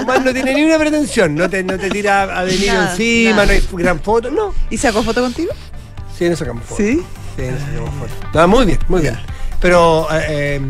Omar 0.01 0.23
no 0.25 0.33
tiene 0.33 0.53
ni 0.53 0.63
una 0.63 0.77
pretensión. 0.77 1.35
No 1.35 1.49
te, 1.49 1.63
no 1.63 1.77
te 1.77 1.89
tira 1.89 2.23
a 2.23 2.43
venir 2.43 2.67
Nada, 2.67 2.91
encima, 2.91 3.31
nada. 3.31 3.45
no 3.45 3.51
hay 3.51 3.63
gran 3.73 3.99
foto. 3.99 4.31
No. 4.31 4.53
¿Y 4.69 4.77
sacó 4.77 5.03
foto 5.03 5.21
contigo? 5.21 5.51
Sí, 6.17 6.29
no 6.29 6.35
sacamos 6.35 6.63
foto. 6.65 6.81
Sí. 6.81 7.01
Sí, 7.37 7.43
no 7.49 7.57
sacamos 7.59 7.89
foto. 7.95 8.13
No, 8.33 8.47
muy 8.47 8.65
bien, 8.65 8.79
muy 8.87 9.01
bien. 9.01 9.17
Pero, 9.61 10.07
eh, 10.11 10.23
eh, 10.27 10.61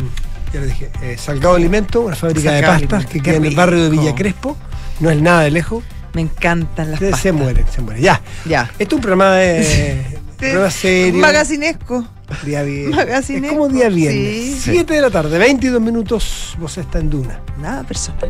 ya 0.53 0.59
le 0.62 0.67
dije, 0.67 0.89
eh, 1.01 1.15
Salgado 1.17 1.55
Alimento, 1.55 2.01
una 2.01 2.15
fábrica 2.15 2.51
de 2.51 2.62
pastas 2.62 2.83
Alimento, 2.83 3.09
que 3.12 3.19
queda 3.21 3.35
en 3.35 3.45
el 3.45 3.55
barrio 3.55 3.83
de. 3.83 3.89
Villa 3.89 4.15
Crespo. 4.15 4.57
No 4.99 5.09
es 5.09 5.21
nada 5.21 5.41
de 5.41 5.51
lejos. 5.51 5.83
Me 6.13 6.21
encantan 6.21 6.91
las 6.91 6.99
Se, 6.99 7.05
pastas. 7.05 7.21
se 7.21 7.31
mueren, 7.31 7.65
se 7.73 7.81
mueren. 7.81 8.01
Ya. 8.03 8.21
Ya. 8.45 8.71
Esto 8.79 8.95
es 8.95 8.97
un 8.97 9.01
programa 9.01 9.35
de. 9.35 10.05
programa 10.38 10.71
serio. 10.71 11.21
Magacinesco. 11.21 12.07
Día 12.43 12.63
viernes. 12.63 12.95
Magacinesco. 12.95 13.45
Es 13.47 13.51
como 13.53 13.67
día 13.69 13.89
viernes. 13.89 14.55
Sí. 14.62 14.71
7 14.71 14.93
de 14.93 15.01
la 15.01 15.09
tarde, 15.09 15.38
22 15.38 15.81
minutos, 15.81 16.55
vos 16.59 16.77
está 16.77 16.99
en 16.99 17.09
Duna. 17.09 17.39
Nada 17.59 17.83
personal. 17.83 18.29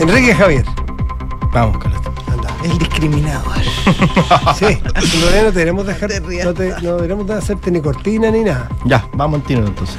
Enrique 0.00 0.34
Javier. 0.34 0.64
Vamos 1.52 1.78
con 1.78 1.92
esto. 1.92 2.12
Anda. 2.30 2.50
El 2.64 2.78
discriminador. 2.78 3.56
Sí, 4.58 4.66
en 4.66 5.20
no 5.20 5.26
deberemos 5.52 5.86
dejar, 5.86 6.10
no, 6.44 6.52
te- 6.54 6.74
no 6.82 6.96
deberemos 6.96 7.26
de 7.26 7.34
hacerte 7.34 7.70
ni 7.70 7.80
cortina 7.80 8.30
ni 8.30 8.40
nada. 8.44 8.68
Ya, 8.84 9.06
vamos 9.14 9.40
al 9.40 9.46
tiro 9.46 9.66
entonces. 9.66 9.96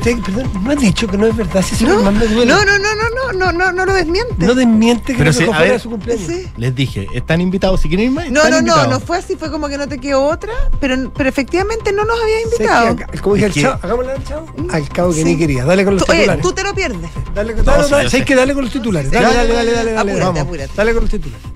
Pero 0.00 0.16
te- 0.16 0.22
perdón, 0.32 0.50
no 0.64 0.70
has 0.70 0.80
dicho 0.80 1.06
que 1.06 1.16
no 1.18 1.26
es 1.26 1.36
verdad, 1.36 1.62
si 1.62 1.84
No, 1.84 1.94
no, 2.02 2.10
no, 2.12 2.12
no, 2.12 2.54
no, 2.54 3.32
no, 3.32 3.32
no, 3.32 3.52
no, 3.52 3.72
no 3.72 3.84
lo 3.86 3.92
desmiente. 3.92 4.34
No 4.38 4.54
desmiente 4.54 5.12
que 5.12 5.18
Pero 5.18 5.32
no 5.32 5.38
dejó 5.38 5.52
a 5.52 5.56
fuera 5.56 5.72
ver. 5.72 5.80
su 5.80 5.90
cumpleaños. 5.90 6.26
Sí. 6.26 6.46
Les 6.56 6.74
dije, 6.74 7.06
están 7.14 7.40
invitados. 7.40 7.80
Si 7.80 7.88
quieren 7.88 8.06
ir 8.06 8.12
más, 8.12 8.30
No, 8.30 8.42
no, 8.44 8.50
no, 8.50 8.58
invitados. 8.58 8.88
no 8.88 9.00
fue 9.00 9.18
así, 9.18 9.36
fue 9.36 9.50
como 9.50 9.68
que 9.68 9.76
no 9.78 9.88
te 9.88 9.98
quedó 9.98 10.24
otra, 10.24 10.52
pero, 10.80 11.12
pero 11.14 11.28
efectivamente 11.28 11.92
no 11.92 12.04
nos 12.04 12.20
había 12.20 12.36
Sé 12.36 12.42
que 12.42 12.54
invitado. 12.62 12.88
acá- 12.88 13.06
como 13.20 13.34
dije 13.36 13.50
que- 13.50 13.62
chavo, 13.62 13.78
hagámosle 13.82 14.12
al 14.12 14.24
chavo. 14.24 14.46
Al 14.70 14.88
cabo 14.88 15.10
que 15.10 15.16
Sí. 15.16 15.24
ni 15.24 15.36
quería. 15.38 15.64
Dale 15.64 15.84
con 15.84 15.94
los 15.94 16.04
Tú- 16.04 16.12
oye, 16.12 16.20
titulares. 16.20 16.42
tú 16.42 16.52
te 16.52 16.62
lo 16.64 16.74
pierdes. 16.74 17.10
Dale, 17.34 17.54
con- 17.54 17.64
dale, 17.64 18.10
sí, 18.10 18.24
dale, 18.34 18.54
con 18.54 18.64
los 18.64 18.72
titulares. 18.72 19.10
Dale, 19.10 19.26
dale, 19.26 19.36
dale, 19.54 19.72
dale, 19.72 19.92
dale. 19.92 19.98
Apúrate, 19.98 20.20
Vamos. 20.20 20.40
apúrate. 20.42 20.70
Dale 20.76 20.92
con 20.94 21.02
los 21.02 21.10
titulares. 21.10 21.46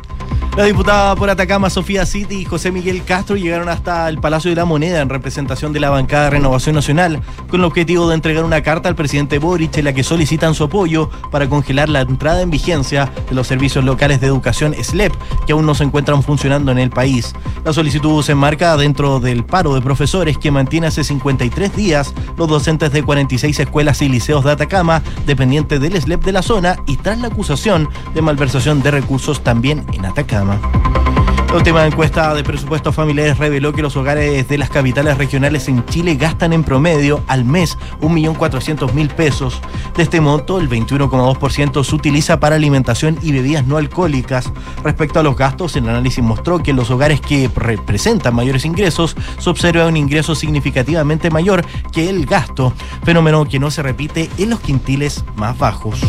La 0.56 0.64
diputada 0.64 1.14
por 1.16 1.28
Atacama, 1.28 1.68
Sofía 1.68 2.06
City 2.06 2.36
y 2.36 2.44
José 2.46 2.72
Miguel 2.72 3.04
Castro 3.04 3.36
llegaron 3.36 3.68
hasta 3.68 4.08
el 4.08 4.18
Palacio 4.18 4.48
de 4.48 4.56
la 4.56 4.64
Moneda 4.64 5.02
en 5.02 5.10
representación 5.10 5.74
de 5.74 5.80
la 5.80 5.90
bancada 5.90 6.24
de 6.24 6.30
Renovación 6.30 6.74
Nacional 6.74 7.20
con 7.50 7.60
el 7.60 7.66
objetivo 7.66 8.08
de 8.08 8.14
entregar 8.14 8.42
una 8.42 8.62
carta 8.62 8.88
al 8.88 8.96
presidente 8.96 9.38
Boric 9.38 9.76
en 9.76 9.84
la 9.84 9.92
que 9.92 10.02
solicitan 10.02 10.54
su 10.54 10.64
apoyo 10.64 11.10
para 11.30 11.46
congelar 11.46 11.90
la 11.90 12.00
entrada 12.00 12.40
en 12.40 12.48
vigencia 12.48 13.12
de 13.28 13.34
los 13.34 13.46
servicios 13.46 13.84
locales 13.84 14.18
de 14.22 14.28
educación 14.28 14.74
SLEP 14.82 15.12
que 15.46 15.52
aún 15.52 15.66
no 15.66 15.74
se 15.74 15.84
encuentran 15.84 16.22
funcionando 16.22 16.72
en 16.72 16.78
el 16.78 16.88
país. 16.88 17.34
La 17.66 17.74
solicitud 17.74 18.22
se 18.22 18.32
enmarca 18.32 18.78
dentro 18.78 19.20
del 19.20 19.44
paro 19.44 19.74
de 19.74 19.82
profesores 19.82 20.38
que 20.38 20.50
mantiene 20.50 20.86
hace 20.86 21.04
53 21.04 21.76
días 21.76 22.14
los 22.38 22.48
docentes 22.48 22.92
de 22.92 23.02
46 23.02 23.60
escuelas 23.60 24.00
y 24.00 24.08
liceos 24.08 24.42
de 24.42 24.52
Atacama 24.52 25.02
dependientes 25.26 25.82
del 25.82 26.00
SLEP 26.00 26.24
de 26.24 26.32
la 26.32 26.40
zona 26.40 26.76
y 26.86 26.96
tras 26.96 27.18
la 27.18 27.26
acusación 27.26 27.90
de 28.14 28.22
malversación 28.22 28.82
de 28.82 28.90
recursos 28.90 29.44
también 29.44 29.84
en 29.92 30.06
Atacama. 30.06 30.45
La 30.46 31.54
última 31.54 31.86
encuesta 31.86 32.34
de 32.34 32.44
presupuestos 32.44 32.94
familiares 32.94 33.38
reveló 33.38 33.72
que 33.72 33.80
los 33.80 33.96
hogares 33.96 34.46
de 34.46 34.58
las 34.58 34.68
capitales 34.68 35.16
regionales 35.16 35.68
en 35.68 35.84
Chile 35.86 36.16
gastan 36.16 36.52
en 36.52 36.62
promedio 36.62 37.22
al 37.28 37.44
mes 37.44 37.78
1.400.000 38.02 39.08
pesos. 39.14 39.60
De 39.96 40.02
este 40.02 40.20
monto, 40.20 40.60
el 40.60 40.68
21,2% 40.68 41.82
se 41.82 41.94
utiliza 41.94 42.40
para 42.40 42.56
alimentación 42.56 43.18
y 43.22 43.32
bebidas 43.32 43.66
no 43.66 43.78
alcohólicas. 43.78 44.52
Respecto 44.84 45.18
a 45.18 45.22
los 45.22 45.36
gastos, 45.36 45.76
el 45.76 45.88
análisis 45.88 46.22
mostró 46.22 46.62
que 46.62 46.72
en 46.72 46.76
los 46.76 46.90
hogares 46.90 47.20
que 47.20 47.50
representan 47.54 48.34
mayores 48.34 48.64
ingresos 48.66 49.16
se 49.38 49.48
observa 49.48 49.86
un 49.86 49.96
ingreso 49.96 50.34
significativamente 50.34 51.30
mayor 51.30 51.64
que 51.90 52.10
el 52.10 52.26
gasto, 52.26 52.74
fenómeno 53.02 53.46
que 53.46 53.58
no 53.58 53.70
se 53.70 53.82
repite 53.82 54.28
en 54.36 54.50
los 54.50 54.60
quintiles 54.60 55.24
más 55.36 55.56
bajos. 55.56 56.00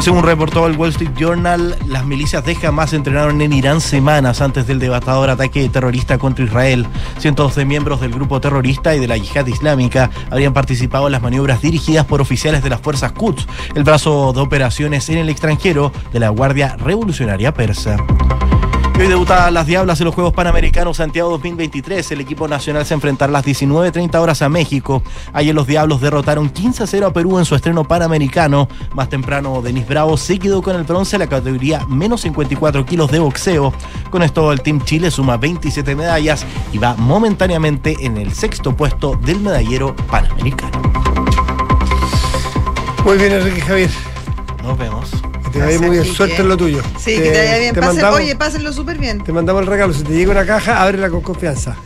Según 0.00 0.22
reportó 0.22 0.66
el 0.66 0.76
Wall 0.76 0.90
Street 0.90 1.12
Journal, 1.16 1.76
las 1.86 2.04
milicias 2.04 2.44
de 2.44 2.56
Hamas 2.66 2.92
entrenaron 2.92 3.40
en 3.40 3.52
Irán 3.52 3.80
semanas 3.80 4.40
antes 4.40 4.66
del 4.66 4.78
devastador 4.78 5.30
ataque 5.30 5.68
terrorista 5.68 6.18
contra 6.18 6.44
Israel. 6.44 6.86
Cientos 7.18 7.54
de 7.54 7.64
miembros 7.64 8.00
del 8.00 8.12
grupo 8.12 8.40
terrorista 8.40 8.94
y 8.94 9.00
de 9.00 9.08
la 9.08 9.16
yihad 9.16 9.46
islámica 9.46 10.10
habrían 10.30 10.52
participado 10.52 11.06
en 11.06 11.12
las 11.12 11.22
maniobras 11.22 11.62
dirigidas 11.62 12.04
por 12.04 12.20
oficiales 12.20 12.62
de 12.62 12.70
las 12.70 12.80
fuerzas 12.80 13.12
Quds, 13.12 13.46
el 13.74 13.84
brazo 13.84 14.32
de 14.32 14.40
operaciones 14.40 15.08
en 15.08 15.18
el 15.18 15.30
extranjero 15.30 15.92
de 16.12 16.20
la 16.20 16.28
Guardia 16.28 16.76
Revolucionaria 16.76 17.54
Persa. 17.54 17.96
Y 18.96 19.00
hoy 19.00 19.08
debuta 19.08 19.50
las 19.50 19.66
Diablas 19.66 20.00
en 20.00 20.04
los 20.04 20.14
Juegos 20.14 20.32
Panamericanos 20.32 20.98
Santiago 20.98 21.30
2023. 21.30 22.12
El 22.12 22.20
equipo 22.20 22.46
nacional 22.46 22.86
se 22.86 22.94
enfrentará 22.94 23.30
a 23.30 23.32
las 23.32 23.44
19.30 23.44 24.14
horas 24.20 24.40
a 24.40 24.48
México. 24.48 25.02
Ayer 25.32 25.52
los 25.52 25.66
Diablos 25.66 26.00
derrotaron 26.00 26.48
15 26.48 26.84
a 26.84 26.86
0 26.86 27.06
a 27.08 27.12
Perú 27.12 27.40
en 27.40 27.44
su 27.44 27.56
estreno 27.56 27.82
panamericano. 27.82 28.68
Más 28.94 29.08
temprano, 29.08 29.62
Denis 29.62 29.88
Bravo 29.88 30.16
se 30.16 30.38
quedó 30.38 30.62
con 30.62 30.76
el 30.76 30.84
bronce 30.84 31.16
en 31.16 31.20
la 31.20 31.26
categoría 31.26 31.84
menos 31.88 32.20
54 32.20 32.86
kilos 32.86 33.10
de 33.10 33.18
boxeo. 33.18 33.74
Con 34.10 34.22
esto, 34.22 34.52
el 34.52 34.60
Team 34.60 34.80
Chile 34.84 35.10
suma 35.10 35.38
27 35.38 35.96
medallas 35.96 36.46
y 36.72 36.78
va 36.78 36.94
momentáneamente 36.94 37.96
en 38.00 38.16
el 38.16 38.32
sexto 38.32 38.76
puesto 38.76 39.16
del 39.16 39.40
medallero 39.40 39.96
panamericano. 40.08 40.80
Muy 43.04 43.18
bien, 43.18 43.32
Enrique 43.32 43.60
Javier. 43.60 43.90
Nos 44.62 44.78
vemos. 44.78 45.10
Te 45.54 45.60
vaya 45.60 45.78
muy 45.78 45.90
bien. 45.90 46.04
Suerte 46.04 46.42
en 46.42 46.48
lo 46.48 46.56
tuyo. 46.56 46.82
Sí, 46.98 47.14
que 47.16 47.30
te 47.30 47.38
vaya 47.38 47.58
bien. 47.58 47.74
te 47.74 47.80
Pasen- 47.80 47.86
mandamos- 47.96 48.18
oye, 48.20 48.36
pásenlo 48.36 48.72
súper 48.72 48.98
bien. 48.98 49.22
Te 49.24 49.32
mandamos 49.32 49.62
el 49.62 49.68
regalo. 49.68 49.92
Si 49.94 50.02
te 50.02 50.12
llega 50.12 50.32
una 50.32 50.44
caja, 50.44 50.82
ábrela 50.82 51.08
con 51.10 51.20
confianza. 51.22 51.76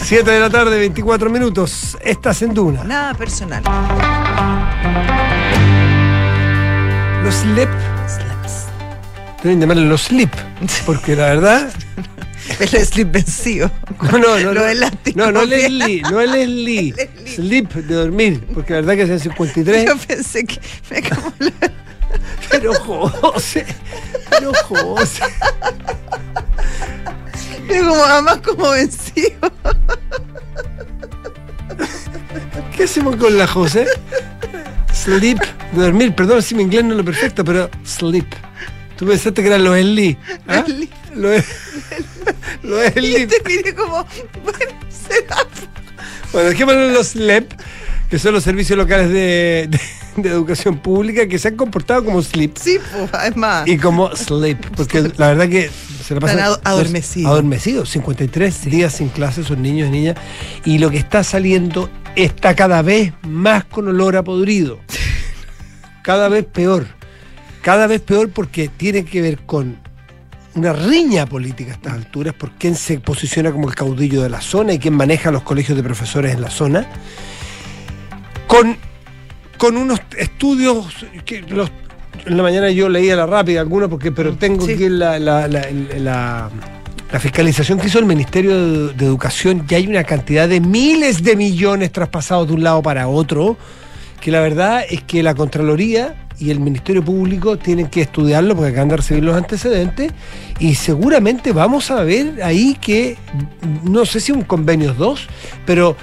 7 0.00 0.30
de 0.30 0.40
la 0.40 0.48
tarde, 0.48 0.78
24 0.78 1.28
minutos. 1.30 1.98
Estás 2.00 2.40
en 2.42 2.54
Duna. 2.54 2.84
Nada 2.84 3.14
personal. 3.14 3.62
los 7.24 7.34
slip. 7.34 7.68
Deben 9.42 9.60
llamarle 9.60 9.84
los 9.86 10.02
slip. 10.02 10.30
Porque 10.86 11.14
la 11.16 11.26
verdad. 11.26 11.72
El 12.60 12.68
slip 12.68 13.12
vencido. 13.12 13.70
No, 14.12 14.16
no, 14.18 14.38
no. 14.38 14.52
Lo 14.52 14.60
no, 14.60 14.66
elástico. 14.66 15.18
no, 15.18 15.32
no 15.32 15.44
Leslie, 15.44 16.02
no 16.10 16.20
es 16.20 16.30
Leslie. 16.30 16.94
Slip 17.26 17.72
de 17.74 17.94
dormir. 17.94 18.46
Porque 18.54 18.74
la 18.74 18.80
verdad 18.80 18.94
que 18.94 19.02
hacen 19.02 19.18
53. 19.18 19.86
Yo 19.86 19.96
pensé 19.98 20.44
que 20.44 20.60
me 20.90 21.00
la- 21.00 21.72
Pero 22.50 22.74
José. 22.74 23.66
Pero 24.30 24.52
José. 24.66 25.22
pero 27.68 27.88
como 27.88 28.04
además 28.04 28.38
como 28.38 28.70
vencido. 28.70 29.52
¿Qué 32.76 32.84
hacemos 32.84 33.16
con 33.16 33.36
la 33.36 33.46
José? 33.46 33.86
Sleep, 34.92 35.38
dormir, 35.72 36.14
perdón 36.14 36.42
si 36.42 36.54
mi 36.54 36.62
inglés 36.62 36.84
no 36.84 36.92
es 36.92 36.98
lo 36.98 37.04
perfecto, 37.04 37.44
pero 37.44 37.70
sleep. 37.84 38.26
Tú 38.96 39.06
pensaste 39.06 39.42
que 39.42 39.48
eran 39.48 39.64
los 39.64 39.76
Eli. 39.76 40.16
¿ah? 40.48 40.64
Eli. 40.66 40.90
Los 41.14 41.44
los 42.62 42.80
Y 42.96 42.98
Eli. 42.98 43.26
te 43.26 43.42
mire 43.46 43.74
como, 43.74 44.06
bueno, 44.42 44.72
será. 44.88 45.36
Bueno, 46.32 46.50
dejémoslo 46.50 46.84
en 46.84 46.94
los 46.94 47.08
SLEP, 47.08 47.52
que 48.08 48.18
son 48.18 48.32
los 48.32 48.42
servicios 48.42 48.78
locales 48.78 49.08
de, 49.10 49.68
de- 49.70 49.80
de 50.22 50.28
educación 50.30 50.78
pública 50.78 51.28
que 51.28 51.38
se 51.38 51.48
han 51.48 51.56
comportado 51.56 52.04
como 52.04 52.20
sleep 52.22 52.56
Sí, 52.58 52.78
pues, 52.92 53.10
además. 53.12 53.68
y 53.68 53.76
como 53.76 54.14
sleep, 54.16 54.58
porque 54.76 55.12
la 55.16 55.28
verdad 55.28 55.48
que 55.48 55.70
se 56.04 56.14
la 56.14 56.20
pasan 56.20 56.38
Están 56.38 56.52
ado- 56.52 56.60
adormecidos. 56.64 57.30
Adormecidos, 57.30 57.88
53 57.90 58.64
días 58.64 58.94
sin 58.94 59.08
clases 59.10 59.46
son 59.46 59.62
niños 59.62 59.88
y 59.88 59.90
niñas 59.92 60.16
y 60.64 60.78
lo 60.78 60.90
que 60.90 60.96
está 60.98 61.22
saliendo 61.22 61.88
está 62.16 62.56
cada 62.56 62.82
vez 62.82 63.12
más 63.22 63.64
con 63.64 63.86
olor 63.88 64.16
a 64.16 64.24
podrido. 64.24 64.80
Cada 66.02 66.28
vez 66.30 66.46
peor. 66.46 66.86
Cada 67.60 67.86
vez 67.86 68.00
peor 68.00 68.30
porque 68.30 68.68
tiene 68.68 69.04
que 69.04 69.20
ver 69.20 69.40
con 69.40 69.76
una 70.54 70.72
riña 70.72 71.26
política 71.26 71.72
a 71.72 71.74
estas 71.74 71.92
alturas 71.92 72.32
por 72.34 72.52
quién 72.52 72.74
se 72.74 72.98
posiciona 72.98 73.52
como 73.52 73.68
el 73.68 73.74
caudillo 73.74 74.22
de 74.22 74.30
la 74.30 74.40
zona 74.40 74.72
y 74.72 74.78
quién 74.78 74.94
maneja 74.94 75.30
los 75.30 75.42
colegios 75.42 75.76
de 75.76 75.82
profesores 75.84 76.32
en 76.34 76.40
la 76.40 76.50
zona. 76.50 76.88
Con, 78.48 78.76
con 79.58 79.76
unos 79.76 80.00
estudios 80.16 80.86
que 81.24 81.42
los, 81.42 81.70
en 82.26 82.36
la 82.36 82.42
mañana 82.42 82.70
yo 82.70 82.88
leía 82.88 83.14
la 83.14 83.26
rápida 83.26 83.60
algunos 83.60 83.88
porque 83.88 84.10
pero 84.10 84.34
tengo 84.34 84.64
Sí. 84.66 84.72
aquí 84.72 84.88
la, 84.88 85.18
la- 85.20 85.46
la- 85.46 85.66
la- 85.98 86.50
la 87.12 87.20
fiscalización 87.20 87.78
que 87.78 87.86
hizo 87.86 87.98
el 88.00 88.04
Ministerio 88.06 88.88
de, 88.88 89.04
Educación 89.06 89.64
y 89.68 89.74
hay 89.74 89.86
una 89.86 90.04
cantidad 90.04 90.48
de 90.48 90.60
miles 90.60 91.22
de 91.22 91.36
millones 91.36 91.90
traspasados 91.92 92.48
de 92.48 92.54
un 92.54 92.62
lado 92.62 92.82
para 92.82 93.08
otro 93.08 93.56
que 94.20 94.30
la 94.30 94.40
verdad 94.40 94.82
es 94.88 95.02
que 95.04 95.22
la 95.22 95.34
Contraloría 95.34 96.26
y 96.38 96.50
el 96.50 96.60
Ministerio 96.60 97.02
Público 97.04 97.56
tienen 97.56 97.86
que 97.88 98.02
estudiarlo 98.02 98.54
porque 98.56 98.70
acaban 98.72 98.88
de 98.88 98.96
recibir 98.98 99.24
los 99.24 99.36
antecedentes 99.36 100.12
y 100.60 100.74
seguramente 100.74 101.52
vamos 101.52 101.90
a 101.90 102.02
ver 102.04 102.42
ahí 102.42 102.76
que, 102.80 103.16
no 103.84 104.04
sé 104.04 104.20
si 104.20 104.32
un 104.32 104.42
convenio 104.42 104.92
2, 104.94 105.26
pero, 105.66 105.96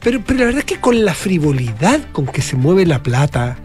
pero, 0.00 0.22
pero 0.24 0.40
la 0.40 0.44
verdad 0.46 0.58
es 0.60 0.64
que 0.64 0.80
con 0.80 1.04
la 1.04 1.14
frivolidad 1.14 2.00
con 2.12 2.26
que 2.26 2.42
se 2.42 2.56
mueve 2.56 2.86
la 2.86 3.02
plata, 3.02 3.56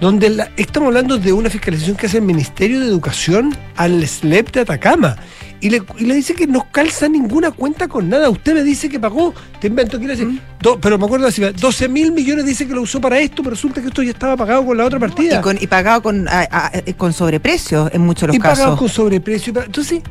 donde 0.00 0.28
la- 0.30 0.50
estamos 0.56 0.88
hablando 0.88 1.18
de 1.18 1.32
una 1.32 1.48
fiscalización 1.50 1.96
que 1.96 2.06
hace 2.06 2.18
el 2.18 2.24
Ministerio 2.24 2.80
de 2.80 2.86
Educación 2.86 3.56
al 3.76 4.06
SLEP 4.06 4.50
de 4.52 4.60
Atacama. 4.60 5.16
Y 5.60 5.70
le, 5.70 5.82
y 5.98 6.04
le 6.04 6.14
dice 6.14 6.34
que 6.34 6.46
no 6.46 6.66
calza 6.70 7.08
ninguna 7.08 7.50
cuenta 7.50 7.88
con 7.88 8.10
nada. 8.10 8.28
Usted 8.28 8.52
me 8.52 8.62
dice 8.62 8.90
que 8.90 9.00
pagó, 9.00 9.32
te 9.60 9.68
invento, 9.68 9.96
quiere 9.98 10.14
decir, 10.14 10.38
do- 10.60 10.78
pero 10.78 10.98
me 10.98 11.06
acuerdo 11.06 11.26
así, 11.26 11.40
12 11.42 11.88
mil 11.88 12.12
millones 12.12 12.44
dice 12.44 12.66
que 12.66 12.74
lo 12.74 12.82
usó 12.82 13.00
para 13.00 13.18
esto, 13.18 13.36
pero 13.42 13.50
resulta 13.50 13.80
que 13.80 13.86
esto 13.88 14.02
ya 14.02 14.10
estaba 14.10 14.36
pagado 14.36 14.66
con 14.66 14.76
la 14.76 14.84
otra 14.84 14.98
partida. 14.98 15.38
Y, 15.38 15.40
con- 15.40 15.56
y 15.58 15.66
pagado 15.66 16.02
con, 16.02 16.28
a- 16.28 16.48
a- 16.50 16.72
con 16.98 17.14
sobreprecio 17.14 17.88
en 17.94 18.02
muchos 18.02 18.22
de 18.22 18.26
los 18.26 18.36
Y 18.36 18.40
pagado 18.40 18.62
casos. 18.64 18.78
con 18.78 18.88
sobreprecio. 18.90 19.52
y 19.52 19.54
pa- 19.54 19.64
Entonces, 19.64 20.02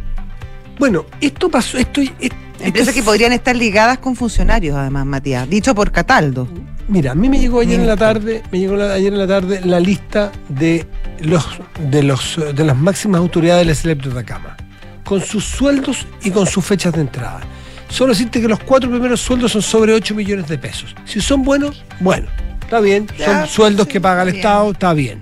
bueno, 0.79 1.05
esto 1.21 1.49
pasó, 1.49 1.77
esto, 1.77 2.01
esto- 2.01 2.35
Empresas 2.59 2.89
esto- 2.89 2.99
que 3.01 3.03
podrían 3.03 3.33
estar 3.33 3.55
ligadas 3.55 3.97
con 3.97 4.15
funcionarios, 4.15 4.77
además, 4.77 5.05
Matías. 5.05 5.49
Dicho 5.49 5.75
por 5.75 5.91
Cataldo. 5.91 6.47
Mira, 6.87 7.11
a 7.11 7.15
mí 7.15 7.27
me 7.29 7.39
llegó 7.39 7.59
ayer 7.61 7.79
en 7.79 7.87
la 7.87 7.95
tarde, 7.97 8.41
me 8.51 8.59
llegó 8.59 8.75
la- 8.75 8.93
ayer 8.93 9.11
en 9.13 9.19
la 9.19 9.27
tarde 9.27 9.61
la 9.63 9.79
lista 9.79 10.31
de 10.49 10.85
los 11.21 11.45
de 11.89 12.03
los 12.03 12.37
eh, 12.37 12.53
de 12.53 12.63
las 12.65 12.77
máximas 12.77 13.19
autoridades 13.19 13.65
del 13.65 13.75
SLEP 13.75 14.03
de 14.03 14.11
Atacama, 14.11 14.57
con 15.05 15.21
sus 15.21 15.43
sueldos 15.45 16.05
y 16.23 16.31
con 16.31 16.45
sus 16.45 16.63
fechas 16.65 16.93
de 16.93 17.01
entrada. 17.01 17.41
Solo 17.89 18.11
decirte 18.13 18.41
que 18.41 18.47
los 18.47 18.59
cuatro 18.59 18.89
primeros 18.89 19.21
sueldos 19.21 19.51
son 19.51 19.61
sobre 19.61 19.93
8 19.93 20.15
millones 20.15 20.47
de 20.47 20.57
pesos. 20.57 20.95
Si 21.05 21.21
son 21.21 21.43
buenos, 21.43 21.83
bueno, 21.99 22.27
está 22.61 22.79
bien. 22.79 23.07
Ya, 23.17 23.41
son 23.41 23.47
sueldos 23.47 23.85
sí, 23.87 23.93
que 23.93 24.01
paga 24.01 24.23
el 24.23 24.29
bien. 24.31 24.37
Estado, 24.37 24.71
está 24.71 24.93
bien. 24.93 25.21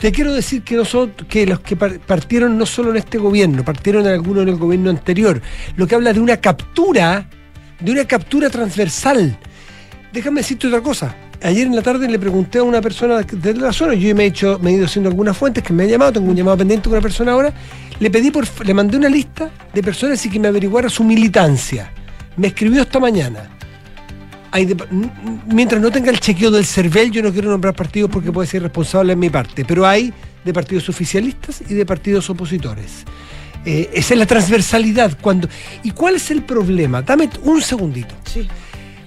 Te 0.00 0.10
quiero 0.12 0.32
decir 0.32 0.62
que, 0.62 0.76
nosotros, 0.76 1.28
que 1.28 1.46
los 1.46 1.60
que 1.60 1.76
par- 1.76 1.98
partieron 2.00 2.56
no 2.56 2.64
solo 2.64 2.90
en 2.90 2.96
este 2.96 3.18
gobierno, 3.18 3.62
partieron 3.64 4.06
en 4.06 4.12
alguno 4.14 4.40
en 4.40 4.48
el 4.48 4.56
gobierno 4.56 4.88
anterior, 4.88 5.42
lo 5.76 5.86
que 5.86 5.94
habla 5.94 6.14
de 6.14 6.20
una 6.20 6.38
captura, 6.38 7.28
de 7.78 7.92
una 7.92 8.06
captura 8.06 8.48
transversal. 8.48 9.38
Déjame 10.10 10.40
decirte 10.40 10.68
otra 10.68 10.80
cosa. 10.80 11.14
Ayer 11.42 11.66
en 11.66 11.76
la 11.76 11.82
tarde 11.82 12.08
le 12.08 12.18
pregunté 12.18 12.58
a 12.58 12.62
una 12.62 12.80
persona 12.80 13.20
de 13.20 13.54
la 13.54 13.72
zona, 13.72 13.94
yo 13.94 14.14
me 14.14 14.24
he, 14.24 14.26
hecho, 14.28 14.58
me 14.62 14.70
he 14.70 14.74
ido 14.74 14.86
haciendo 14.86 15.10
algunas 15.10 15.36
fuentes 15.36 15.62
que 15.62 15.72
me 15.72 15.84
ha 15.84 15.86
llamado, 15.86 16.12
tengo 16.12 16.30
un 16.30 16.36
llamado 16.36 16.56
pendiente 16.56 16.84
con 16.84 16.94
una 16.94 17.02
persona 17.02 17.32
ahora, 17.32 17.52
le 17.98 18.10
pedí 18.10 18.32
le 18.64 18.74
mandé 18.74 18.96
una 18.96 19.08
lista 19.08 19.50
de 19.72 19.82
personas 19.82 20.24
y 20.24 20.30
que 20.30 20.38
me 20.38 20.48
averiguara 20.48 20.88
su 20.88 21.04
militancia. 21.04 21.92
Me 22.36 22.48
escribió 22.48 22.82
esta 22.82 22.98
mañana. 23.00 23.50
Hay 24.52 24.64
de- 24.66 24.76
mientras 25.46 25.80
no 25.80 25.90
tenga 25.90 26.10
el 26.10 26.18
chequeo 26.20 26.50
del 26.50 26.64
CERVEL, 26.66 27.10
yo 27.10 27.22
no 27.22 27.32
quiero 27.32 27.50
nombrar 27.50 27.74
partidos 27.74 28.10
porque 28.10 28.32
puede 28.32 28.48
ser 28.48 28.62
irresponsable 28.62 29.12
en 29.12 29.18
mi 29.18 29.30
parte, 29.30 29.64
pero 29.64 29.86
hay 29.86 30.12
de 30.44 30.52
partidos 30.52 30.88
oficialistas 30.88 31.62
y 31.68 31.74
de 31.74 31.86
partidos 31.86 32.28
opositores. 32.30 33.04
Eh, 33.64 33.90
esa 33.92 34.14
es 34.14 34.18
la 34.18 34.26
transversalidad. 34.26 35.18
Cuando, 35.20 35.48
¿Y 35.82 35.90
cuál 35.90 36.16
es 36.16 36.30
el 36.30 36.42
problema? 36.42 37.02
Dame 37.02 37.28
un 37.42 37.60
segundito. 37.60 38.14
Sí. 38.24 38.48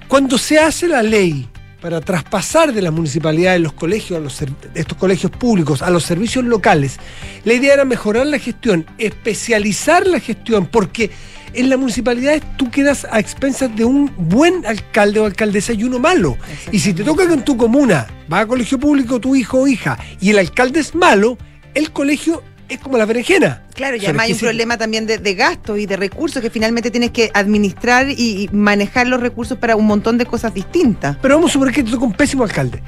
Cuando 0.07 0.37
se 0.37 0.59
hace 0.59 0.87
la 0.87 1.01
ley 1.01 1.47
para 1.81 1.99
traspasar 1.99 2.71
de 2.71 2.81
las 2.81 2.93
municipalidades 2.93 3.59
los 3.59 3.73
colegios, 3.73 4.17
a 4.19 4.21
los 4.23 4.41
estos 4.75 4.97
colegios 4.97 5.31
públicos, 5.31 5.81
a 5.81 5.89
los 5.89 6.03
servicios 6.03 6.45
locales, 6.45 6.97
la 7.43 7.53
idea 7.53 7.73
era 7.73 7.83
mejorar 7.83 8.27
la 8.27 8.37
gestión, 8.39 8.85
especializar 8.99 10.05
la 10.07 10.19
gestión, 10.19 10.67
porque 10.67 11.09
en 11.53 11.69
las 11.69 11.79
municipalidades 11.79 12.41
tú 12.57 12.69
quedas 12.69 13.05
a 13.09 13.19
expensas 13.19 13.75
de 13.75 13.85
un 13.85 14.11
buen 14.17 14.65
alcalde 14.65 15.19
o 15.19 15.25
alcaldesa 15.25 15.73
y 15.73 15.83
uno 15.83 15.99
malo. 15.99 16.37
Y 16.71 16.79
si 16.79 16.93
te 16.93 17.03
toca 17.03 17.27
que 17.27 17.33
en 17.33 17.43
tu 17.43 17.57
comuna 17.57 18.07
va 18.31 18.41
a 18.41 18.47
colegio 18.47 18.79
público 18.79 19.19
tu 19.19 19.35
hijo 19.35 19.61
o 19.61 19.67
hija 19.67 19.97
y 20.19 20.31
el 20.31 20.39
alcalde 20.39 20.79
es 20.79 20.95
malo, 20.95 21.37
el 21.73 21.91
colegio 21.91 22.43
es 22.69 22.79
como 22.79 22.97
la 22.97 23.05
berenjena. 23.05 23.63
Claro, 23.75 23.97
y 23.97 24.05
además 24.05 24.25
hay 24.25 24.33
un 24.33 24.39
problema 24.39 24.77
también 24.77 25.05
de, 25.05 25.17
de 25.17 25.35
gastos 25.35 25.79
y 25.79 25.85
de 25.85 25.97
recursos 25.97 26.41
que 26.41 26.49
finalmente 26.49 26.91
tienes 26.91 27.11
que 27.11 27.31
administrar 27.33 28.09
y, 28.09 28.43
y 28.43 28.49
manejar 28.51 29.07
los 29.07 29.19
recursos 29.19 29.57
para 29.57 29.75
un 29.75 29.85
montón 29.85 30.17
de 30.17 30.25
cosas 30.25 30.53
distintas. 30.53 31.17
Pero 31.21 31.35
vamos 31.35 31.51
a 31.51 31.53
suponer 31.53 31.73
que 31.73 31.83
te 31.83 31.91
toca 31.91 32.05
un 32.05 32.13
pésimo 32.13 32.43
alcalde. 32.43 32.81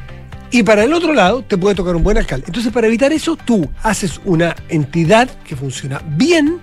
Y 0.51 0.63
para 0.63 0.83
el 0.83 0.93
otro 0.93 1.13
lado 1.13 1.43
te 1.43 1.57
puede 1.57 1.75
tocar 1.75 1.95
un 1.95 2.03
buen 2.03 2.17
alcalde. 2.17 2.45
Entonces, 2.47 2.71
para 2.71 2.87
evitar 2.87 3.11
eso, 3.11 3.35
tú 3.35 3.69
haces 3.83 4.21
una 4.25 4.55
entidad 4.69 5.29
que 5.43 5.55
funciona 5.55 6.01
bien, 6.05 6.61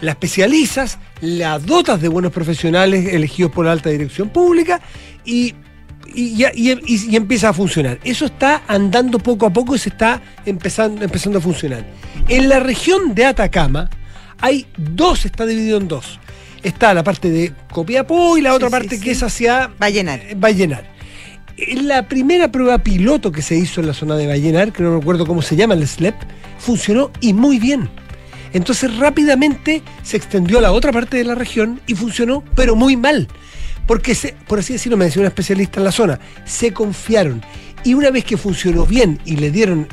la 0.00 0.12
especializas, 0.12 0.98
la 1.20 1.58
dotas 1.58 2.00
de 2.00 2.08
buenos 2.08 2.32
profesionales 2.32 3.12
elegidos 3.12 3.52
por 3.52 3.64
la 3.66 3.72
alta 3.72 3.90
dirección 3.90 4.28
pública 4.28 4.80
y, 5.24 5.54
y, 6.14 6.36
ya- 6.36 6.52
y- 6.54 6.72
y- 6.72 7.10
y 7.10 7.16
empieza 7.16 7.48
a 7.50 7.52
funcionar. 7.52 7.98
Eso 8.04 8.26
está 8.26 8.62
andando 8.68 9.18
poco 9.18 9.46
a 9.46 9.52
poco 9.52 9.74
y 9.74 9.78
se 9.78 9.88
está 9.90 10.20
empezando, 10.44 11.02
empezando 11.04 11.38
a 11.38 11.42
funcionar. 11.42 11.84
En 12.28 12.48
la 12.48 12.60
región 12.60 13.14
de 13.14 13.24
Atacama 13.26 13.88
hay 14.40 14.66
dos, 14.76 15.24
está 15.24 15.46
dividido 15.46 15.78
en 15.78 15.88
dos. 15.88 16.20
Está 16.62 16.92
la 16.94 17.04
parte 17.04 17.30
de 17.30 17.52
Copiapó 17.70 18.36
y 18.36 18.42
la 18.42 18.52
otra 18.54 18.68
sí, 18.68 18.72
parte 18.72 18.96
sí. 18.96 19.02
que 19.02 19.10
es 19.12 19.22
hacia 19.22 19.70
Vallenar. 19.78 20.20
eh, 20.20 20.34
Vallenar. 20.36 20.94
En 21.58 21.88
La 21.88 22.06
primera 22.08 22.50
prueba 22.52 22.78
piloto 22.78 23.32
que 23.32 23.40
se 23.40 23.56
hizo 23.56 23.80
en 23.80 23.86
la 23.86 23.94
zona 23.94 24.16
de 24.16 24.26
Vallenar, 24.26 24.72
que 24.72 24.82
no 24.82 24.90
me 24.90 24.98
acuerdo 24.98 25.26
cómo 25.26 25.40
se 25.40 25.56
llama, 25.56 25.72
el 25.74 25.86
SLEP, 25.86 26.14
funcionó 26.58 27.10
y 27.20 27.32
muy 27.32 27.58
bien. 27.58 27.88
Entonces 28.52 28.96
rápidamente 28.96 29.82
se 30.02 30.16
extendió 30.16 30.58
a 30.58 30.62
la 30.62 30.72
otra 30.72 30.92
parte 30.92 31.16
de 31.16 31.24
la 31.24 31.34
región 31.34 31.80
y 31.86 31.94
funcionó, 31.94 32.42
pero 32.54 32.76
muy 32.76 32.96
mal. 32.96 33.28
Porque, 33.86 34.14
se, 34.14 34.34
por 34.48 34.58
así 34.58 34.72
decirlo, 34.72 34.96
me 34.96 35.04
decía 35.04 35.20
una 35.20 35.28
especialista 35.28 35.78
en 35.78 35.84
la 35.84 35.92
zona, 35.92 36.18
se 36.44 36.72
confiaron. 36.72 37.42
Y 37.84 37.94
una 37.94 38.10
vez 38.10 38.24
que 38.24 38.36
funcionó 38.36 38.84
bien 38.84 39.20
y 39.24 39.36
le 39.36 39.50
dieron 39.50 39.86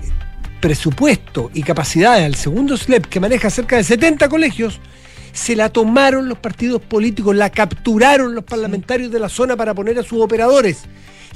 presupuesto 0.60 1.52
y 1.54 1.62
capacidades 1.62 2.26
al 2.26 2.36
segundo 2.36 2.78
SLEP, 2.78 3.06
que 3.06 3.20
maneja 3.20 3.50
cerca 3.50 3.76
de 3.76 3.84
70 3.84 4.30
colegios, 4.30 4.80
se 5.32 5.56
la 5.56 5.70
tomaron 5.70 6.30
los 6.30 6.38
partidos 6.38 6.82
políticos, 6.82 7.36
la 7.36 7.50
capturaron 7.50 8.34
los 8.34 8.44
parlamentarios 8.44 9.12
de 9.12 9.20
la 9.20 9.30
zona 9.30 9.56
para 9.56 9.74
poner 9.74 10.00
a 10.00 10.04
sus 10.04 10.22
operadores. 10.22 10.84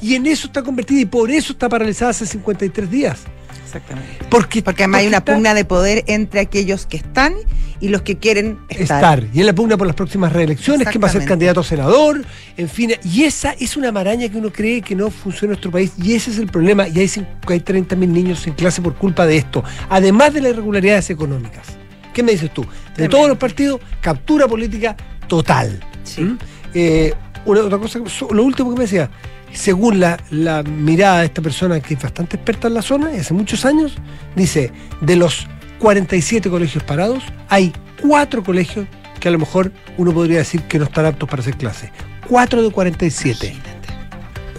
Y 0.02 0.16
en 0.16 0.28
eso 0.28 0.48
está 0.48 0.64
convertida 0.64 1.02
y 1.02 1.06
por 1.06 1.30
eso 1.30 1.54
está 1.54 1.68
paralizada 1.68 2.12
hace 2.12 2.26
53 2.26 2.90
días. 2.90 3.22
Exactamente. 3.64 4.26
Porque, 4.30 4.62
Porque 4.62 4.84
además 4.84 5.02
hay 5.02 5.08
una 5.08 5.24
pugna 5.24 5.54
de 5.54 5.66
poder 5.66 6.04
entre 6.08 6.40
aquellos 6.40 6.86
que 6.86 6.98
están 6.98 7.36
y 7.80 7.90
los 7.90 8.02
que 8.02 8.18
quieren 8.18 8.60
estar. 8.70 8.98
estar. 8.98 9.28
Y 9.34 9.40
él 9.40 9.46
la 9.46 9.54
pugna 9.54 9.78
por 9.78 9.88
las 9.88 9.96
próximas 9.96 10.34
reelecciones, 10.34 10.88
quién 10.88 11.04
va 11.04 11.08
a 11.08 11.12
ser 11.12 11.26
candidato 11.26 11.60
a 11.60 11.64
senador, 11.64 12.26
en 12.56 12.70
fin. 12.70 12.94
Y 13.04 13.24
esa 13.24 13.52
es 13.52 13.78
una 13.78 13.92
maraña 13.92 14.30
que 14.30 14.38
uno 14.38 14.52
cree 14.52 14.82
que 14.82 14.96
no 14.96 15.10
funciona 15.12 15.46
en 15.46 15.50
nuestro 15.52 15.72
país. 15.72 15.94
Y 16.02 16.16
ese 16.16 16.32
es 16.32 16.40
el 16.40 16.48
problema. 16.48 16.88
Y 16.88 17.00
hay, 17.00 17.12
hay 17.48 17.60
30.000 17.60 17.96
niños 18.08 18.40
sin 18.40 18.54
clase 18.54 18.82
por 18.82 18.96
culpa 18.96 19.26
de 19.26 19.38
esto. 19.38 19.64
Además 19.90 20.34
de 20.34 20.42
las 20.42 20.52
irregularidades 20.52 21.10
económicas. 21.10 21.68
¿Qué 22.14 22.24
me 22.24 22.32
dices 22.32 22.52
tú? 22.52 22.64
De 22.64 22.68
Tremendo. 22.94 23.18
todos 23.18 23.30
los 23.30 23.38
partidos, 23.38 23.80
captura 24.02 24.48
política 24.48 24.96
total. 25.28 25.80
Sí. 26.04 26.22
¿Mm? 26.22 26.38
Eh, 26.74 27.14
una, 27.46 27.62
otra 27.62 27.78
cosa, 27.78 28.00
lo 28.32 28.44
último 28.44 28.72
que 28.72 28.76
me 28.76 28.84
decía, 28.86 29.10
según 29.58 30.00
la, 30.00 30.18
la 30.30 30.64
mirada 30.64 31.20
de 31.20 31.26
esta 31.26 31.42
persona 31.42 31.80
que 31.80 31.96
es 31.96 32.02
bastante 32.02 32.36
experta 32.36 32.68
en 32.68 32.76
la 32.76 32.82
zona, 32.82 33.14
y 33.14 33.20
hace 33.20 33.34
muchos 33.34 33.66
años, 33.66 33.96
dice, 34.36 34.72
de 35.02 35.16
los 35.16 35.48
47 35.80 36.50
colegios 36.50 36.84
parados, 36.84 37.24
hay 37.50 37.74
cuatro 38.02 38.44
colegios 38.44 38.88
que 39.20 39.28
a 39.28 39.32
lo 39.32 39.40
mejor 39.40 39.72
uno 39.98 40.14
podría 40.14 40.40
decir 40.40 40.62
que 40.64 40.78
no 40.78 40.86
están 40.86 41.06
aptos 41.06 41.28
para 41.28 41.42
hacer 41.42 41.58
clase. 41.58 41.92
Cuatro 42.28 42.62
de 42.62 42.70
47. 42.70 43.56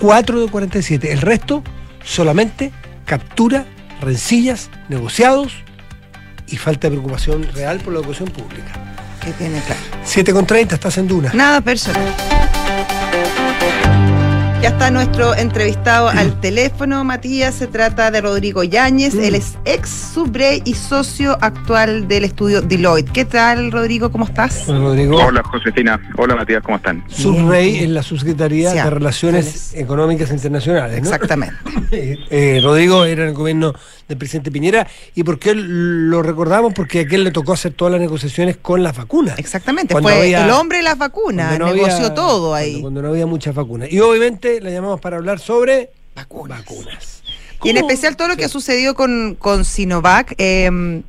Cuatro 0.00 0.40
de 0.40 0.48
47. 0.50 1.12
El 1.12 1.20
resto 1.20 1.62
solamente 2.04 2.72
captura, 3.04 3.66
rencillas, 4.00 4.68
negociados 4.88 5.52
y 6.48 6.56
falta 6.56 6.88
de 6.88 6.92
preocupación 6.92 7.44
real 7.54 7.78
por 7.80 7.92
la 7.92 8.00
educación 8.00 8.30
pública. 8.30 8.72
Que 9.24 9.32
tiene 9.32 9.61
claro. 9.61 9.80
7 10.04 10.32
con 10.32 10.46
30, 10.46 10.74
estás 10.74 10.98
en 10.98 11.06
Duna. 11.06 11.32
Nada 11.34 11.61
personal. 11.61 12.14
Ya 14.61 14.71
está 14.71 14.90
nuestro 14.90 15.37
entrevistado 15.37 16.09
al 16.09 16.40
teléfono, 16.40 17.05
Matías. 17.05 17.55
Se 17.55 17.68
trata 17.68 18.11
de 18.11 18.21
Rodrigo 18.21 18.64
Yáñez. 18.64 19.14
Mm. 19.14 19.21
Él 19.23 19.35
es 19.37 19.57
ex 19.64 19.88
subre 19.88 20.61
y 20.64 20.75
socio 20.75 21.38
actual 21.40 22.09
del 22.09 22.25
estudio 22.25 22.61
Deloitte. 22.61 23.11
¿Qué 23.12 23.25
tal, 23.25 23.71
Rodrigo? 23.71 24.11
¿Cómo 24.11 24.25
estás? 24.25 24.64
Hola, 24.68 24.81
Rodrigo. 24.81 25.16
Hola 25.25 25.42
Josefina, 25.44 26.01
hola 26.16 26.35
Matías, 26.35 26.62
¿cómo 26.64 26.77
están? 26.77 27.05
Subrey 27.09 27.85
en 27.85 27.94
la 27.94 28.03
Subsecretaría 28.03 28.71
Sí, 28.73 28.77
de 28.79 28.90
Relaciones. 28.90 29.75
Económicas 29.75 30.31
Internacionales, 30.31 30.97
¿no? 31.01 31.05
Exactamente. 31.05 31.57
Eh, 31.90 32.18
eh, 32.29 32.61
Rodrigo 32.62 33.07
era 33.07 33.23
en 33.23 33.29
el 33.31 33.35
gobierno 33.35 33.73
del 34.07 34.18
presidente 34.18 34.51
Piñera. 34.51 34.87
¿Y 35.14 35.23
por 35.23 35.38
qué 35.38 35.55
lo 35.55 36.23
recordamos? 36.23 36.75
Porque 36.75 36.99
a 36.99 37.03
aquel 37.03 37.25
le 37.25 37.31
tocó 37.31 37.55
hacer 37.55 37.73
todas 37.73 37.92
las 37.92 38.01
negociaciones 38.03 38.59
con 38.59 38.83
las 38.83 38.94
vacunas. 38.94 39.38
Exactamente. 39.38 39.94
Cuando 39.94 40.11
Fue 40.11 40.18
había- 40.21 40.44
el 40.44 40.51
hombre 40.51 40.79
de 40.79 40.85
las 40.85 40.99
vacunas. 40.99 41.47
Cuando 41.57 41.64
no 41.68 41.73
Negoció 41.73 41.97
había- 41.97 42.14
todo 42.14 42.51
cuando- 42.51 42.55
ahí. 42.55 42.81
Cuando, 42.83 43.01
no 43.01 43.09
había 43.09 43.25
muchas 43.27 43.55
vacunas. 43.55 43.90
Y 43.90 44.01
obviamente 44.01 44.47
la 44.61 44.70
llamamos 44.70 45.00
para 45.00 45.16
hablar 45.16 45.38
sobre 45.38 45.90
Vacunas. 46.14 46.61
vacunas. 46.61 47.22
Y 47.62 47.70
en 47.70 47.76
especial 47.76 48.16
todo 48.16 48.28
lo 48.28 48.37
que 48.37 48.44
ha 48.44 48.48
sucedido 48.48 48.94
con, 48.94 49.37
con 49.38 49.64
Sinovac. 49.64 50.34
eh, 50.38 51.02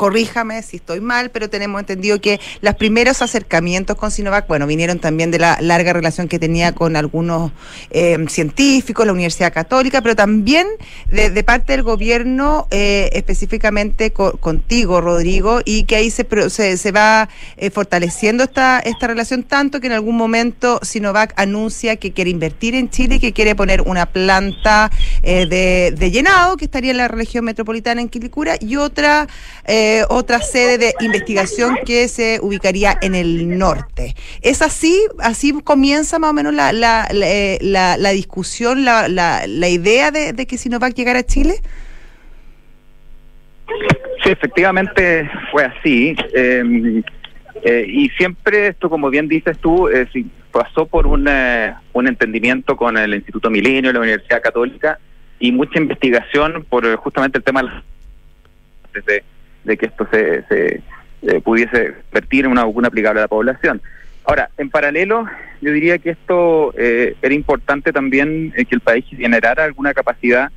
corríjame 0.00 0.62
si 0.62 0.76
estoy 0.78 1.02
mal, 1.02 1.28
pero 1.28 1.50
tenemos 1.50 1.78
entendido 1.78 2.22
que 2.22 2.40
los 2.62 2.74
primeros 2.76 3.20
acercamientos 3.20 3.98
con 3.98 4.10
Sinovac, 4.10 4.48
bueno, 4.48 4.66
vinieron 4.66 4.98
también 4.98 5.30
de 5.30 5.38
la 5.38 5.58
larga 5.60 5.92
relación 5.92 6.26
que 6.26 6.38
tenía 6.38 6.72
con 6.72 6.96
algunos 6.96 7.52
eh, 7.90 8.16
científicos, 8.30 9.04
la 9.04 9.12
Universidad 9.12 9.52
Católica, 9.52 10.00
pero 10.00 10.16
también 10.16 10.66
de, 11.12 11.44
parte 11.44 11.74
del 11.74 11.82
gobierno, 11.82 12.66
eh, 12.70 13.10
específicamente 13.12 14.10
co- 14.10 14.38
contigo, 14.38 15.02
Rodrigo, 15.02 15.60
y 15.66 15.84
que 15.84 15.96
ahí 15.96 16.10
se, 16.10 16.24
se, 16.78 16.92
va 16.92 17.28
eh, 17.58 17.68
fortaleciendo 17.68 18.44
esta, 18.44 18.80
esta 18.80 19.06
relación 19.06 19.42
tanto 19.42 19.80
que 19.80 19.88
en 19.88 19.92
algún 19.92 20.16
momento 20.16 20.80
Sinovac 20.82 21.34
anuncia 21.36 21.96
que 21.96 22.12
quiere 22.12 22.30
invertir 22.30 22.74
en 22.74 22.88
Chile, 22.88 23.16
y 23.16 23.20
que 23.20 23.34
quiere 23.34 23.54
poner 23.54 23.82
una 23.82 24.06
planta 24.06 24.90
eh, 25.22 25.44
de, 25.44 25.94
de 25.94 26.10
llenado 26.10 26.56
que 26.56 26.64
estaría 26.64 26.92
en 26.92 26.96
la 26.96 27.08
región 27.08 27.44
metropolitana 27.44 28.00
en 28.00 28.08
Quilicura 28.08 28.56
y 28.58 28.76
otra 28.76 29.28
otra 30.08 30.40
sede 30.40 30.78
de 30.78 30.94
investigación 31.00 31.78
que 31.84 32.08
se 32.08 32.38
ubicaría 32.42 32.96
en 33.02 33.14
el 33.14 33.58
norte. 33.58 34.14
¿Es 34.42 34.62
así? 34.62 34.98
¿Así 35.18 35.52
comienza 35.62 36.18
más 36.18 36.30
o 36.30 36.34
menos 36.34 36.54
la, 36.54 36.72
la, 36.72 37.08
la, 37.10 37.30
eh, 37.30 38.14
discusión, 38.14 38.84
la, 38.84 39.08
la, 39.08 39.46
la 39.46 39.68
idea 39.68 40.10
de, 40.10 40.32
de 40.32 40.46
que 40.46 40.58
Sinovac 40.58 40.94
llegara 40.94 41.20
a 41.20 41.22
Chile? 41.24 41.54
Sí, 44.22 44.30
efectivamente 44.30 45.28
fue 45.50 45.64
así. 45.64 46.14
eh, 46.34 47.02
eh, 47.62 47.84
y 47.86 48.08
siempre 48.10 48.68
esto, 48.68 48.88
como 48.88 49.10
bien 49.10 49.28
dices 49.28 49.58
tú, 49.58 49.88
eh, 49.88 50.06
sí, 50.12 50.26
pasó 50.50 50.86
por 50.86 51.06
un, 51.06 51.26
eh, 51.28 51.74
un 51.92 52.06
entendimiento 52.08 52.76
con 52.76 52.96
el 52.96 53.14
Instituto 53.14 53.50
Milenio, 53.50 53.92
la 53.92 54.00
Universidad 54.00 54.42
Católica 54.42 54.98
y 55.38 55.52
mucha 55.52 55.78
investigación 55.78 56.64
por 56.68 56.86
eh, 56.86 56.96
justamente 56.96 57.38
el 57.38 57.44
tema 57.44 57.62
de, 57.62 57.68
las- 57.68 57.84
de, 59.64 59.76
que 59.76 59.86
esto 59.86 60.06
se, 60.10 60.42
se 60.44 60.82
eh, 61.22 61.40
pudiese 61.42 61.94
vertir 62.12 62.44
en 62.44 62.52
una 62.52 62.64
vacuna 62.64 62.88
aplicable 62.88 63.20
a 63.20 63.24
la 63.24 63.28
población. 63.28 63.80
Ahora, 64.24 64.50
en 64.58 64.70
paralelo, 64.70 65.26
yo 65.60 65.72
diría 65.72 65.98
que 65.98 66.10
esto 66.10 66.72
eh, 66.76 67.16
era 67.22 67.34
importante 67.34 67.92
también 67.92 68.52
eh, 68.56 68.64
que 68.64 68.74
el 68.74 68.80
país 68.80 69.04
generara 69.10 69.64
alguna 69.64 69.94
capacidad 69.94 70.50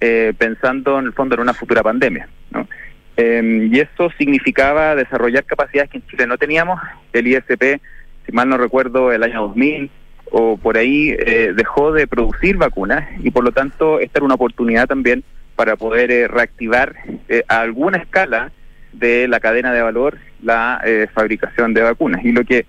eh, 0.00 0.32
pensando 0.36 0.98
en 0.98 1.06
el 1.06 1.12
fondo 1.12 1.34
en 1.34 1.40
una 1.40 1.54
futura 1.54 1.82
pandemia. 1.82 2.28
¿no? 2.50 2.68
Eh, 3.16 3.68
y 3.70 3.78
eso 3.78 4.10
significaba 4.18 4.94
desarrollar 4.94 5.44
capacidades 5.44 5.90
que 5.90 5.98
en 5.98 6.06
Chile 6.06 6.26
no 6.26 6.36
teníamos. 6.36 6.80
El 7.12 7.28
ISP, 7.28 7.80
si 8.26 8.32
mal 8.32 8.48
no 8.48 8.58
recuerdo, 8.58 9.12
el 9.12 9.22
año 9.22 9.42
2000 9.42 9.90
o 10.36 10.56
por 10.56 10.76
ahí 10.76 11.12
dejó 11.54 11.92
de 11.92 12.08
producir 12.08 12.56
vacunas 12.56 13.08
y 13.22 13.30
por 13.30 13.44
lo 13.44 13.52
tanto 13.52 14.00
esta 14.00 14.18
era 14.18 14.26
una 14.26 14.34
oportunidad 14.34 14.88
también 14.88 15.22
para 15.54 15.76
poder 15.76 16.30
reactivar 16.30 16.96
eh, 17.28 17.42
a 17.48 17.60
alguna 17.60 17.98
escala 17.98 18.50
de 18.92 19.26
la 19.28 19.40
cadena 19.40 19.72
de 19.72 19.82
valor 19.82 20.18
la 20.42 20.80
eh, 20.84 21.08
fabricación 21.12 21.74
de 21.74 21.82
vacunas. 21.82 22.24
Y 22.24 22.32
lo 22.32 22.44
que 22.44 22.66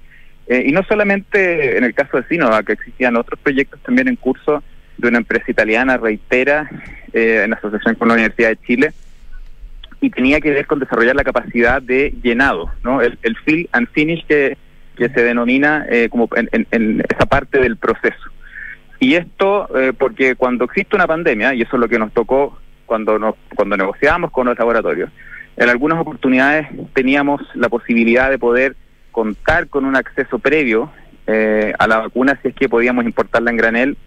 eh, 0.47 0.63
y 0.65 0.71
no 0.71 0.83
solamente 0.83 1.77
en 1.77 1.83
el 1.83 1.93
caso 1.93 2.17
de 2.17 2.27
Sinovac, 2.27 2.65
que 2.67 2.73
existían 2.73 3.15
otros 3.15 3.39
proyectos 3.39 3.79
también 3.81 4.07
en 4.07 4.15
curso 4.15 4.63
de 4.97 5.07
una 5.07 5.17
empresa 5.17 5.49
italiana, 5.49 5.97
Reitera, 5.97 6.69
eh, 7.13 7.41
en 7.43 7.53
asociación 7.53 7.95
con 7.95 8.07
la 8.07 8.13
Universidad 8.13 8.49
de 8.49 8.57
Chile, 8.57 8.93
y 10.01 10.09
tenía 10.09 10.39
que 10.39 10.51
ver 10.51 10.67
con 10.67 10.79
desarrollar 10.79 11.15
la 11.15 11.23
capacidad 11.23 11.81
de 11.81 12.13
llenado, 12.21 12.71
¿no? 12.83 13.01
El, 13.01 13.17
el 13.23 13.35
fill 13.37 13.67
and 13.71 13.87
finish 13.91 14.25
que, 14.27 14.55
que 14.95 15.09
se 15.09 15.23
denomina 15.23 15.85
como 16.09 16.29
en, 16.35 16.67
en- 16.71 17.03
esa 17.09 17.25
parte 17.25 17.59
del 17.59 17.77
proceso. 17.77 18.29
Y 18.99 19.15
esto 19.15 19.67
porque 19.97 20.35
cuando 20.35 20.65
existe 20.65 20.95
una 20.95 21.07
pandemia, 21.07 21.53
y 21.53 21.61
eso 21.63 21.75
es 21.75 21.79
lo 21.79 21.87
que 21.89 21.99
nos 21.99 22.13
tocó 22.13 22.59
cuando, 22.85 23.19
nos, 23.19 23.35
cuando 23.55 23.77
negociábamos 23.77 24.31
con 24.31 24.47
los 24.47 24.57
laboratorios, 24.57 25.09
en 25.57 25.69
algunas 25.69 25.99
oportunidades 25.99 26.67
teníamos 26.93 27.41
la 27.55 27.69
posibilidad 27.69 28.29
de 28.29 28.37
poder 28.39 28.75
contar 29.11 29.67
con 29.67 29.85
un 29.85 29.95
acceso 29.95 30.39
previo 30.39 30.91
eh, 31.27 31.73
a 31.79 31.87
la 31.87 31.99
vacuna 31.99 32.37
si 32.41 32.49
es 32.49 32.55
que 32.55 32.67
podíamos 32.69 33.05
importarla 33.05 33.51
en 33.51 33.57
granel 33.57 33.97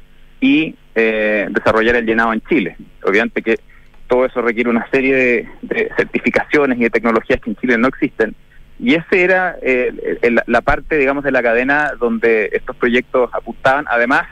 y 0.41 0.75
eh, 0.95 1.47
desarrollar 1.51 1.97
el 1.97 2.07
llenado 2.07 2.33
en 2.33 2.41
Chile. 2.43 2.77
Obviamente 3.03 3.43
que 3.43 3.59
todo 4.07 4.25
eso 4.27 4.41
requiere 4.43 4.71
una 4.71 4.89
serie 4.91 5.15
de, 5.63 5.91
certificaciones 5.97 6.79
y 6.79 6.83
de 6.83 6.91
tecnologías 6.91 7.41
que 7.41 7.51
en 7.51 7.57
Chile 7.57 7.79
no 7.79 7.89
existen. 7.89 8.35
Y 8.79 8.95
ese 8.95 9.23
era 9.23 9.57
eh, 9.61 10.19
el- 10.23 10.41
la 10.47 10.61
parte, 10.61 10.97
digamos, 10.97 11.25
de 11.25 11.33
la 11.33 11.43
cadena 11.43 11.93
donde 11.99 12.51
estos 12.53 12.77
proyectos 12.77 13.31
apuntaban, 13.33 13.87
además 13.89 14.23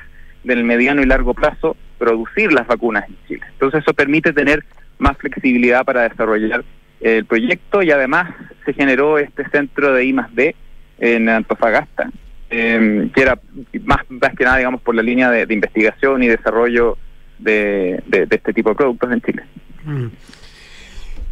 del 0.44 0.62
mediano 0.64 1.02
y 1.02 1.06
largo 1.06 1.34
plazo, 1.34 1.76
producir 1.98 2.52
las 2.52 2.66
vacunas 2.66 3.08
en 3.08 3.16
Chile. 3.28 3.42
Entonces 3.52 3.82
eso 3.82 3.94
permite 3.94 4.32
tener 4.32 4.64
más 4.98 5.16
flexibilidad 5.18 5.84
para 5.84 6.08
desarrollar 6.08 6.64
el 7.00 7.24
proyecto 7.26 7.82
y 7.82 7.90
además 7.90 8.34
se 8.64 8.72
generó 8.72 9.18
este 9.18 9.48
centro 9.50 9.92
de 9.92 10.04
I 10.04 10.12
más 10.12 10.34
D 10.34 10.54
en 10.98 11.28
Antofagasta, 11.28 12.10
eh, 12.48 13.10
que 13.14 13.20
era 13.20 13.38
más, 13.84 13.98
más 14.08 14.34
que 14.34 14.44
nada, 14.44 14.56
digamos, 14.58 14.80
por 14.80 14.94
la 14.94 15.02
línea 15.02 15.30
de, 15.30 15.52
investigación 15.52 16.22
y 16.22 16.28
desarrollo 16.28 16.96
de, 17.38 18.02
de- 18.06 18.24
de 18.26 18.36
este 18.36 18.52
tipo 18.54 18.70
de 18.70 18.76
productos 18.76 19.12
en 19.12 19.20
Chile. 19.20 19.42
Mm. 19.84 20.06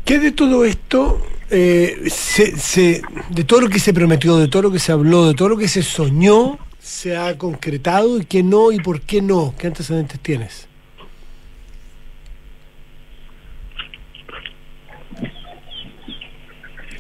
¿Qué 0.05 0.19
de 0.19 0.33
todo 0.33 0.67
esto, 0.67 1.23
eh, 1.51 1.97
se, 2.09 2.59
se- 2.59 3.01
de 3.31 3.45
todo 3.45 3.63
lo 3.63 3.69
que 3.71 3.79
se 3.79 3.95
prometió, 3.95 4.37
de 4.37 4.49
todo 4.49 4.63
lo 4.63 4.71
que 4.71 4.79
se 4.79 4.93
habló, 4.93 5.27
de 5.29 5.35
todo 5.35 5.49
lo 5.49 5.57
que 5.57 5.67
se 5.69 5.83
soñó, 5.83 6.59
se 6.85 7.17
ha 7.17 7.39
concretado 7.39 8.19
y 8.19 8.27
qué 8.27 8.43
no 8.43 8.71
y 8.71 8.79
por 8.79 9.01
qué 9.01 9.23
no? 9.23 9.55
¿Qué 9.59 9.67
antecedentes 9.69 10.21
tienes? 10.21 10.69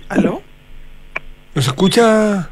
¿Aló? 0.08 0.40
¿Nos 1.54 1.66
escucha? 1.66 2.50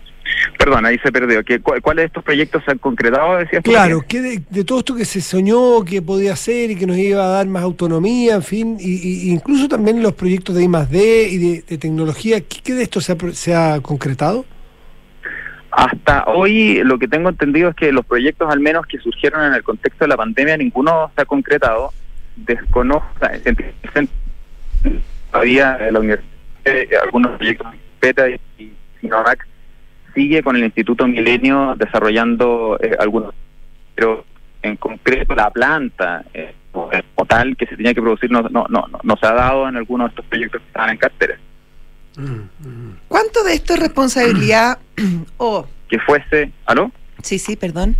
Perdón, 0.59 0.85
ahí 0.87 0.99
se 0.99 1.11
perdió. 1.11 1.43
¿Qué, 1.43 1.61
cu- 1.61 1.75
¿Cuáles 1.83 2.03
de 2.03 2.07
estos 2.09 2.23
proyectos 2.23 2.63
se 2.65 2.73
han 2.73 2.79
concretado? 2.79 3.39
Decías 3.39 3.63
Claro? 3.63 4.05
¿qué 4.07 4.21
de, 4.21 4.43
de 4.49 4.65
todo 4.65 4.81
esto 4.81 4.95
que 4.95 5.05
se 5.05 5.21
soñó, 5.21 5.85
que 5.85 6.03
podía 6.03 6.35
hacer 6.35 6.71
y 6.71 6.77
que 6.77 6.87
nos 6.87 6.97
iba 6.99 7.25
a 7.25 7.29
dar 7.29 7.47
más 7.47 7.63
autonomía, 7.63 8.35
en 8.35 8.43
fin, 8.43 8.77
y, 8.79 8.93
y- 8.93 9.31
incluso 9.33 9.69
también 9.69 10.03
los 10.03 10.13
proyectos 10.15 10.55
de 10.55 10.63
I 10.65 10.69
más 10.69 10.91
D 10.91 11.29
y 11.31 11.39
de, 11.39 11.63
de 11.63 11.79
tecnología, 11.79 12.41
¿qué, 12.43 12.61
qué 12.63 12.75
de 12.75 12.83
esto 12.85 13.01
se 13.01 13.13
ha, 13.13 13.17
se 13.33 13.55
ha 13.55 13.81
concretado? 13.81 14.45
Hasta 15.73 16.25
hoy 16.27 16.83
lo 16.85 16.99
que 16.99 17.09
tengo 17.09 17.31
entendido 17.31 17.71
es 17.71 17.75
que 17.75 17.93
los 17.93 18.05
proyectos 18.05 18.51
al 18.51 18.61
menos 18.61 18.85
que 18.87 18.99
surgieron 18.99 19.43
en 19.43 19.55
el 19.55 19.63
contexto 19.63 20.05
de 20.05 20.09
la 20.09 20.19
pandemia, 20.19 20.59
ninguno 20.59 21.11
se 21.17 21.23
ha 21.23 21.25
concretado. 21.25 21.93
Desconozco, 22.37 23.09
todavía 25.31 25.79
la 25.91 25.99
universidad, 25.99 27.03
algunos 27.03 27.39
proyectos 27.39 27.67
de 28.03 28.41
y 28.59 28.73
Sinovac 29.01 29.47
sigue 30.15 30.43
con 30.43 30.57
el 30.57 30.65
Instituto 30.65 31.09
Milenio 31.09 31.75
desarrollando 31.77 32.79
algunos, 32.99 33.35
pero 33.95 34.27
en 34.61 34.77
concreto 34.77 35.35
la 35.35 35.51
planta 35.51 36.23
eh, 36.35 36.55
o 36.73 37.25
tal 37.25 37.57
que 37.57 37.67
se 37.67 37.77
tenía 37.77 37.95
que 37.95 38.03
producir 38.03 38.31
no, 38.31 38.43
no, 38.43 38.67
no, 38.69 38.87
no 39.03 39.17
se 39.17 39.27
ha 39.27 39.33
dado 39.33 39.69
en 39.69 39.77
algunos 39.77 40.09
de 40.09 40.11
estos 40.11 40.27
proyectos 40.27 40.61
que 40.61 40.67
estaban 40.67 40.91
en 40.91 40.97
cartera. 40.99 41.39
¿Cuánto 43.09 43.45
de 43.45 43.55
esto 43.55 43.75
es 43.75 43.81
responsabilidad 43.81 44.79
o... 45.37 45.67
Que 45.89 45.99
fuese... 45.99 46.53
¿Aló? 46.67 46.91
Sí, 47.23 47.39
sí, 47.39 47.57
perdón. 47.57 47.97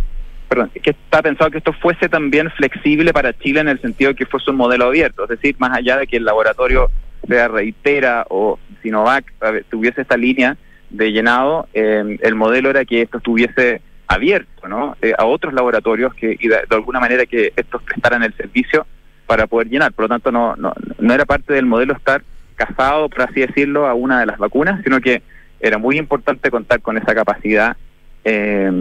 Perdón, 0.49 0.71
es 0.73 0.81
que 0.81 0.91
está 0.91 1.21
pensado 1.21 1.49
que 1.49 1.59
esto 1.59 1.73
fuese 1.73 2.09
también 2.09 2.49
flexible 2.51 3.13
para 3.13 3.37
Chile 3.37 3.61
en 3.61 3.69
el 3.69 3.81
sentido 3.81 4.09
de 4.09 4.15
que 4.15 4.25
fuese 4.25 4.51
un 4.51 4.57
modelo 4.57 4.85
abierto, 4.85 5.23
es 5.23 5.29
decir, 5.29 5.55
más 5.57 5.75
allá 5.75 5.97
de 5.97 6.07
que 6.07 6.17
el 6.17 6.25
laboratorio 6.25 6.91
sea 7.27 7.47
Reitera 7.47 8.25
o 8.29 8.59
Sinovac 8.81 9.33
tuviese 9.69 10.01
esta 10.01 10.17
línea 10.17 10.57
de 10.89 11.11
llenado, 11.11 11.67
eh, 11.73 12.17
el 12.21 12.35
modelo 12.35 12.69
era 12.69 12.85
que 12.85 13.01
esto 13.01 13.17
estuviese 13.17 13.81
abierto 14.07 14.67
¿no? 14.67 14.95
Eh, 15.01 15.13
a 15.17 15.25
otros 15.25 15.53
laboratorios 15.53 16.13
que 16.13 16.37
y 16.39 16.47
de, 16.47 16.59
alguna 16.69 16.99
manera 16.99 17.25
que 17.25 17.53
estos 17.55 17.81
prestaran 17.83 18.23
el 18.23 18.33
servicio 18.35 18.85
para 19.25 19.47
poder 19.47 19.69
llenar. 19.69 19.93
Por 19.93 20.03
lo 20.03 20.09
tanto, 20.09 20.31
no, 20.31 20.55
no, 20.55 20.73
no 20.99 21.13
era 21.13 21.25
parte 21.25 21.53
del 21.53 21.65
modelo 21.65 21.93
estar 21.93 22.23
casado, 22.53 23.09
por 23.09 23.23
así 23.23 23.41
decirlo, 23.41 23.87
a 23.87 23.93
una 23.93 24.19
de 24.19 24.25
las 24.25 24.37
vacunas, 24.37 24.81
sino 24.83 24.99
que 24.99 25.21
era 25.59 25.77
muy 25.77 25.97
importante 25.97 26.51
contar 26.51 26.81
con 26.81 26.97
esa 26.97 27.15
capacidad 27.15 27.77
eh, 28.25 28.71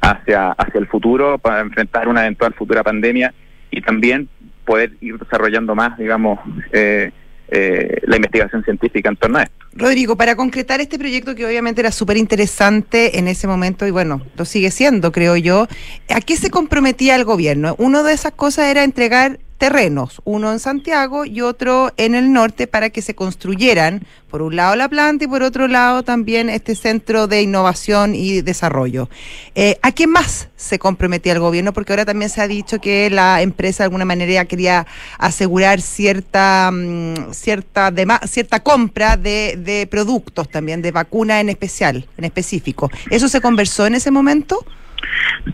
hacia, 0.00 0.52
hacia 0.52 0.80
el 0.80 0.86
futuro 0.86 1.38
para 1.38 1.60
enfrentar 1.60 2.08
una 2.08 2.22
eventual 2.22 2.54
futura 2.54 2.82
pandemia 2.82 3.34
y 3.70 3.80
también 3.82 4.28
poder 4.64 4.92
ir 5.00 5.18
desarrollando 5.18 5.74
más, 5.74 5.96
digamos, 5.98 6.38
eh, 6.72 7.10
eh, 7.50 8.02
la 8.06 8.16
investigación 8.16 8.62
científica 8.62 9.08
en 9.08 9.16
torno 9.16 9.38
a 9.38 9.44
esto. 9.44 9.56
Rodrigo, 9.72 10.16
para 10.16 10.36
concretar 10.36 10.80
este 10.80 10.98
proyecto 10.98 11.34
que 11.34 11.46
obviamente 11.46 11.80
era 11.80 11.92
súper 11.92 12.18
interesante 12.18 13.18
en 13.18 13.28
ese 13.28 13.46
momento 13.46 13.86
y 13.86 13.90
bueno, 13.90 14.20
lo 14.36 14.44
sigue 14.44 14.70
siendo, 14.70 15.12
creo 15.12 15.36
yo, 15.36 15.66
¿a 16.14 16.20
qué 16.20 16.36
se 16.36 16.50
comprometía 16.50 17.16
el 17.16 17.24
gobierno? 17.24 17.74
Una 17.78 18.02
de 18.02 18.12
esas 18.12 18.32
cosas 18.32 18.66
era 18.66 18.84
entregar 18.84 19.38
terrenos, 19.58 20.22
uno 20.24 20.52
en 20.52 20.60
Santiago 20.60 21.24
y 21.24 21.40
otro 21.40 21.92
en 21.96 22.14
el 22.14 22.32
norte 22.32 22.68
para 22.68 22.90
que 22.90 23.02
se 23.02 23.14
construyeran, 23.14 24.06
por 24.30 24.40
un 24.40 24.56
lado 24.56 24.76
la 24.76 24.88
planta 24.88 25.24
y 25.24 25.28
por 25.28 25.42
otro 25.42 25.66
lado 25.66 26.04
también 26.04 26.48
este 26.48 26.76
centro 26.76 27.26
de 27.26 27.42
innovación 27.42 28.14
y 28.14 28.40
desarrollo. 28.40 29.10
Eh, 29.54 29.78
¿A 29.82 29.92
qué 29.92 30.06
más 30.06 30.48
se 30.56 30.78
comprometía 30.78 31.32
el 31.32 31.40
gobierno? 31.40 31.72
Porque 31.72 31.92
ahora 31.92 32.04
también 32.04 32.30
se 32.30 32.40
ha 32.40 32.48
dicho 32.48 32.80
que 32.80 33.10
la 33.10 33.42
empresa 33.42 33.82
de 33.82 33.86
alguna 33.86 34.04
manera 34.04 34.44
quería 34.44 34.86
asegurar 35.18 35.80
cierta, 35.80 36.70
mm, 36.72 37.32
cierta, 37.32 37.92
cierta 38.26 38.60
compra 38.60 39.16
de, 39.16 39.56
de 39.58 39.88
productos 39.88 40.48
también, 40.48 40.82
de 40.82 40.92
vacunas 40.92 41.40
en 41.40 41.48
especial, 41.48 42.06
en 42.16 42.24
específico. 42.24 42.90
¿Eso 43.10 43.28
se 43.28 43.40
conversó 43.40 43.86
en 43.86 43.96
ese 43.96 44.10
momento? 44.10 44.64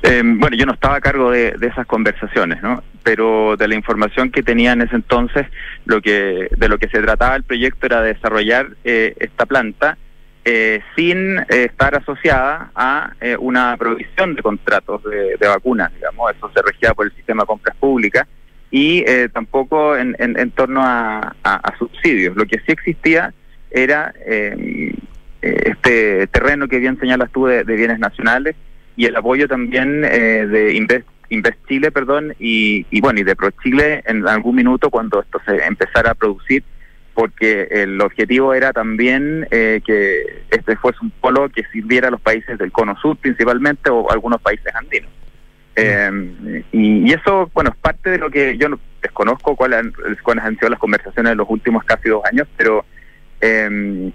Eh, 0.02 0.22
bueno, 0.24 0.56
yo 0.56 0.66
no 0.66 0.72
estaba 0.72 0.96
a 0.96 1.00
cargo 1.00 1.30
de, 1.30 1.56
esas 1.60 1.86
conversaciones, 1.86 2.62
¿no? 2.62 2.82
Pero 3.02 3.56
de 3.56 3.68
la 3.68 3.74
información 3.74 4.30
que 4.30 4.42
tenía 4.42 4.72
en 4.72 4.82
ese 4.82 4.96
entonces, 4.96 5.46
lo 5.84 6.00
que 6.00 6.48
de 6.56 6.68
lo 6.68 6.78
que 6.78 6.88
se 6.88 7.00
trataba 7.00 7.36
el 7.36 7.44
proyecto 7.44 7.86
era 7.86 8.02
desarrollar 8.02 8.68
eh, 8.84 9.14
esta 9.18 9.46
planta 9.46 9.98
eh, 10.44 10.80
sin 10.96 11.38
estar 11.48 11.94
asociada 11.94 12.70
a 12.74 13.12
una 13.38 13.76
provisión 13.78 14.34
de 14.34 14.42
contratos 14.42 15.02
de, 15.04 15.48
vacunas, 15.48 15.92
digamos. 15.94 16.32
Eso 16.36 16.50
se 16.54 16.62
regía 16.62 16.92
por 16.92 17.06
el 17.06 17.14
sistema 17.14 17.44
de 17.44 17.46
compras 17.46 17.76
públicas 17.76 18.26
y 18.70 19.04
tampoco 19.32 19.96
en, 19.96 20.50
torno 20.50 20.82
a, 20.82 21.34
subsidios. 21.78 22.36
Lo 22.36 22.44
que 22.44 22.58
sí 22.58 22.72
existía 22.72 23.32
era 23.70 24.12
este 25.40 26.26
terreno 26.26 26.68
que 26.68 26.78
bien 26.78 26.98
señalas 26.98 27.30
tú 27.32 27.46
de 27.46 27.64
bienes 27.64 27.98
nacionales 27.98 28.54
y 28.96 29.06
el 29.06 29.16
apoyo 29.16 29.48
también 29.48 30.04
eh, 30.04 30.46
de 30.46 30.74
Invest, 30.74 31.06
Invest 31.30 31.58
Chile, 31.66 31.90
perdón, 31.90 32.34
y, 32.38 32.86
y 32.90 33.00
bueno, 33.00 33.20
y 33.20 33.24
de 33.24 33.34
Pro 33.34 33.50
Chile 33.62 34.02
en 34.06 34.26
algún 34.28 34.56
minuto 34.56 34.90
cuando 34.90 35.20
esto 35.20 35.40
se 35.46 35.56
empezara 35.64 36.12
a 36.12 36.14
producir, 36.14 36.62
porque 37.14 37.68
el 37.70 38.00
objetivo 38.00 38.54
era 38.54 38.72
también 38.72 39.46
eh, 39.50 39.80
que 39.84 40.44
este 40.50 40.76
fuese 40.76 40.98
un 41.02 41.10
polo 41.10 41.48
que 41.48 41.64
sirviera 41.72 42.08
a 42.08 42.10
los 42.10 42.20
países 42.20 42.58
del 42.58 42.72
Cono 42.72 42.96
Sur 43.00 43.16
principalmente 43.16 43.90
o 43.90 44.10
algunos 44.10 44.40
países 44.40 44.74
andinos. 44.74 45.10
Eh, 45.76 46.62
y, 46.70 47.12
eso, 47.12 47.50
bueno, 47.52 47.70
es 47.70 47.76
parte 47.76 48.10
de 48.10 48.18
lo 48.18 48.30
que 48.30 48.56
yo 48.56 48.68
desconozco 49.02 49.56
cuáles 49.56 49.80
han, 49.80 49.92
cuáles 50.22 50.44
han 50.44 50.54
sido 50.56 50.68
las 50.68 50.78
conversaciones 50.78 51.32
de 51.32 51.36
los 51.36 51.50
últimos 51.50 51.82
casi 51.84 52.08
dos 52.08 52.24
años, 52.24 52.46
pero 52.56 52.84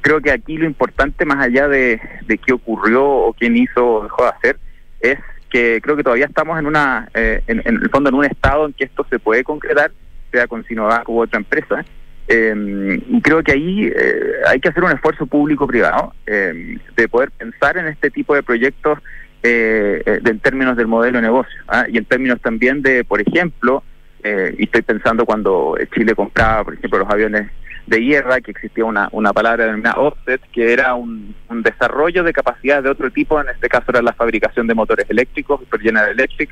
creo 0.02 0.22
que 0.22 0.32
aquí 0.32 0.58
lo 0.58 0.66
importante, 0.66 1.24
más 1.24 1.46
allá 1.46 1.68
de, 1.68 2.02
de 2.26 2.38
qué 2.40 2.52
ocurrió 2.52 3.06
o 3.06 3.34
quién 3.34 3.56
hizo 3.58 3.86
o 3.86 4.04
dejó 4.04 4.24
de 4.24 4.30
hacer, 4.30 4.60
es 5.00 5.18
que 5.50 5.82
creo 5.82 5.96
que 5.96 6.04
todavía 6.04 6.26
estamos 6.26 6.58
en 6.60 6.68
una, 6.68 7.10
eh, 7.14 7.42
en, 7.48 7.62
el 7.66 7.90
fondo 7.90 8.10
en 8.10 8.16
un 8.16 8.26
estado 8.26 8.68
en 8.68 8.74
que 8.74 8.86
esto 8.86 9.06
se 9.10 9.20
puede 9.20 9.44
concretar, 9.44 9.92
sea 10.32 10.48
con 10.48 10.64
Sinovac 10.66 11.08
u 11.10 11.22
otra 11.22 11.40
empresa. 11.40 11.84
Eh, 12.28 13.02
creo 13.24 13.42
que 13.42 13.54
ahí 13.54 13.88
eh, 13.88 14.34
hay 14.48 14.60
que 14.60 14.70
hacer 14.70 14.84
un 14.84 14.92
esfuerzo 14.92 15.26
público-privado 15.26 16.14
de 16.28 17.08
poder 17.10 17.32
pensar 17.32 17.78
en 17.78 17.88
este 17.88 18.12
tipo 18.12 18.36
de 18.36 18.44
proyectos 18.44 19.00
en 19.42 20.40
términos 20.40 20.78
del 20.78 20.86
modelo 20.86 21.18
de 21.18 21.22
negocio 21.24 21.60
¿ah? 21.70 21.86
y 21.88 21.98
en 21.98 22.06
términos 22.06 22.40
también 22.42 22.82
de, 22.82 23.04
por 23.04 23.22
ejemplo, 23.22 23.84
y 24.24 24.64
estoy 24.64 24.82
pensando 24.84 25.26
cuando 25.26 25.76
Chile 25.96 26.14
compraba, 26.14 26.66
por 26.66 26.74
ejemplo, 26.76 27.00
los 27.00 27.10
aviones 27.10 27.50
de 27.90 28.00
guerra, 28.00 28.40
que 28.40 28.52
existía 28.52 28.86
una, 28.86 29.10
una 29.12 29.34
palabra 29.34 29.66
denominada 29.66 30.00
offset, 30.00 30.42
que 30.52 30.72
era 30.72 30.94
un, 30.94 31.36
desarrollo 31.50 32.24
de 32.24 32.32
capacidades 32.32 32.84
de 32.84 32.90
otro 32.92 33.10
tipo, 33.12 33.42
en 33.42 33.50
este 33.50 33.68
caso 33.68 33.86
era 33.90 34.02
la 34.02 34.14
fabricación 34.14 34.68
de 34.68 34.76
motores 34.76 35.10
eléctricos, 35.10 35.60
Super 35.62 35.82
General 35.82 36.12
Electric. 36.12 36.50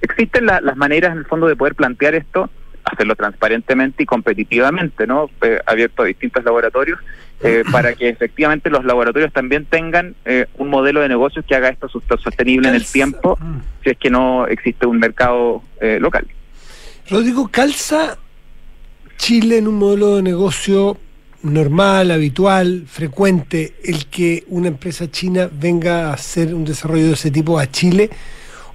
Existen 0.00 0.46
las 0.46 0.76
maneras 0.76 1.12
en 1.12 1.18
el 1.18 1.26
fondo 1.26 1.48
de 1.48 1.56
poder 1.56 1.74
plantear 1.74 2.14
esto, 2.14 2.48
hacerlo 2.84 3.16
transparentemente 3.16 4.04
y 4.04 4.06
competitivamente, 4.06 5.06
¿no? 5.06 5.28
Eh, 5.42 5.58
abierto 5.66 6.02
a 6.02 6.06
distintos 6.06 6.44
laboratorios, 6.44 7.00
eh, 7.42 7.64
para 7.72 7.94
que 7.94 8.08
efectivamente 8.08 8.70
los 8.70 8.84
laboratorios 8.84 9.32
también 9.32 9.64
tengan 9.64 10.14
eh, 10.24 10.46
un 10.56 10.68
modelo 10.68 11.00
de 11.00 11.08
negocios 11.08 11.44
que 11.44 11.56
haga 11.56 11.68
esto 11.68 11.88
sostenible 11.88 12.68
en 12.68 12.76
el 12.76 12.86
tiempo, 12.86 13.36
si 13.82 13.90
es 13.90 13.98
que 13.98 14.10
no 14.10 14.46
existe 14.46 14.86
un 14.86 15.00
mercado 15.00 15.62
local. 15.80 16.26
Rodrigo, 17.10 17.48
calza 17.48 18.18
Chile 19.16 19.58
en 19.58 19.68
un 19.68 19.76
modelo 19.76 20.16
de 20.16 20.22
negocio 20.22 20.98
normal, 21.42 22.10
habitual, 22.10 22.84
frecuente, 22.86 23.74
el 23.84 24.06
que 24.06 24.44
una 24.48 24.68
empresa 24.68 25.10
china 25.10 25.48
venga 25.52 26.10
a 26.10 26.14
hacer 26.14 26.54
un 26.54 26.64
desarrollo 26.64 27.06
de 27.06 27.12
ese 27.14 27.30
tipo 27.30 27.58
a 27.58 27.70
Chile? 27.70 28.10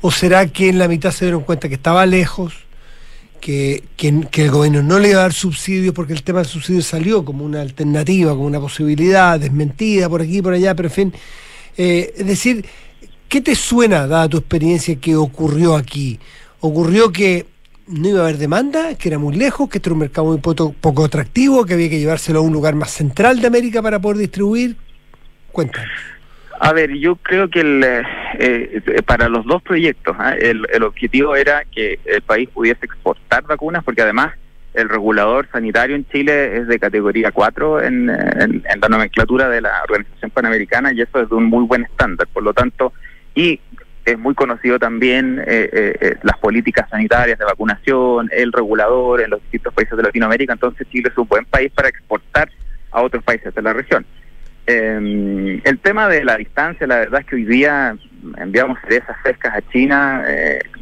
¿O 0.02 0.12
será 0.12 0.48
que 0.48 0.70
en 0.70 0.80
la 0.80 0.88
mitad 0.88 1.12
se 1.12 1.26
dieron 1.26 1.44
cuenta 1.44 1.70
que 1.70 1.76
estaba 1.76 2.06
lejos, 2.06 2.54
que, 3.40 3.84
el 3.98 4.52
gobierno 4.52 4.82
no 4.84 5.00
le 5.00 5.10
iba 5.10 5.20
a 5.20 5.24
dar 5.24 5.34
subsidios 5.34 5.94
porque 5.94 6.14
el 6.14 6.24
tema 6.24 6.40
del 6.40 6.48
subsidio 6.48 6.82
salió 6.82 7.26
como 7.26 7.44
una 7.44 7.62
alternativa, 7.62 8.32
como 8.32 8.46
una 8.46 8.60
posibilidad, 8.60 9.40
desmentida 9.40 10.08
por 10.10 10.22
aquí 10.22 10.38
y 10.38 10.42
por 10.42 10.54
allá, 10.54 10.76
pero 10.76 10.90
en 10.90 10.94
fin. 10.94 11.14
Eh, 11.78 12.14
es 12.18 12.26
decir, 12.26 12.66
¿qué 13.28 13.42
te 13.42 13.56
suena, 13.56 14.08
dada 14.08 14.30
tu 14.30 14.38
experiencia, 14.38 14.96
que 14.96 15.16
ocurrió 15.16 15.76
aquí? 15.76 16.20
¿Ocurrió 16.60 17.12
que 17.12 17.46
no 17.92 18.10
iba 18.10 18.20
a 18.20 18.24
haber 18.24 18.38
demanda, 18.38 18.96
que 18.96 19.10
era 19.10 19.20
muy 19.20 19.36
lejos, 19.36 19.70
que 19.70 19.78
este 19.78 19.90
era 19.90 19.94
un 19.94 20.00
mercado 20.00 20.28
muy 20.28 20.40
poco, 20.40 21.06
atractivo, 21.06 21.66
que 21.66 21.74
había 21.74 21.90
que 21.90 22.00
llevárselo 22.00 22.40
a 22.40 22.42
un 22.42 22.54
lugar 22.54 22.76
más 22.76 22.92
central 22.92 23.42
de 23.42 23.48
América 23.48 23.82
para 23.82 24.00
poder 24.00 24.18
distribuir. 24.18 24.76
Cuéntanos. 25.52 25.90
A 26.60 26.74
ver, 26.74 26.94
yo 26.94 27.16
creo 27.16 27.50
que 27.50 27.62
el, 27.62 27.84
eh, 27.84 28.04
eh, 28.40 29.02
para 29.04 29.28
los 29.28 29.46
dos 29.46 29.64
proyectos 29.64 30.16
¿ah? 30.20 30.36
el, 30.40 30.84
objetivo 30.84 31.36
era 31.36 31.64
que 31.66 32.00
el 32.06 32.22
país 32.22 32.50
pudiese 32.50 32.86
exportar 32.86 33.44
vacunas, 33.44 33.84
porque 33.84 34.04
además 34.04 34.36
el 34.74 34.88
regulador 34.88 35.48
sanitario 35.52 35.96
en 35.96 36.08
Chile 36.08 36.58
es 36.58 36.68
de 36.68 36.80
categoría 36.80 37.32
4 37.32 37.82
en, 37.82 38.10
en, 38.10 38.64
en 38.70 38.80
la 38.80 38.88
nomenclatura 38.88 39.50
de 39.50 39.60
la 39.60 39.82
Organización 39.84 40.32
Panamericana 40.32 40.94
y 40.94 41.02
eso 41.02 41.20
es 41.20 41.30
de 41.30 41.36
un 41.36 41.46
muy 41.46 41.66
buen 41.66 41.84
estándar. 41.84 42.28
Por 42.32 42.44
lo 42.44 42.54
tanto, 42.54 42.94
y 43.36 43.60
es 44.06 44.18
muy 44.18 44.34
conocido 44.34 44.80
también 44.80 45.40
eh, 45.40 45.70
eh, 45.72 45.98
eh, 46.02 46.16
las 46.24 46.38
políticas 46.38 46.90
sanitarias 46.90 47.38
de 47.38 47.46
vacunación, 47.46 48.30
el 48.32 48.52
regulador 48.52 49.22
en 49.22 49.30
los 49.30 49.42
distintos 49.42 49.74
países 49.74 49.96
de 49.96 50.04
Latinoamérica, 50.04 50.54
entonces 50.54 50.88
Chile 50.90 51.10
es 51.12 51.18
un 51.18 51.28
buen 51.28 51.46
país 51.46 51.72
para 51.72 51.90
exportar 51.90 52.50
a 52.92 53.02
otros 53.02 53.24
países 53.24 53.54
de 53.54 53.62
la 53.62 53.74
región. 53.74 54.06
Em, 54.66 55.62
el 55.64 55.80
tema 55.80 56.08
de 56.08 56.24
la 56.24 56.38
distancia, 56.38 56.86
la 56.88 57.00
verdad 57.00 57.22
es 57.22 57.26
que 57.26 57.36
hoy 57.36 57.46
día 57.46 57.96
enviamos 58.38 58.78
cerezas 58.82 59.18
frescas 59.24 59.56
a 59.56 59.62
China, 59.72 60.24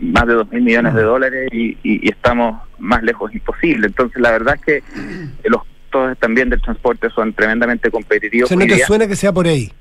más 0.02 0.28
de 0.28 0.34
dos 0.34 0.52
mil 0.52 0.62
millones 0.62 0.94
de 0.94 1.02
dólares 1.02 1.50
y, 1.52 2.10
estamos 2.10 2.62
más 2.78 3.02
lejos 3.04 3.34
imposible. 3.34 3.88
Entonces 3.88 4.22
la 4.22 4.32
verdad 4.32 4.56
es 4.56 4.62
que 4.62 4.84
los 5.46 5.64
costos 5.64 6.18
también 6.20 6.50
del 6.50 6.62
transporte 6.62 7.10
son 7.10 7.34
tremendamente 7.34 7.90
competitivos. 7.90 8.50
¿Se 8.50 8.56
no 8.56 8.66
te 8.66 8.80
suena 8.80 9.08
que 9.08 9.16
sea 9.16 9.32
por 9.32 9.48
ahí? 9.48 9.72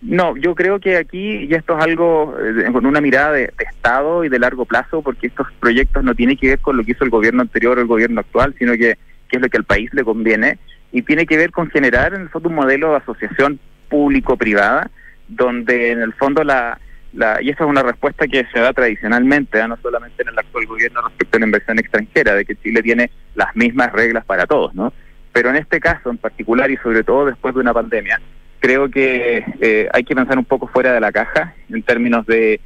No, 0.00 0.36
yo 0.36 0.54
creo 0.54 0.78
que 0.78 0.96
aquí, 0.96 1.46
y 1.48 1.54
esto 1.54 1.76
es 1.76 1.84
algo 1.84 2.36
eh, 2.38 2.70
con 2.72 2.86
una 2.86 3.00
mirada 3.00 3.32
de, 3.32 3.52
Estado 3.58 4.24
y 4.24 4.28
de 4.28 4.38
largo 4.38 4.64
plazo, 4.64 5.02
porque 5.02 5.26
estos 5.26 5.48
proyectos 5.58 6.04
no 6.04 6.14
tienen 6.14 6.36
que 6.36 6.48
ver 6.48 6.58
con 6.60 6.76
lo 6.76 6.84
que 6.84 6.92
hizo 6.92 7.04
el 7.04 7.10
gobierno 7.10 7.42
anterior 7.42 7.78
o 7.78 7.80
el 7.80 7.86
gobierno 7.86 8.20
actual, 8.20 8.54
sino 8.58 8.74
que, 8.74 8.96
es 9.30 9.40
lo 9.40 9.48
que 9.48 9.56
al 9.56 9.64
país 9.64 9.92
le 9.92 10.04
conviene. 10.04 10.58
y 10.92 11.02
tiene 11.02 11.26
que 11.26 11.36
ver 11.36 11.50
con 11.50 11.68
generar 11.70 12.14
en 12.14 12.22
el 12.22 12.28
fondo 12.28 12.48
un 12.48 12.54
modelo 12.54 12.90
de 12.90 12.96
asociación 12.96 13.58
público-privada 13.88 14.90
donde 15.28 15.92
en 15.92 16.00
el 16.00 16.12
fondo 16.14 16.42
la, 16.42 16.78
la 17.12 17.38
y 17.42 17.50
esta 17.50 17.64
es 17.64 17.70
una 17.70 17.82
respuesta 17.82 18.26
que 18.26 18.46
se 18.52 18.58
da 18.58 18.72
tradicionalmente, 18.72 19.58
¿eh? 19.58 19.68
no 19.68 19.76
solamente 19.76 20.22
en 20.22 20.28
el 20.28 20.38
actual 20.38 20.66
gobierno 20.66 21.02
respecto 21.02 21.36
a 21.36 21.40
la 21.40 21.46
inversión 21.46 21.78
extranjera, 21.78 22.34
de 22.34 22.44
que 22.44 22.56
Chile 22.56 22.82
tiene 22.82 23.10
las 23.34 23.54
mismas 23.54 23.92
reglas 23.92 24.24
para 24.24 24.46
todos, 24.46 24.74
¿no? 24.74 24.92
Pero 25.32 25.50
en 25.50 25.56
este 25.56 25.78
caso 25.78 26.10
en 26.10 26.16
particular 26.16 26.70
y 26.70 26.76
sobre 26.78 27.04
todo 27.04 27.26
después 27.26 27.54
de 27.54 27.60
una 27.60 27.74
pandemia, 27.74 28.20
creo 28.60 28.90
que 28.90 29.44
eh, 29.60 29.88
hay 29.92 30.04
que 30.04 30.14
pensar 30.14 30.38
un 30.38 30.44
poco 30.44 30.66
fuera 30.68 30.92
de 30.92 31.00
la 31.00 31.12
caja 31.12 31.54
en 31.68 31.82
términos 31.82 32.26
de 32.26 32.60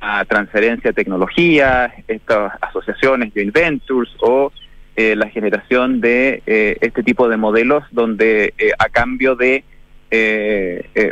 a 0.00 0.24
transferencia 0.24 0.90
de 0.90 0.94
tecnología, 0.94 1.92
estas 2.06 2.52
asociaciones, 2.60 3.32
joint 3.34 3.52
ventures 3.52 4.10
o 4.20 4.52
eh, 4.94 5.14
la 5.14 5.28
generación 5.28 6.00
de 6.00 6.42
eh, 6.46 6.78
este 6.80 7.02
tipo 7.02 7.28
de 7.28 7.36
modelos 7.36 7.84
donde 7.90 8.54
eh, 8.56 8.70
a 8.78 8.88
cambio 8.88 9.36
de 9.36 9.64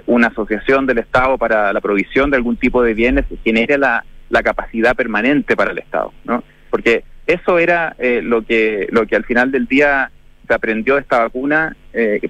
una 0.07 0.29
asociación 0.29 0.87
del 0.87 0.99
Estado 0.99 1.37
para 1.37 1.71
la 1.75 1.81
provisión 1.83 2.31
de 2.31 2.39
algún 2.39 2.57
tipo 2.57 2.83
de 2.83 2.95
bienes 2.95 3.27
se 3.29 3.37
genere 3.37 3.77
la, 3.77 4.03
la 4.31 4.43
capacidad 4.43 4.97
permanente 4.97 5.57
para 5.57 5.73
el 5.73 5.79
Estado, 5.79 6.15
¿no? 6.25 6.43
Porque 6.71 7.05
eso 7.27 7.59
era 7.59 7.95
lo 7.99 8.47
que 8.47 8.87
lo 8.91 9.07
que 9.07 9.17
al 9.17 9.25
final 9.25 9.51
del 9.51 9.67
día 9.67 10.11
se 10.47 10.55
aprendió 10.55 10.95
de 10.95 11.01
esta 11.01 11.21
vacuna, 11.21 11.77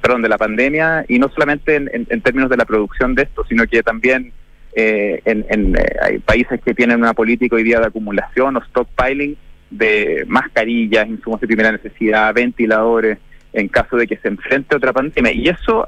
perdón, 0.00 0.22
de 0.22 0.28
la 0.28 0.38
pandemia 0.38 1.04
y 1.08 1.18
no 1.18 1.28
solamente 1.28 1.76
en, 1.76 1.90
en 1.92 2.20
términos 2.20 2.50
de 2.50 2.56
la 2.56 2.64
producción 2.64 3.14
de 3.14 3.22
esto, 3.22 3.44
sino 3.48 3.66
que 3.66 3.82
también 3.82 4.32
eh, 4.76 5.22
en, 5.24 5.76
eh, 5.76 5.96
hay 6.02 6.18
países 6.18 6.60
que 6.60 6.74
tienen 6.74 6.98
una 6.98 7.14
política 7.14 7.54
hoy 7.54 7.62
día 7.62 7.78
de 7.78 7.86
acumulación 7.86 8.56
o 8.56 8.64
stockpiling 8.64 9.36
de 9.70 10.24
mascarillas, 10.26 11.06
insumos 11.08 11.40
de 11.40 11.46
primera 11.46 11.70
necesidad, 11.70 12.34
ventiladores, 12.34 13.18
en 13.52 13.68
caso 13.68 13.96
de 13.96 14.06
que 14.08 14.16
se 14.16 14.28
enfrente 14.28 14.74
otra 14.74 14.92
pandemia. 14.92 15.32
Y 15.32 15.48
eso, 15.48 15.86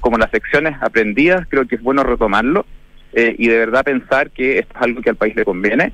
como 0.00 0.18
las 0.18 0.32
lecciones 0.32 0.76
aprendidas, 0.80 1.46
creo 1.48 1.66
que 1.66 1.76
es 1.76 1.82
bueno 1.82 2.02
retomarlo 2.02 2.66
eh, 3.12 3.34
y 3.38 3.46
de 3.46 3.58
verdad 3.58 3.84
pensar 3.84 4.30
que 4.30 4.58
esto 4.58 4.74
es 4.74 4.82
algo 4.82 5.02
que 5.02 5.10
al 5.10 5.16
país 5.16 5.36
le 5.36 5.44
conviene, 5.44 5.92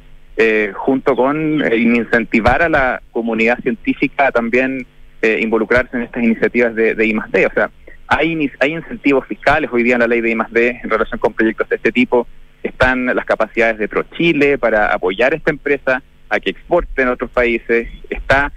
junto 0.74 1.14
con 1.14 1.62
incentivar 1.72 2.62
a 2.62 2.68
la 2.68 3.02
comunidad 3.12 3.60
científica 3.60 4.32
también 4.32 4.86
involucrarse 5.22 5.96
en 5.96 6.02
estas 6.02 6.22
iniciativas 6.22 6.74
de, 6.74 6.94
de. 6.94 7.46
O 7.46 7.52
sea, 7.52 7.70
hay, 8.08 8.50
hay 8.60 8.72
incentivos 8.72 9.26
fiscales 9.26 9.70
hoy 9.72 9.82
día 9.82 9.94
en 9.94 10.00
la 10.00 10.06
ley 10.06 10.20
de 10.20 10.30
I+.D. 10.30 10.80
en 10.82 10.90
relación 10.90 11.18
con 11.18 11.32
proyectos 11.32 11.68
de 11.68 11.76
este 11.76 11.92
tipo. 11.92 12.26
Están 12.62 13.06
las 13.06 13.24
capacidades 13.24 13.78
de 13.78 13.88
ProChile 13.88 14.58
para 14.58 14.92
apoyar 14.92 15.32
a 15.32 15.36
esta 15.36 15.50
empresa 15.50 16.02
a 16.28 16.40
que 16.40 16.50
exporten 16.50 17.08
a 17.08 17.12
otros 17.12 17.30
países. 17.30 17.88
Está, 18.10 18.52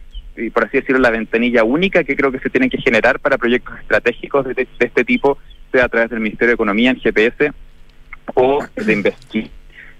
por 0.54 0.66
así 0.66 0.78
decirlo, 0.78 1.00
la 1.00 1.10
ventanilla 1.10 1.64
única 1.64 2.04
que 2.04 2.16
creo 2.16 2.32
que 2.32 2.40
se 2.40 2.50
tiene 2.50 2.70
que 2.70 2.78
generar 2.78 3.20
para 3.20 3.38
proyectos 3.38 3.80
estratégicos 3.80 4.46
de, 4.46 4.68
este 4.80 5.04
tipo, 5.04 5.38
sea 5.72 5.86
a 5.86 5.90
través 5.90 6.10
del 6.10 6.20
Ministerio 6.20 6.50
de 6.50 6.56
Economía 6.56 6.92
en 6.92 7.00
GPS 7.00 7.52
o 8.34 8.66
de 8.76 8.94
Investir. 8.94 9.50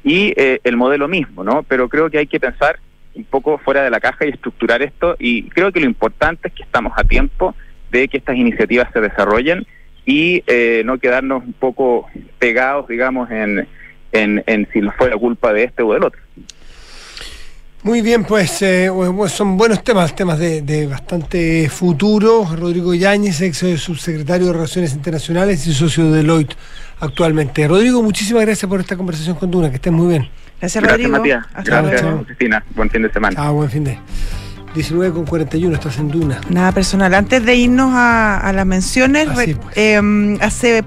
Y 0.04 0.34
eh, 0.38 0.60
el 0.64 0.78
modelo 0.78 1.08
mismo, 1.08 1.44
¿no? 1.44 1.64
Pero 1.64 1.90
creo 1.90 2.10
que 2.10 2.18
hay 2.18 2.28
que 2.28 2.40
pensar 2.40 2.80
un 3.16 3.24
poco 3.24 3.58
fuera 3.58 3.84
de 3.84 3.90
la 3.90 4.00
caja 4.00 4.26
y 4.26 4.30
estructurar 4.30 4.82
esto. 4.82 5.16
Y 5.20 5.50
creo 5.50 5.72
que 5.72 5.80
lo 5.80 5.86
importante 5.86 6.50
es 6.50 6.54
que 6.54 6.64
estamos 6.64 6.94
a 6.96 7.04
tiempo 7.04 7.56
de 7.92 8.08
que 8.08 8.18
estas 8.18 8.36
iniciativas 8.36 8.90
se 8.94 9.02
desarrollen 9.02 9.66
y 10.06 10.44
eh, 10.48 10.84
no 10.86 11.00
quedarnos 11.00 11.44
un 11.44 11.54
poco 11.54 12.08
pegados, 12.40 12.88
digamos, 12.88 13.30
en, 13.32 13.68
en, 14.12 14.68
si 14.72 14.82
fue 14.98 15.10
la 15.10 15.18
culpa 15.18 15.52
de 15.54 15.64
este 15.64 15.84
o 15.84 15.94
del 15.94 16.04
otro. 16.04 16.22
Muy 17.84 18.02
bien, 18.02 18.24
pues 18.24 18.64
eh, 18.64 18.90
son 19.28 19.58
buenos 19.58 19.84
temas, 19.84 20.16
temas 20.16 20.40
de, 20.40 20.64
de, 20.64 20.88
bastante 20.88 21.70
futuro. 21.70 22.48
Rodrigo 22.56 22.96
Yáñez, 22.96 23.42
ex 23.42 23.60
subsecretario 23.80 24.48
de 24.48 24.54
Relaciones 24.54 24.94
Internacionales 24.94 25.68
y 25.68 25.74
socio 25.74 26.06
de 26.06 26.18
Deloitte 26.18 26.56
actualmente. 27.00 27.68
Rodrigo, 27.68 28.02
muchísimas 28.02 28.44
gracias 28.44 28.68
por 28.68 28.80
esta 28.80 28.98
conversación 28.98 29.36
con 29.36 29.52
Duna, 29.52 29.70
que 29.70 29.76
estés 29.76 29.94
muy 29.94 30.10
bien. 30.10 30.30
Gracias, 30.60 30.84
Rodrigo. 30.84 31.12
Gracias, 31.12 31.46
Matías. 31.54 31.92
gracias, 31.92 32.26
Cristina. 32.26 32.64
Buen 32.76 32.90
fin 32.90 33.02
de 33.02 33.12
semana. 33.12 33.36
Ah, 33.38 33.52
buen 33.52 33.70
fin 33.70 33.84
de 33.84 34.00
19 34.76 35.14
con 35.14 35.26
41, 35.26 35.74
estás 35.74 35.98
en 36.00 36.12
Duna. 36.12 36.42
Nada 36.50 36.72
personal. 36.74 37.14
Antes 37.14 37.46
de 37.46 37.56
irnos 37.56 37.92
a, 37.96 38.52
las 38.54 38.66
menciones, 38.66 39.30
pues. 39.34 39.56
em, 39.76 40.38
hace 40.42 40.84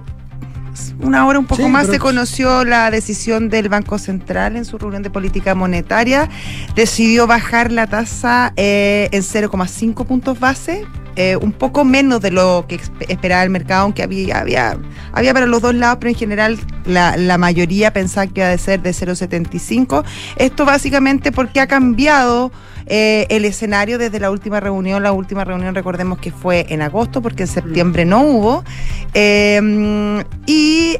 una 1.00 1.26
hora 1.26 1.38
un 1.38 1.46
poco 1.46 1.68
más 1.68 1.86
se 1.86 1.98
conoció 1.98 2.64
la 2.64 2.90
decisión 2.90 3.48
del 3.48 3.68
Banco 3.68 3.98
Central 3.98 4.56
en 4.56 4.64
su 4.64 4.78
reunión 4.78 5.02
de 5.02 5.10
política 5.10 5.54
monetaria. 5.54 6.28
Decidió 6.74 7.26
bajar 7.26 7.72
la 7.72 7.86
tasa 7.86 8.52
eh, 8.56 9.08
en 9.12 9.22
0,5 9.22 10.06
puntos 10.06 10.38
base, 10.38 10.84
eh, 11.20 11.34
un 11.34 11.50
poco 11.50 11.84
menos 11.84 12.20
de 12.20 12.30
lo 12.30 12.66
que 12.68 12.78
esperaba 13.08 13.42
el 13.42 13.50
mercado, 13.50 13.82
aunque 13.82 14.04
había, 14.04 14.38
había, 14.38 14.78
había 15.12 15.34
para 15.34 15.46
los 15.46 15.60
dos 15.60 15.74
lados, 15.74 15.98
pero 15.98 16.10
en 16.10 16.16
general 16.16 16.58
la, 16.84 17.16
la 17.16 17.38
mayoría 17.38 17.92
pensaba 17.92 18.28
que 18.28 18.40
iba 18.40 18.52
a 18.52 18.56
ser 18.56 18.82
de 18.82 18.90
0,75. 18.90 20.04
Esto 20.36 20.64
básicamente 20.64 21.32
porque 21.32 21.58
ha 21.58 21.66
cambiado 21.66 22.52
eh, 22.86 23.26
el 23.30 23.44
escenario 23.44 23.98
desde 23.98 24.20
la 24.20 24.30
última 24.30 24.60
reunión. 24.60 25.02
La 25.02 25.10
última 25.10 25.44
reunión, 25.44 25.74
recordemos 25.74 26.20
que 26.20 26.30
fue 26.30 26.66
en 26.68 26.82
agosto, 26.82 27.20
porque 27.20 27.42
en 27.42 27.48
septiembre 27.48 28.04
no 28.04 28.22
hubo. 28.22 28.64
Eh, 29.12 30.22
y 30.46 30.96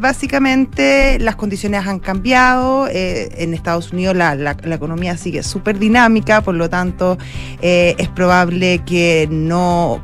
básicamente 0.00 1.18
las 1.20 1.36
condiciones 1.36 1.86
han 1.86 2.00
cambiado. 2.00 2.88
en 2.90 3.54
Estados 3.54 3.92
Unidos 3.92 4.16
la, 4.16 4.34
la, 4.34 4.56
economía 4.74 5.16
sigue 5.16 5.44
súper 5.44 5.78
dinámica, 5.78 6.40
por 6.40 6.56
lo 6.56 6.68
tanto 6.68 7.18
es 7.60 8.08
probable 8.08 8.82
que 8.84 9.28
no 9.30 9.59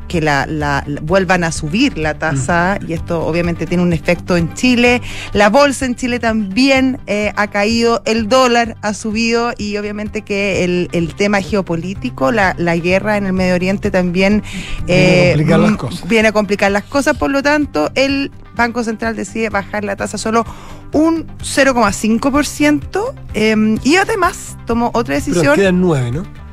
que 0.08 0.20
la, 0.20 0.84
vuelvan 1.02 1.44
a 1.44 1.52
subir 1.52 1.98
la 1.98 2.18
tasa 2.18 2.78
y 2.86 2.92
esto 2.92 3.24
obviamente 3.24 3.66
tiene 3.66 3.82
un 3.82 3.92
efecto 3.92 4.36
en 4.36 4.52
Chile. 4.54 5.02
La 5.32 5.50
bolsa 5.50 5.86
en 5.86 5.94
Chile 5.94 6.18
también 6.18 6.98
ha 7.36 7.46
caído, 7.48 8.02
el 8.04 8.28
dólar 8.28 8.76
ha 8.82 8.94
subido 8.94 9.52
y 9.56 9.76
obviamente 9.76 10.22
que 10.22 10.64
el, 10.64 10.88
el 10.92 11.14
tema 11.14 11.40
geopolítico, 11.40 12.32
la, 12.32 12.54
la 12.58 12.76
guerra 12.76 13.16
en 13.16 13.26
el 13.26 13.32
Medio 13.32 13.54
Oriente 13.54 13.90
también 13.90 14.16
viene, 14.16 14.42
a 14.42 14.84
eh, 14.86 15.32
complicar 15.34 15.60
las 15.60 15.72
mm, 15.72 15.76
cosas. 15.76 16.08
viene 16.08 16.28
a 16.28 16.32
complicar 16.32 16.72
las 16.72 16.84
cosas, 16.84 17.16
por 17.16 17.30
lo 17.30 17.42
tanto 17.42 17.90
el 17.94 18.30
Banco 18.54 18.82
Central 18.82 19.16
decide 19.16 19.50
bajar 19.50 19.84
la 19.84 19.96
tasa 19.96 20.18
solo 20.18 20.44
un 20.92 21.26
0,5% 21.38 23.14
eh, 23.34 23.78
y 23.84 23.96
además 23.96 24.56
tomó 24.66 24.90
otra 24.94 25.16
decisión. 25.16 25.42
Pero 25.42 25.54
quedan 25.54 25.80
nueve, 25.80 26.10
¿no? 26.10 26.45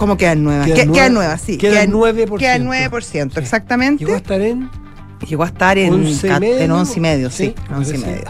¿Cómo 0.00 0.16
quedan 0.16 0.42
nuevas? 0.42 0.66
Quedan, 0.66 0.92
quedan 0.92 1.12
nuevas, 1.12 1.42
sí. 1.42 1.58
Quedan, 1.58 1.92
9%. 1.92 2.38
Quedan 2.38 2.66
9%, 2.66 3.36
exactamente. 3.36 4.02
Llegó 4.02 4.14
a 4.14 4.16
estar 4.16 4.40
en 4.40 4.70
Llegó 5.28 5.42
a 5.42 5.48
estar 5.48 5.76
en 5.76 5.92
11 5.92 6.26
y 6.26 6.40
medio, 6.40 6.58
en 6.58 6.70
11 6.70 6.94
y 6.96 7.00
medio, 7.02 7.30
sí, 7.30 7.54
y 7.68 7.98
medio. 7.98 8.24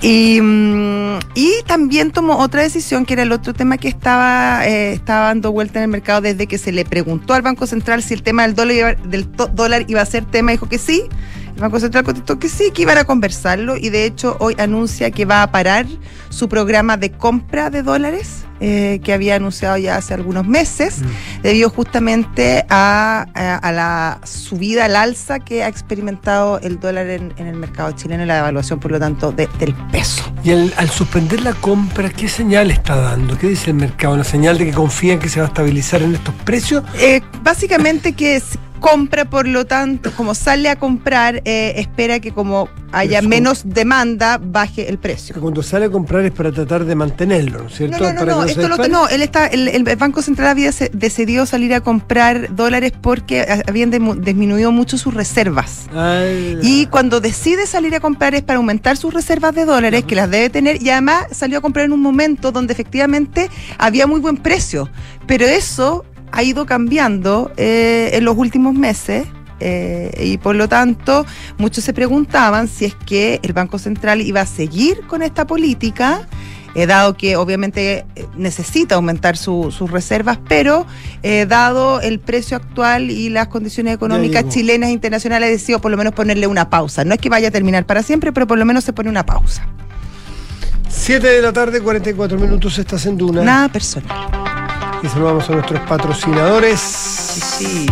Y, 0.00 0.40
mm, 0.40 1.18
y, 1.34 1.50
también 1.66 2.12
tomó 2.12 2.38
otra 2.38 2.62
decisión 2.62 3.04
que 3.04 3.14
era 3.14 3.24
el 3.24 3.32
otro 3.32 3.52
tema 3.52 3.78
que 3.78 3.88
estaba, 3.88 4.64
eh, 4.68 4.92
estaba 4.92 5.26
dando 5.26 5.50
vuelta 5.50 5.80
en 5.80 5.84
el 5.86 5.88
mercado 5.88 6.20
desde 6.20 6.46
que 6.46 6.56
se 6.56 6.70
le 6.70 6.84
preguntó 6.84 7.34
al 7.34 7.42
Banco 7.42 7.66
Central 7.66 8.04
si 8.04 8.14
el 8.14 8.22
tema 8.22 8.42
del 8.42 8.54
dólar, 8.54 9.02
del 9.02 9.28
dólar 9.32 9.86
iba 9.88 10.00
a 10.00 10.06
ser 10.06 10.24
tema, 10.24 10.52
dijo 10.52 10.68
que 10.68 10.78
sí. 10.78 11.02
El 11.58 11.62
Banco 11.62 11.80
Central 11.80 12.04
contestó 12.04 12.38
que 12.38 12.48
sí, 12.48 12.70
que 12.72 12.82
iban 12.82 12.98
a 12.98 13.04
conversarlo 13.04 13.76
y 13.76 13.88
de 13.88 14.04
hecho 14.04 14.36
hoy 14.38 14.54
anuncia 14.58 15.10
que 15.10 15.24
va 15.24 15.42
a 15.42 15.50
parar 15.50 15.86
su 16.28 16.48
programa 16.48 16.96
de 16.96 17.10
compra 17.10 17.68
de 17.68 17.82
dólares 17.82 18.44
eh, 18.60 19.00
que 19.02 19.12
había 19.12 19.34
anunciado 19.34 19.76
ya 19.76 19.96
hace 19.96 20.14
algunos 20.14 20.46
meses, 20.46 21.00
mm. 21.00 21.42
debido 21.42 21.68
justamente 21.70 22.64
a, 22.68 23.26
la 23.72 24.20
subida 24.24 24.84
al 24.84 24.94
alza 24.94 25.40
que 25.40 25.64
ha 25.64 25.68
experimentado 25.68 26.60
el 26.60 26.78
dólar 26.78 27.08
en, 27.08 27.34
el 27.38 27.56
mercado 27.56 27.90
chileno 27.90 28.22
y 28.22 28.26
la 28.26 28.36
devaluación, 28.36 28.78
por 28.78 28.92
lo 28.92 29.00
tanto, 29.00 29.32
del 29.32 29.74
peso. 29.90 30.32
Y 30.44 30.52
al 30.52 30.90
suspender 30.90 31.40
la 31.42 31.54
compra, 31.54 32.08
¿qué 32.10 32.28
señal 32.28 32.70
está 32.70 32.94
dando? 32.94 33.36
¿Qué 33.36 33.48
dice 33.48 33.70
el 33.70 33.76
mercado? 33.76 34.14
¿Una 34.14 34.24
señal 34.24 34.58
de 34.58 34.66
que 34.66 34.72
confía 34.72 35.14
en 35.14 35.18
que 35.18 35.28
se 35.28 35.40
va 35.40 35.46
a 35.46 35.48
estabilizar 35.48 36.02
en 36.02 36.14
estos 36.14 36.34
precios? 36.44 36.84
Eh, 37.00 37.20
básicamente 37.42 38.12
que 38.12 38.42
compra, 38.78 39.24
por 39.24 39.46
lo 39.46 39.66
tanto, 39.66 40.10
como 40.16 40.34
sale 40.34 40.68
a 40.68 40.76
comprar, 40.76 41.42
eh, 41.44 41.74
espera 41.76 42.20
que 42.20 42.32
como 42.32 42.68
haya 42.92 43.22
menos 43.22 43.62
demanda, 43.64 44.38
baje 44.38 44.88
el 44.88 44.98
precio. 44.98 45.34
Que 45.34 45.40
cuando 45.40 45.62
sale 45.62 45.86
a 45.86 45.90
comprar 45.90 46.24
es 46.24 46.32
para 46.32 46.52
tratar 46.52 46.84
de 46.84 46.94
mantenerlo, 46.94 47.60
¿no 47.60 47.66
es 47.66 47.76
cierto? 47.76 47.98
No, 47.98 48.12
no, 48.12 48.24
no, 48.24 48.44
esto 48.44 48.68
lo, 48.68 48.76
no 48.88 49.08
él 49.08 49.22
está, 49.22 49.46
el, 49.46 49.84
Banco 49.96 50.22
Central 50.22 50.48
había 50.48 50.70
decidido 50.92 51.44
salir 51.46 51.74
a 51.74 51.80
comprar 51.80 52.54
dólares 52.54 52.92
porque 53.00 53.46
habían 53.66 53.90
disminuido 53.90 54.72
mucho 54.72 54.96
sus 54.96 55.14
reservas. 55.14 55.86
y 56.62 56.86
cuando 56.86 57.20
decide 57.20 57.66
salir 57.66 57.94
a 57.94 58.00
comprar 58.00 58.34
es 58.34 58.42
para 58.42 58.58
aumentar 58.58 58.96
sus 58.96 59.12
reservas 59.12 59.54
de 59.54 59.64
dólares, 59.64 60.04
que 60.04 60.14
las 60.14 60.30
debe 60.30 60.50
tener, 60.50 60.82
y 60.82 60.90
además 60.90 61.26
salió 61.30 61.58
a 61.58 61.60
comprar 61.60 61.84
en 61.86 61.92
un 61.92 62.00
momento 62.00 62.52
donde 62.52 62.72
efectivamente 62.72 63.50
había 63.78 64.06
muy 64.06 64.20
buen 64.20 64.36
precio. 64.36 64.88
Pero 65.26 65.44
eso 65.44 66.06
ha 66.32 66.42
ido 66.42 66.66
cambiando 66.66 67.50
eh, 67.56 68.10
en 68.14 68.24
los 68.24 68.36
últimos 68.36 68.74
meses. 68.74 69.26
Eh, 69.60 70.12
y 70.24 70.38
por 70.38 70.54
lo 70.54 70.68
tanto, 70.68 71.26
muchos 71.58 71.82
se 71.82 71.92
preguntaban 71.92 72.68
si 72.68 72.84
es 72.84 72.94
que 72.94 73.40
el 73.42 73.52
Banco 73.52 73.78
Central 73.80 74.20
iba 74.20 74.40
a 74.40 74.46
seguir 74.46 75.00
con 75.08 75.20
esta 75.22 75.48
política 75.48 76.28
eh, 76.76 76.86
dado 76.86 77.16
que 77.16 77.34
obviamente 77.36 78.04
eh, 78.14 78.26
necesita 78.36 78.94
aumentar 78.94 79.36
su- 79.36 79.72
sus 79.76 79.90
reservas, 79.90 80.38
pero 80.48 80.86
eh, 81.24 81.44
dado 81.48 82.00
el 82.02 82.20
precio 82.20 82.56
actual 82.56 83.10
y 83.10 83.30
las 83.30 83.48
condiciones 83.48 83.94
económicas 83.94 84.46
chilenas 84.48 84.90
e 84.90 84.92
internacionales, 84.92 85.50
decidió 85.50 85.80
por 85.80 85.90
lo 85.90 85.96
menos 85.96 86.12
ponerle 86.12 86.46
una 86.46 86.70
pausa. 86.70 87.04
No 87.04 87.14
es 87.14 87.20
que 87.20 87.28
vaya 87.28 87.48
a 87.48 87.50
terminar 87.50 87.84
para 87.84 88.04
siempre, 88.04 88.32
pero 88.32 88.46
por 88.46 88.58
lo 88.58 88.64
menos 88.64 88.84
se 88.84 88.92
pone 88.92 89.08
una 89.10 89.26
pausa. 89.26 89.66
7 90.88 91.26
de 91.26 91.42
la 91.42 91.52
tarde, 91.52 91.80
44 91.80 92.38
minutos, 92.38 92.78
estás 92.78 93.04
en 93.06 93.16
Duna. 93.18 93.42
Nada 93.42 93.68
personal. 93.70 94.16
Y 95.02 95.08
saludamos 95.08 95.48
a 95.48 95.52
nuestros 95.52 95.80
patrocinadores. 95.80 96.80
Sí. 96.80 97.86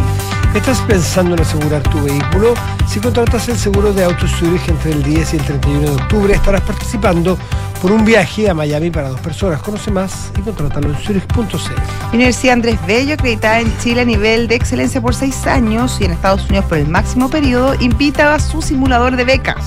¿Estás 0.54 0.80
pensando 0.82 1.34
en 1.34 1.42
asegurar 1.42 1.82
tu 1.82 2.02
vehículo? 2.02 2.54
Si 2.88 2.98
contratas 2.98 3.48
el 3.48 3.58
seguro 3.58 3.92
de 3.92 4.04
Auto 4.04 4.26
Zurich 4.26 4.66
entre 4.68 4.92
el 4.92 5.02
10 5.02 5.34
y 5.34 5.36
el 5.36 5.42
31 5.44 5.80
de 5.82 5.90
octubre, 5.90 6.34
estarás 6.34 6.62
participando 6.62 7.38
por 7.82 7.92
un 7.92 8.04
viaje 8.04 8.48
a 8.48 8.54
Miami 8.54 8.90
para 8.90 9.10
dos 9.10 9.20
personas. 9.20 9.60
Conoce 9.60 9.90
más 9.90 10.32
y 10.36 10.40
contrátalo 10.40 10.88
en 10.88 10.96
zurich.cl. 10.96 12.14
Universidad 12.14 12.54
Andrés 12.54 12.78
Bello, 12.86 13.14
acreditada 13.14 13.60
en 13.60 13.78
Chile 13.78 14.00
a 14.00 14.04
nivel 14.04 14.48
de 14.48 14.54
excelencia 14.54 15.00
por 15.00 15.14
seis 15.14 15.46
años 15.46 16.00
y 16.00 16.04
en 16.04 16.12
Estados 16.12 16.46
Unidos 16.48 16.64
por 16.64 16.78
el 16.78 16.88
máximo 16.88 17.28
periodo, 17.28 17.74
invita 17.80 18.34
a 18.34 18.40
su 18.40 18.62
simulador 18.62 19.14
de 19.16 19.24
becas. 19.24 19.64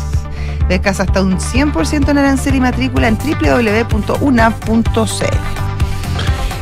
Becas 0.67 0.99
hasta 0.99 1.21
un 1.21 1.39
100% 1.39 2.09
en 2.09 2.17
arancel 2.17 2.55
y 2.55 2.59
matrícula 2.59 3.07
en 3.07 3.17
www.una.cl. 3.17 4.19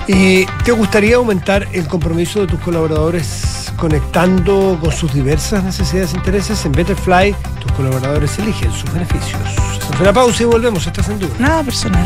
¿Y 0.07 0.45
te 0.63 0.71
gustaría 0.71 1.17
aumentar 1.17 1.67
el 1.73 1.85
compromiso 1.87 2.39
de 2.39 2.47
tus 2.47 2.59
colaboradores 2.61 3.71
conectando 3.75 4.77
con 4.79 4.91
sus 4.91 5.13
diversas 5.13 5.65
necesidades 5.65 6.13
e 6.13 6.17
intereses? 6.17 6.65
En 6.65 6.71
Betterfly, 6.71 7.35
tus 7.59 7.71
colaboradores 7.73 8.39
eligen 8.39 8.71
sus 8.71 8.91
beneficios. 8.93 9.41
Hacemos 9.77 9.99
una 9.99 10.13
pausa 10.13 10.43
y 10.43 10.45
volvemos. 10.45 10.87
Estás 10.87 11.09
en 11.09 11.19
Duna. 11.19 11.33
Nada 11.39 11.63
personal. 11.63 12.05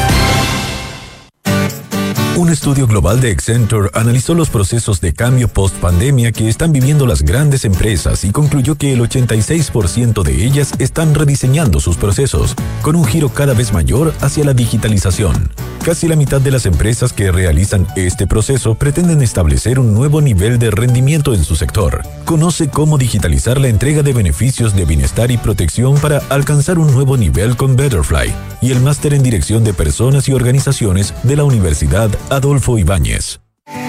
Un 2.41 2.49
estudio 2.49 2.87
global 2.87 3.21
de 3.21 3.29
Accenture 3.29 3.91
analizó 3.93 4.33
los 4.33 4.49
procesos 4.49 4.99
de 4.99 5.13
cambio 5.13 5.47
post-pandemia 5.47 6.31
que 6.31 6.49
están 6.49 6.73
viviendo 6.73 7.05
las 7.05 7.21
grandes 7.21 7.65
empresas 7.65 8.23
y 8.23 8.31
concluyó 8.31 8.73
que 8.73 8.93
el 8.93 8.99
86% 8.99 10.23
de 10.23 10.43
ellas 10.43 10.71
están 10.79 11.13
rediseñando 11.13 11.79
sus 11.79 11.97
procesos, 11.97 12.55
con 12.81 12.95
un 12.95 13.05
giro 13.05 13.29
cada 13.29 13.53
vez 13.53 13.71
mayor 13.73 14.11
hacia 14.21 14.43
la 14.43 14.55
digitalización. 14.55 15.51
Casi 15.83 16.07
la 16.07 16.15
mitad 16.15 16.39
de 16.39 16.51
las 16.51 16.67
empresas 16.67 17.11
que 17.11 17.31
realizan 17.31 17.87
este 17.95 18.27
proceso 18.27 18.75
pretenden 18.75 19.23
establecer 19.23 19.79
un 19.79 19.95
nuevo 19.95 20.21
nivel 20.21 20.59
de 20.59 20.69
rendimiento 20.69 21.33
en 21.33 21.43
su 21.43 21.55
sector. 21.55 22.03
Conoce 22.23 22.69
cómo 22.69 22.99
digitalizar 22.99 23.59
la 23.59 23.67
entrega 23.67 24.03
de 24.03 24.13
beneficios 24.13 24.75
de 24.75 24.85
bienestar 24.85 25.31
y 25.31 25.37
protección 25.37 25.95
para 25.95 26.19
alcanzar 26.29 26.77
un 26.77 26.93
nuevo 26.93 27.17
nivel 27.17 27.57
con 27.57 27.75
Betterfly 27.75 28.31
y 28.61 28.71
el 28.71 28.79
máster 28.79 29.15
en 29.15 29.23
dirección 29.23 29.63
de 29.63 29.73
personas 29.73 30.29
y 30.29 30.33
organizaciones 30.33 31.15
de 31.23 31.35
la 31.35 31.45
Universidad 31.45 32.11
Adolfo 32.29 32.77
Ibáñez. 32.77 33.41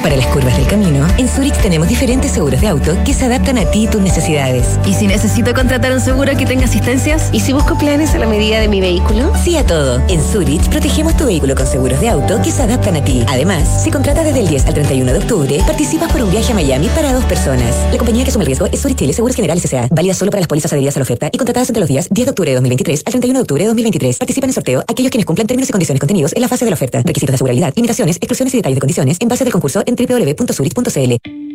Para 0.02 0.16
las 0.16 0.26
curvas 0.26 0.56
del 0.56 0.66
camino, 0.66 1.06
en 1.16 1.28
Zurich 1.28 1.56
tenemos 1.62 1.88
diferentes 1.88 2.32
seguros 2.32 2.60
de 2.60 2.68
auto 2.68 2.96
que 3.04 3.14
se 3.14 3.24
adaptan 3.24 3.56
a 3.58 3.70
ti 3.70 3.84
y 3.84 3.86
tus 3.86 4.00
necesidades. 4.00 4.78
¿Y 4.84 4.94
si 4.94 5.06
necesito 5.06 5.54
contratar 5.54 5.92
un 5.92 6.00
seguro 6.00 6.36
que 6.36 6.44
tenga 6.44 6.64
asistencias? 6.64 7.30
¿Y 7.32 7.40
si 7.40 7.52
busco 7.52 7.78
planes 7.78 8.14
a 8.14 8.18
la 8.18 8.26
medida 8.26 8.60
de 8.60 8.68
mi 8.68 8.80
vehículo? 8.80 9.32
Sí 9.42 9.56
a 9.56 9.64
todo. 9.64 10.00
En 10.08 10.20
Zurich 10.20 10.68
protegemos 10.68 11.16
tu 11.16 11.26
vehículo 11.26 11.54
con 11.54 11.66
seguros 11.66 12.00
de 12.00 12.08
auto 12.08 12.40
que 12.42 12.50
se 12.50 12.62
adaptan 12.62 12.96
a 12.96 13.04
ti. 13.04 13.24
Además, 13.28 13.82
si 13.82 13.90
contratas 13.90 14.24
desde 14.24 14.40
el 14.40 14.48
10 14.48 14.66
al 14.66 14.74
31 14.74 15.12
de 15.12 15.18
octubre, 15.18 15.58
participas 15.66 16.10
por 16.12 16.22
un 16.22 16.30
viaje 16.30 16.52
a 16.52 16.54
Miami 16.54 16.88
para 16.88 17.12
dos 17.12 17.24
personas. 17.24 17.74
La 17.90 17.98
compañía 17.98 18.24
que 18.24 18.30
asume 18.30 18.42
el 18.42 18.46
riesgo 18.46 18.66
es 18.66 18.80
Zurich 18.80 18.98
Chile 18.98 19.12
Seguros 19.12 19.36
Generales 19.36 19.64
S.A. 19.64 19.88
Válida 19.90 20.14
solo 20.14 20.30
para 20.30 20.40
las 20.40 20.48
pólizas 20.48 20.72
adheridas 20.72 20.96
a 20.96 20.98
la 20.98 21.04
oferta 21.04 21.28
y 21.32 21.38
contratadas 21.38 21.70
entre 21.70 21.80
los 21.80 21.88
días 21.88 22.08
10 22.10 22.26
de 22.26 22.30
octubre 22.30 22.50
de 22.50 22.54
2023 22.56 23.02
al 23.06 23.12
31 23.12 23.38
de 23.38 23.42
octubre 23.42 23.62
de 23.62 23.68
2023. 23.68 24.18
Participan 24.18 24.48
en 24.48 24.50
el 24.50 24.54
sorteo 24.54 24.84
aquellos 24.88 25.10
quienes 25.10 25.26
cumplan 25.26 25.46
términos 25.46 25.68
y 25.68 25.72
condiciones 25.72 26.00
contenidos 26.00 26.32
en 26.34 26.42
la 26.42 26.48
fase 26.48 26.64
de 26.64 26.70
la 26.70 26.74
oferta. 26.74 26.98
Requisitos 26.98 27.32
de 27.32 27.34
asegurabilidad, 27.36 27.72
limitaciones, 27.76 28.16
exclusiones 28.16 28.52
y 28.54 28.58
detalles 28.58 28.76
de 28.76 28.80
condiciones 28.80 29.16
en 29.20 29.28
base 29.28 29.44
del 29.44 29.52
concurso 29.52 29.71
en 29.80 29.94
www.zurich.cl. 29.94 31.51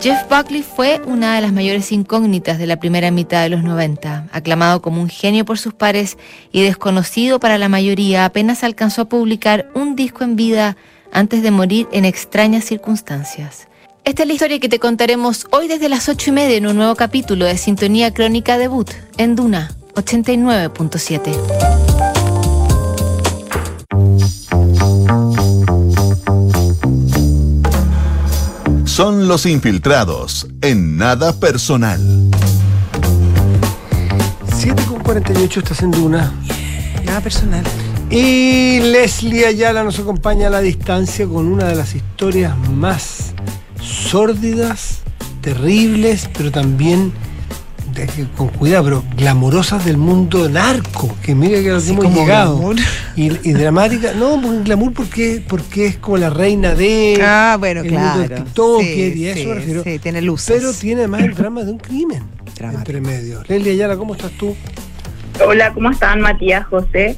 Jeff 0.00 0.28
Buckley 0.30 0.62
fue 0.62 1.02
una 1.04 1.34
de 1.34 1.42
las 1.42 1.52
mayores 1.52 1.92
incógnitas 1.92 2.58
de 2.58 2.66
la 2.66 2.80
primera 2.80 3.10
mitad 3.10 3.42
de 3.42 3.50
los 3.50 3.62
90. 3.62 4.28
Aclamado 4.32 4.80
como 4.80 5.02
un 5.02 5.10
genio 5.10 5.44
por 5.44 5.58
sus 5.58 5.74
pares 5.74 6.16
y 6.52 6.62
desconocido 6.62 7.38
para 7.38 7.58
la 7.58 7.68
mayoría, 7.68 8.24
apenas 8.24 8.64
alcanzó 8.64 9.02
a 9.02 9.08
publicar 9.10 9.68
un 9.74 9.96
disco 9.96 10.24
en 10.24 10.36
vida 10.36 10.78
antes 11.12 11.42
de 11.42 11.50
morir 11.50 11.86
en 11.92 12.06
extrañas 12.06 12.64
circunstancias. 12.64 13.68
Esta 14.04 14.22
es 14.22 14.28
la 14.28 14.34
historia 14.34 14.58
que 14.58 14.70
te 14.70 14.78
contaremos 14.78 15.46
hoy 15.50 15.68
desde 15.68 15.90
las 15.90 16.08
8 16.08 16.30
y 16.30 16.32
media 16.32 16.56
en 16.56 16.66
un 16.66 16.76
nuevo 16.76 16.94
capítulo 16.94 17.44
de 17.44 17.58
Sintonía 17.58 18.14
Crónica 18.14 18.56
Debut 18.56 18.90
en 19.18 19.36
Duna 19.36 19.70
89.7. 19.96 21.89
Son 29.00 29.28
los 29.28 29.46
infiltrados 29.46 30.46
en 30.60 30.98
nada 30.98 31.32
personal. 31.32 32.28
7 34.58 34.84
con 34.84 34.98
48 34.98 35.60
estás 35.60 35.80
en 35.80 35.90
Duna. 35.90 36.30
Nada 37.06 37.22
personal. 37.22 37.64
Y 38.10 38.78
Leslie 38.80 39.46
Ayala 39.46 39.84
nos 39.84 39.98
acompaña 39.98 40.48
a 40.48 40.50
la 40.50 40.60
distancia 40.60 41.26
con 41.26 41.46
una 41.46 41.64
de 41.64 41.76
las 41.76 41.94
historias 41.94 42.54
más 42.68 43.32
sórdidas, 43.80 44.98
terribles, 45.40 46.28
pero 46.36 46.50
también 46.50 47.10
de 47.94 48.06
que- 48.06 48.26
con 48.36 48.48
cuidado, 48.48 48.84
pero 48.84 49.04
glamorosas 49.16 49.84
del 49.84 49.96
mundo 49.96 50.48
narco, 50.48 51.14
que 51.22 51.34
mira 51.34 51.60
que 51.62 51.70
lo 51.70 51.80
que 51.82 51.88
hemos 51.90 52.14
llegado. 52.14 52.72
Y, 53.16 53.26
y 53.48 53.52
dramática, 53.52 54.12
no, 54.14 54.40
porque 54.40 54.62
glamour 54.64 54.92
porque, 54.92 55.42
porque 55.46 55.86
es 55.86 55.96
como 55.98 56.16
la 56.18 56.30
reina 56.30 56.74
de 56.74 57.18
Ah, 57.22 57.56
bueno, 57.58 57.80
el 57.80 57.90
mundo 57.92 58.00
claro. 58.12 58.20
del 58.28 58.44
TikToker 58.44 59.12
Sí, 59.12 59.18
y 59.20 59.26
a 59.26 59.30
eso 59.32 59.40
sí, 59.40 59.46
me 59.46 59.54
refiero. 59.54 59.84
sí, 59.84 59.98
tiene 59.98 60.22
luces. 60.22 60.56
Pero 60.58 60.72
tiene 60.72 61.00
además 61.02 61.22
el 61.22 61.34
drama 61.34 61.62
de 61.64 61.72
un 61.72 61.78
crimen 61.78 62.22
Dramático. 62.54 62.78
entre 62.80 63.00
medio. 63.00 63.42
Leslie 63.48 63.72
Ayala, 63.72 63.96
¿cómo 63.96 64.14
estás 64.14 64.30
tú? 64.32 64.54
Hola, 65.42 65.72
¿cómo 65.72 65.90
están 65.90 66.20
Matías, 66.20 66.66
José? 66.66 67.16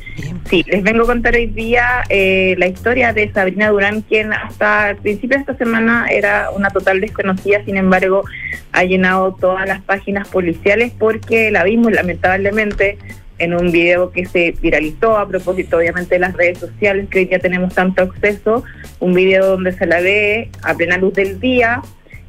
Sí, 0.48 0.64
les 0.68 0.82
vengo 0.82 1.02
a 1.02 1.06
contar 1.06 1.34
hoy 1.34 1.46
día 1.46 2.04
eh, 2.08 2.54
la 2.56 2.68
historia 2.68 3.12
de 3.12 3.32
Sabrina 3.32 3.70
Durán, 3.70 4.02
quien 4.02 4.32
hasta 4.32 4.90
el 4.90 4.96
principio 4.96 5.36
de 5.36 5.40
esta 5.40 5.56
semana 5.56 6.06
era 6.08 6.50
una 6.50 6.70
total 6.70 7.00
desconocida, 7.00 7.64
sin 7.64 7.76
embargo 7.76 8.24
ha 8.70 8.84
llenado 8.84 9.34
todas 9.34 9.66
las 9.66 9.82
páginas 9.82 10.28
policiales 10.28 10.92
porque 10.96 11.50
la 11.50 11.64
vimos 11.64 11.92
lamentablemente 11.92 12.98
en 13.38 13.54
un 13.54 13.72
video 13.72 14.12
que 14.12 14.24
se 14.24 14.54
viralizó 14.60 15.18
a 15.18 15.26
propósito 15.26 15.78
obviamente 15.78 16.14
de 16.14 16.20
las 16.20 16.34
redes 16.34 16.58
sociales 16.58 17.08
que 17.10 17.20
hoy 17.20 17.24
día 17.24 17.40
tenemos 17.40 17.74
tanto 17.74 18.02
acceso, 18.02 18.62
un 19.00 19.14
video 19.14 19.46
donde 19.46 19.72
se 19.72 19.86
la 19.86 20.00
ve 20.00 20.48
a 20.62 20.74
plena 20.74 20.96
luz 20.96 21.14
del 21.14 21.40
día 21.40 21.82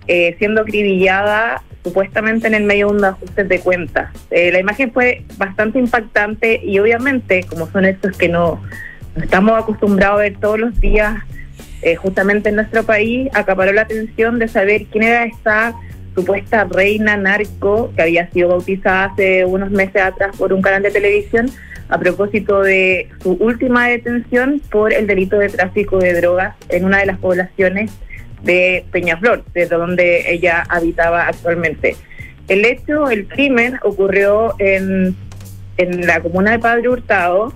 eh, 0.07 0.35
siendo 0.39 0.61
acribillada 0.61 1.61
supuestamente 1.83 2.47
en 2.47 2.53
el 2.53 2.63
medio 2.63 2.87
de 2.87 2.93
un 2.93 3.05
ajuste 3.05 3.43
de 3.43 3.59
cuentas. 3.59 4.11
Eh, 4.31 4.51
la 4.51 4.59
imagen 4.59 4.91
fue 4.91 5.23
bastante 5.37 5.79
impactante 5.79 6.61
y 6.63 6.79
obviamente, 6.79 7.43
como 7.43 7.67
son 7.69 7.85
estos 7.85 8.17
que 8.17 8.29
no, 8.29 8.61
no 9.15 9.23
estamos 9.23 9.61
acostumbrados 9.61 10.19
a 10.19 10.23
ver 10.23 10.37
todos 10.39 10.59
los 10.59 10.79
días, 10.79 11.23
eh, 11.81 11.95
justamente 11.95 12.49
en 12.49 12.55
nuestro 12.55 12.83
país, 12.83 13.29
acaparó 13.33 13.73
la 13.73 13.81
atención 13.81 14.39
de 14.39 14.47
saber 14.47 14.85
quién 14.85 15.03
era 15.03 15.25
esta 15.25 15.75
supuesta 16.15 16.63
reina 16.65 17.17
narco 17.17 17.91
que 17.95 18.03
había 18.03 18.29
sido 18.29 18.49
bautizada 18.49 19.05
hace 19.05 19.45
unos 19.45 19.71
meses 19.71 20.01
atrás 20.01 20.35
por 20.37 20.53
un 20.53 20.61
canal 20.61 20.83
de 20.83 20.91
televisión 20.91 21.49
a 21.89 21.99
propósito 21.99 22.61
de 22.61 23.09
su 23.21 23.33
última 23.33 23.87
detención 23.87 24.61
por 24.71 24.93
el 24.93 25.07
delito 25.07 25.37
de 25.37 25.49
tráfico 25.49 25.99
de 25.99 26.13
drogas 26.13 26.55
en 26.69 26.85
una 26.85 26.99
de 26.99 27.07
las 27.07 27.17
poblaciones 27.17 27.91
de 28.43 28.85
Peñaflor, 28.91 29.43
desde 29.53 29.75
donde 29.75 30.31
ella 30.31 30.63
habitaba 30.69 31.27
actualmente. 31.27 31.95
El 32.47 32.65
hecho, 32.65 33.09
el 33.09 33.27
crimen, 33.27 33.79
ocurrió 33.83 34.55
en, 34.59 35.15
en 35.77 36.05
la 36.05 36.19
comuna 36.19 36.51
de 36.51 36.59
Padre 36.59 36.89
Hurtado 36.89 37.53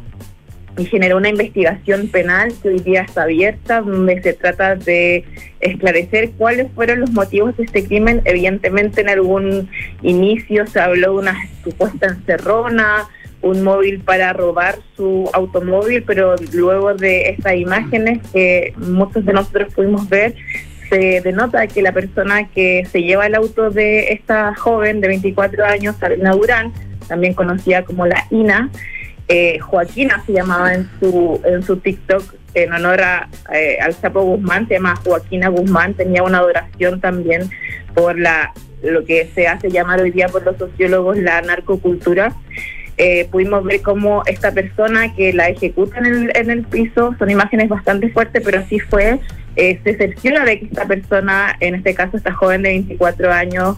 y 0.77 0.85
generó 0.85 1.17
una 1.17 1.29
investigación 1.29 2.07
penal 2.07 2.53
que 2.61 2.69
hoy 2.69 2.79
día 2.79 3.01
está 3.01 3.23
abierta, 3.23 3.81
donde 3.81 4.21
se 4.21 4.33
trata 4.33 4.75
de 4.75 5.25
esclarecer 5.59 6.31
cuáles 6.37 6.71
fueron 6.73 7.01
los 7.01 7.11
motivos 7.11 7.57
de 7.57 7.63
este 7.63 7.83
crimen. 7.83 8.21
Evidentemente 8.25 9.01
en 9.01 9.09
algún 9.09 9.69
inicio 10.03 10.67
se 10.67 10.79
habló 10.79 11.13
de 11.13 11.17
una 11.17 11.35
supuesta 11.63 12.07
encerrona, 12.07 13.07
un 13.41 13.63
móvil 13.63 14.01
para 14.01 14.33
robar 14.33 14.75
su 14.95 15.29
automóvil, 15.33 16.03
pero 16.03 16.35
luego 16.53 16.93
de 16.93 17.29
estas 17.29 17.55
imágenes 17.55 18.19
que 18.31 18.73
muchos 18.77 19.25
de 19.25 19.33
nosotros 19.33 19.73
pudimos 19.73 20.07
ver, 20.09 20.35
se 20.89 21.21
denota 21.21 21.67
que 21.67 21.81
la 21.81 21.91
persona 21.91 22.47
que 22.49 22.85
se 22.91 23.01
lleva 23.01 23.27
el 23.27 23.35
auto 23.35 23.69
de 23.69 24.13
esta 24.13 24.55
joven 24.55 25.01
de 25.01 25.07
24 25.07 25.65
años, 25.65 25.95
Sabrina 25.99 26.31
Durán, 26.31 26.73
también 27.07 27.33
conocida 27.33 27.83
como 27.83 28.05
la 28.05 28.25
INA, 28.29 28.69
eh, 29.27 29.59
Joaquina 29.59 30.23
se 30.25 30.33
llamaba 30.33 30.73
en 30.73 30.89
su 30.99 31.41
en 31.43 31.61
su 31.61 31.77
TikTok 31.77 32.33
en 32.53 32.71
honor 32.71 33.01
a, 33.01 33.29
eh, 33.53 33.77
al 33.81 33.93
Sapo 33.93 34.21
Guzmán, 34.21 34.67
se 34.67 34.75
llama 34.75 34.95
Joaquina 34.95 35.49
Guzmán, 35.49 35.93
tenía 35.93 36.23
una 36.23 36.39
adoración 36.39 37.01
también 37.01 37.49
por 37.93 38.17
la 38.17 38.53
lo 38.81 39.03
que 39.05 39.29
se 39.33 39.47
hace 39.47 39.69
llamar 39.69 40.01
hoy 40.01 40.11
día 40.11 40.27
por 40.29 40.43
los 40.43 40.57
sociólogos 40.57 41.17
la 41.17 41.41
narcocultura. 41.41 42.33
Eh, 42.97 43.27
pudimos 43.31 43.63
ver 43.63 43.81
cómo 43.81 44.23
esta 44.25 44.51
persona 44.51 45.13
que 45.13 45.31
la 45.31 45.49
ejecuta 45.49 45.99
en 45.99 46.05
el, 46.05 46.31
en 46.35 46.49
el 46.49 46.63
piso, 46.63 47.15
son 47.19 47.29
imágenes 47.29 47.69
bastante 47.69 48.09
fuertes, 48.09 48.41
pero 48.43 48.59
así 48.59 48.79
fue, 48.79 49.19
eh, 49.55 49.79
se 49.83 49.95
cerciora 49.95 50.43
de 50.43 50.59
que 50.59 50.65
esta 50.65 50.85
persona, 50.85 51.55
en 51.59 51.75
este 51.75 51.93
caso 51.93 52.17
esta 52.17 52.33
joven 52.33 52.63
de 52.63 52.69
24 52.69 53.31
años, 53.31 53.77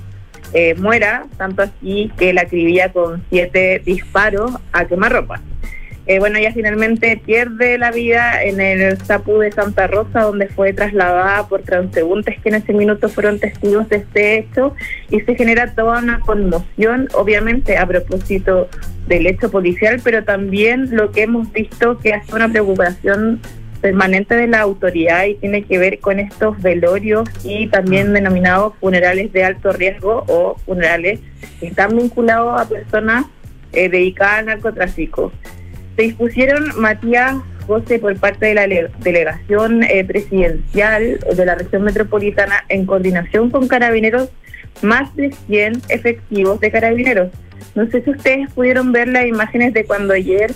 eh, 0.54 0.74
muera, 0.76 1.26
tanto 1.38 1.64
así 1.64 2.12
que 2.18 2.34
la 2.34 2.42
acribilla 2.42 2.92
con 2.92 3.24
siete 3.30 3.82
disparos 3.86 4.52
a 4.72 4.86
quemarropa. 4.86 5.42
Eh, 6.10 6.18
bueno, 6.18 6.40
ella 6.40 6.52
finalmente 6.52 7.22
pierde 7.24 7.78
la 7.78 7.92
vida 7.92 8.42
en 8.42 8.60
el 8.60 8.98
Sapu 8.98 9.38
de 9.38 9.52
Santa 9.52 9.86
Rosa, 9.86 10.22
donde 10.22 10.48
fue 10.48 10.74
trasladada 10.74 11.48
por 11.48 11.62
transeúntes 11.62 12.42
que 12.42 12.50
en 12.50 12.56
ese 12.56 12.74
minuto 12.74 13.10
fueron 13.10 13.38
testigos 13.38 13.88
de 13.90 13.98
este 13.98 14.40
hecho 14.40 14.74
y 15.12 15.20
se 15.20 15.36
genera 15.36 15.76
toda 15.76 16.00
una 16.00 16.20
conmoción, 16.22 17.10
obviamente 17.14 17.78
a 17.78 17.86
propósito 17.86 18.68
del 19.08 19.28
hecho 19.28 19.52
policial, 19.52 20.02
pero 20.04 20.24
también 20.24 20.96
lo 20.96 21.12
que 21.12 21.22
hemos 21.22 21.54
visto 21.54 22.00
que 22.00 22.16
hace 22.16 22.34
una 22.34 22.50
preocupación 22.50 23.40
permanente 23.80 24.36
de 24.36 24.48
la 24.48 24.62
autoridad 24.62 25.26
y 25.26 25.36
tiene 25.36 25.62
que 25.62 25.78
ver 25.78 26.00
con 26.00 26.18
estos 26.18 26.60
velorios 26.60 27.30
y 27.44 27.68
también 27.68 28.14
denominados 28.14 28.74
funerales 28.80 29.32
de 29.32 29.44
alto 29.44 29.74
riesgo 29.74 30.24
o 30.28 30.56
funerales 30.66 31.20
que 31.60 31.68
están 31.68 31.96
vinculados 31.96 32.60
a 32.60 32.68
personas 32.68 33.26
eh, 33.74 33.90
dedicadas 33.90 34.40
al 34.40 34.46
narcotráfico. 34.48 35.32
Se 36.00 36.04
dispusieron, 36.04 36.80
Matías 36.80 37.36
José, 37.68 38.00
por 38.00 38.18
parte 38.18 38.46
de 38.46 38.54
la 38.54 38.66
delegación 39.00 39.84
eh, 39.84 40.06
presidencial 40.06 41.20
de 41.20 41.46
la 41.46 41.56
región 41.56 41.84
metropolitana, 41.84 42.64
en 42.70 42.86
coordinación 42.86 43.50
con 43.50 43.68
carabineros, 43.68 44.30
más 44.82 45.14
de 45.18 45.36
100 45.48 45.82
efectivos 45.90 46.62
de 46.62 46.72
carabineros. 46.72 47.34
No 47.76 47.86
sé 47.92 48.02
si 48.02 48.12
ustedes 48.12 48.50
pudieron 48.54 48.94
ver 48.94 49.10
las 49.10 49.26
imágenes 49.26 49.74
de 49.74 49.84
cuando 49.84 50.14
ayer 50.14 50.54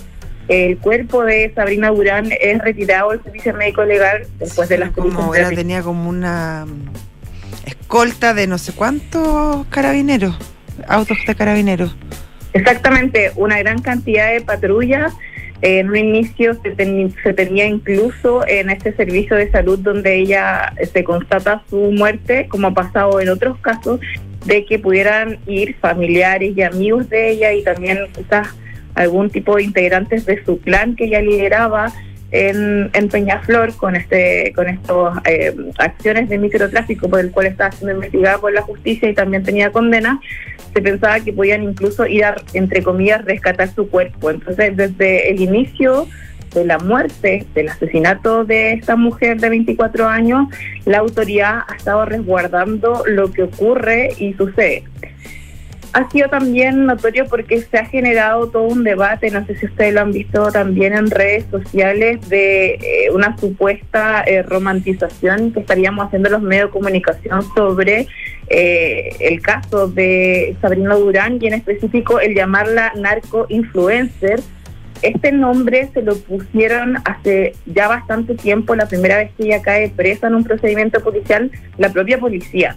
el 0.48 0.78
cuerpo 0.78 1.22
de 1.24 1.52
Sabrina 1.54 1.90
Durán 1.90 2.30
es 2.40 2.58
retirado 2.62 3.10
del 3.10 3.22
servicio 3.22 3.52
médico 3.52 3.84
legal 3.84 4.26
después 4.38 4.70
de 4.70 4.78
las 4.78 4.92
como 4.92 5.34
era, 5.34 5.50
tenía 5.50 5.82
como 5.82 6.08
una 6.08 6.64
mm, 6.64 7.68
escolta 7.68 8.32
de 8.32 8.46
no 8.46 8.56
sé 8.56 8.72
cuántos 8.72 9.66
carabineros, 9.66 10.38
autos 10.88 11.18
de 11.26 11.34
carabineros. 11.34 11.94
Exactamente, 12.54 13.30
una 13.36 13.58
gran 13.58 13.82
cantidad 13.82 14.32
de 14.32 14.40
patrullas 14.40 15.12
en 15.64 15.88
un 15.88 15.96
inicio 15.96 16.52
se, 16.62 16.76
se, 16.76 17.32
tenía 17.32 17.64
incluso 17.64 18.46
en 18.46 18.68
este 18.68 18.92
servicio 18.92 19.34
de 19.34 19.50
salud 19.50 19.78
donde 19.78 20.16
ella 20.16 20.74
se 20.92 21.02
constata 21.04 21.62
su 21.70 21.90
muerte, 21.90 22.48
como 22.50 22.66
ha 22.66 22.74
pasado 22.74 23.18
en 23.18 23.30
otros 23.30 23.58
casos, 23.60 23.98
de 24.44 24.66
que 24.66 24.78
pudieran 24.78 25.38
ir 25.46 25.74
familiares 25.76 26.52
y 26.54 26.60
amigos 26.60 27.08
de 27.08 27.30
ella 27.30 27.54
y 27.54 27.64
también 27.64 27.98
quizás 28.14 28.48
algún 28.94 29.30
tipo 29.30 29.56
de 29.56 29.62
integrantes 29.62 30.26
de 30.26 30.44
su 30.44 30.60
clan 30.60 30.96
que 30.96 31.06
ella 31.06 31.22
lideraba 31.22 31.90
en, 32.34 32.90
en 32.92 33.08
Peñaflor 33.08 33.76
con 33.76 33.94
este 33.94 34.52
con 34.56 34.68
estas 34.68 35.18
eh, 35.24 35.54
acciones 35.78 36.28
de 36.28 36.36
microtráfico 36.36 37.08
por 37.08 37.20
el 37.20 37.30
cual 37.30 37.46
estaba 37.46 37.70
siendo 37.70 37.94
investigada 37.94 38.38
por 38.38 38.52
la 38.52 38.62
justicia 38.62 39.08
y 39.08 39.14
también 39.14 39.44
tenía 39.44 39.70
condena, 39.70 40.20
se 40.74 40.82
pensaba 40.82 41.20
que 41.20 41.32
podían 41.32 41.62
incluso 41.62 42.06
ir 42.06 42.24
a, 42.24 42.34
entre 42.52 42.82
comillas, 42.82 43.24
rescatar 43.24 43.72
su 43.72 43.88
cuerpo. 43.88 44.30
Entonces, 44.30 44.76
desde 44.76 45.30
el 45.30 45.40
inicio 45.40 46.08
de 46.52 46.64
la 46.64 46.78
muerte, 46.78 47.46
del 47.54 47.68
asesinato 47.68 48.44
de 48.44 48.72
esta 48.72 48.96
mujer 48.96 49.40
de 49.40 49.50
24 49.50 50.08
años, 50.08 50.48
la 50.86 50.98
autoridad 50.98 51.60
ha 51.68 51.76
estado 51.76 52.04
resguardando 52.04 53.04
lo 53.06 53.30
que 53.30 53.44
ocurre 53.44 54.10
y 54.18 54.34
sucede 54.34 54.82
ha 55.94 56.10
sido 56.10 56.28
también 56.28 56.86
notorio 56.86 57.26
porque 57.26 57.60
se 57.60 57.78
ha 57.78 57.86
generado 57.86 58.48
todo 58.48 58.64
un 58.64 58.82
debate, 58.82 59.30
no 59.30 59.46
sé 59.46 59.54
si 59.54 59.66
ustedes 59.66 59.94
lo 59.94 60.00
han 60.00 60.10
visto 60.10 60.50
también 60.50 60.92
en 60.92 61.08
redes 61.08 61.46
sociales, 61.50 62.28
de 62.28 62.74
eh, 62.74 63.10
una 63.12 63.36
supuesta 63.38 64.24
eh, 64.26 64.42
romantización 64.42 65.52
que 65.52 65.60
estaríamos 65.60 66.06
haciendo 66.06 66.30
los 66.30 66.42
medios 66.42 66.66
de 66.66 66.72
comunicación 66.72 67.42
sobre 67.54 68.08
eh, 68.48 69.16
el 69.20 69.40
caso 69.40 69.86
de 69.86 70.56
Sabrina 70.60 70.96
Durán 70.96 71.38
y 71.40 71.46
en 71.46 71.54
específico 71.54 72.18
el 72.18 72.34
llamarla 72.34 72.92
narco-influencer. 72.96 74.40
Este 75.02 75.32
nombre 75.32 75.90
se 75.92 76.02
lo 76.02 76.16
pusieron 76.16 76.96
hace 77.04 77.54
ya 77.66 77.88
bastante 77.88 78.34
tiempo, 78.34 78.74
la 78.74 78.86
primera 78.86 79.18
vez 79.18 79.30
que 79.36 79.44
ella 79.44 79.62
cae 79.62 79.90
presa 79.90 80.28
en 80.28 80.36
un 80.36 80.44
procedimiento 80.44 81.00
policial, 81.00 81.50
la 81.78 81.90
propia 81.90 82.18
policía 82.18 82.76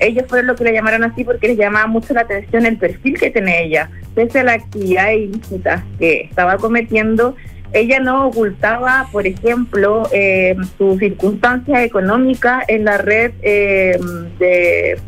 ellos 0.00 0.26
fueron 0.28 0.48
los 0.48 0.56
que 0.56 0.64
le 0.64 0.72
llamaron 0.72 1.04
así 1.04 1.24
porque 1.24 1.48
les 1.48 1.58
llamaba 1.58 1.86
mucho 1.86 2.14
la 2.14 2.22
atención 2.22 2.66
el 2.66 2.76
perfil 2.76 3.18
que 3.18 3.30
tiene 3.30 3.64
ella. 3.64 3.90
Pese 4.14 4.40
a 4.40 4.44
la 4.44 4.52
actividad 4.54 5.10
ilícita 5.12 5.84
que 5.98 6.22
estaba 6.22 6.56
cometiendo, 6.56 7.36
ella 7.72 8.00
no 8.00 8.28
ocultaba, 8.28 9.08
por 9.12 9.26
ejemplo, 9.26 10.08
eh, 10.12 10.56
sus 10.76 10.98
circunstancias 10.98 11.80
económicas 11.80 12.64
en 12.68 12.84
la 12.84 12.98
red 12.98 13.32
eh, 13.42 13.98
de, 14.38 14.98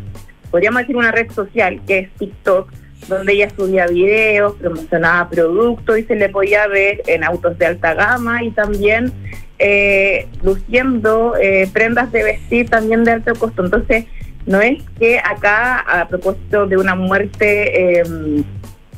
podríamos 0.51 0.83
decir, 0.83 0.97
una 0.97 1.13
red 1.13 1.31
social 1.31 1.81
que 1.87 1.99
es 2.01 2.11
TikTok, 2.19 2.71
donde 3.09 3.33
ella 3.33 3.51
subía 3.57 3.87
videos, 3.87 4.55
promocionaba 4.55 5.29
productos 5.29 5.99
y 5.99 6.05
se 6.05 6.15
le 6.15 6.29
podía 6.29 6.67
ver 6.67 7.03
en 7.07 7.25
autos 7.25 7.59
de 7.59 7.67
alta 7.67 7.95
gama 7.95 8.45
y 8.45 8.51
también 8.51 9.13
eh, 9.59 10.29
luciendo 10.43 11.35
prendas 11.73 12.13
de 12.13 12.23
vestir 12.23 12.69
también 12.69 13.05
de 13.05 13.13
alto 13.13 13.35
costo. 13.35 13.65
Entonces, 13.65 14.07
no 14.47 14.61
es 14.61 14.83
que 14.99 15.19
acá, 15.19 15.79
a 15.79 16.09
propósito 16.09 16.67
de 16.67 16.77
una 16.77 16.95
muerte 16.95 18.01
em, 18.01 18.43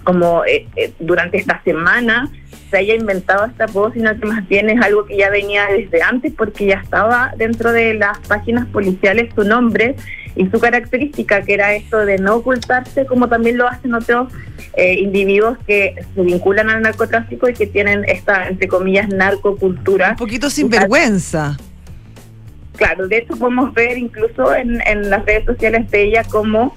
como 0.05 0.45
eh, 0.45 0.67
eh, 0.77 0.93
durante 0.99 1.39
esta 1.39 1.63
semana, 1.63 2.31
se 2.71 2.79
haya 2.79 2.95
inventado 2.95 3.47
esta 3.47 3.67
voz, 3.67 3.93
sino 3.93 4.19
que 4.19 4.27
más 4.27 4.47
bien 4.49 4.71
es 4.71 4.81
algo 4.81 5.05
que 5.05 5.17
ya 5.19 5.31
venía 5.31 5.67
desde 5.67 6.03
antes, 6.03 6.33
porque 6.33 6.67
ya 6.67 6.77
estaba 6.77 7.33
dentro 7.37 7.73
de 7.73 7.95
las 7.95 8.19
páginas 8.21 8.67
policiales 8.69 9.33
su 9.35 9.45
nombre 9.45 9.95
y 10.37 10.49
su 10.49 10.59
característica, 10.59 11.43
que 11.43 11.55
era 11.55 11.75
esto 11.75 12.05
de 12.05 12.19
no 12.19 12.37
ocultarse, 12.37 13.07
como 13.07 13.29
también 13.29 13.59
lo 13.59 13.69
hacen 13.69 13.95
otros 13.95 14.33
eh, 14.75 14.95
individuos 14.95 15.59
que 15.67 15.95
se 16.15 16.23
vinculan 16.23 16.71
al 16.71 16.83
narcotráfico 16.83 17.49
y 17.49 17.55
que 17.55 17.67
tienen 17.67 18.05
esta, 18.07 18.49
entre 18.49 18.69
comillas, 18.69 19.09
narcocultura. 19.09 20.11
Un 20.11 20.17
poquito 20.17 20.49
sinvergüenza. 20.49 21.57
Claro, 22.77 23.07
de 23.07 23.19
hecho 23.19 23.37
podemos 23.37 23.75
ver 23.75 23.99
incluso 23.99 24.55
en, 24.55 24.81
en 24.87 25.11
las 25.11 25.25
redes 25.27 25.45
sociales 25.45 25.91
de 25.91 26.05
ella 26.05 26.25
como 26.25 26.75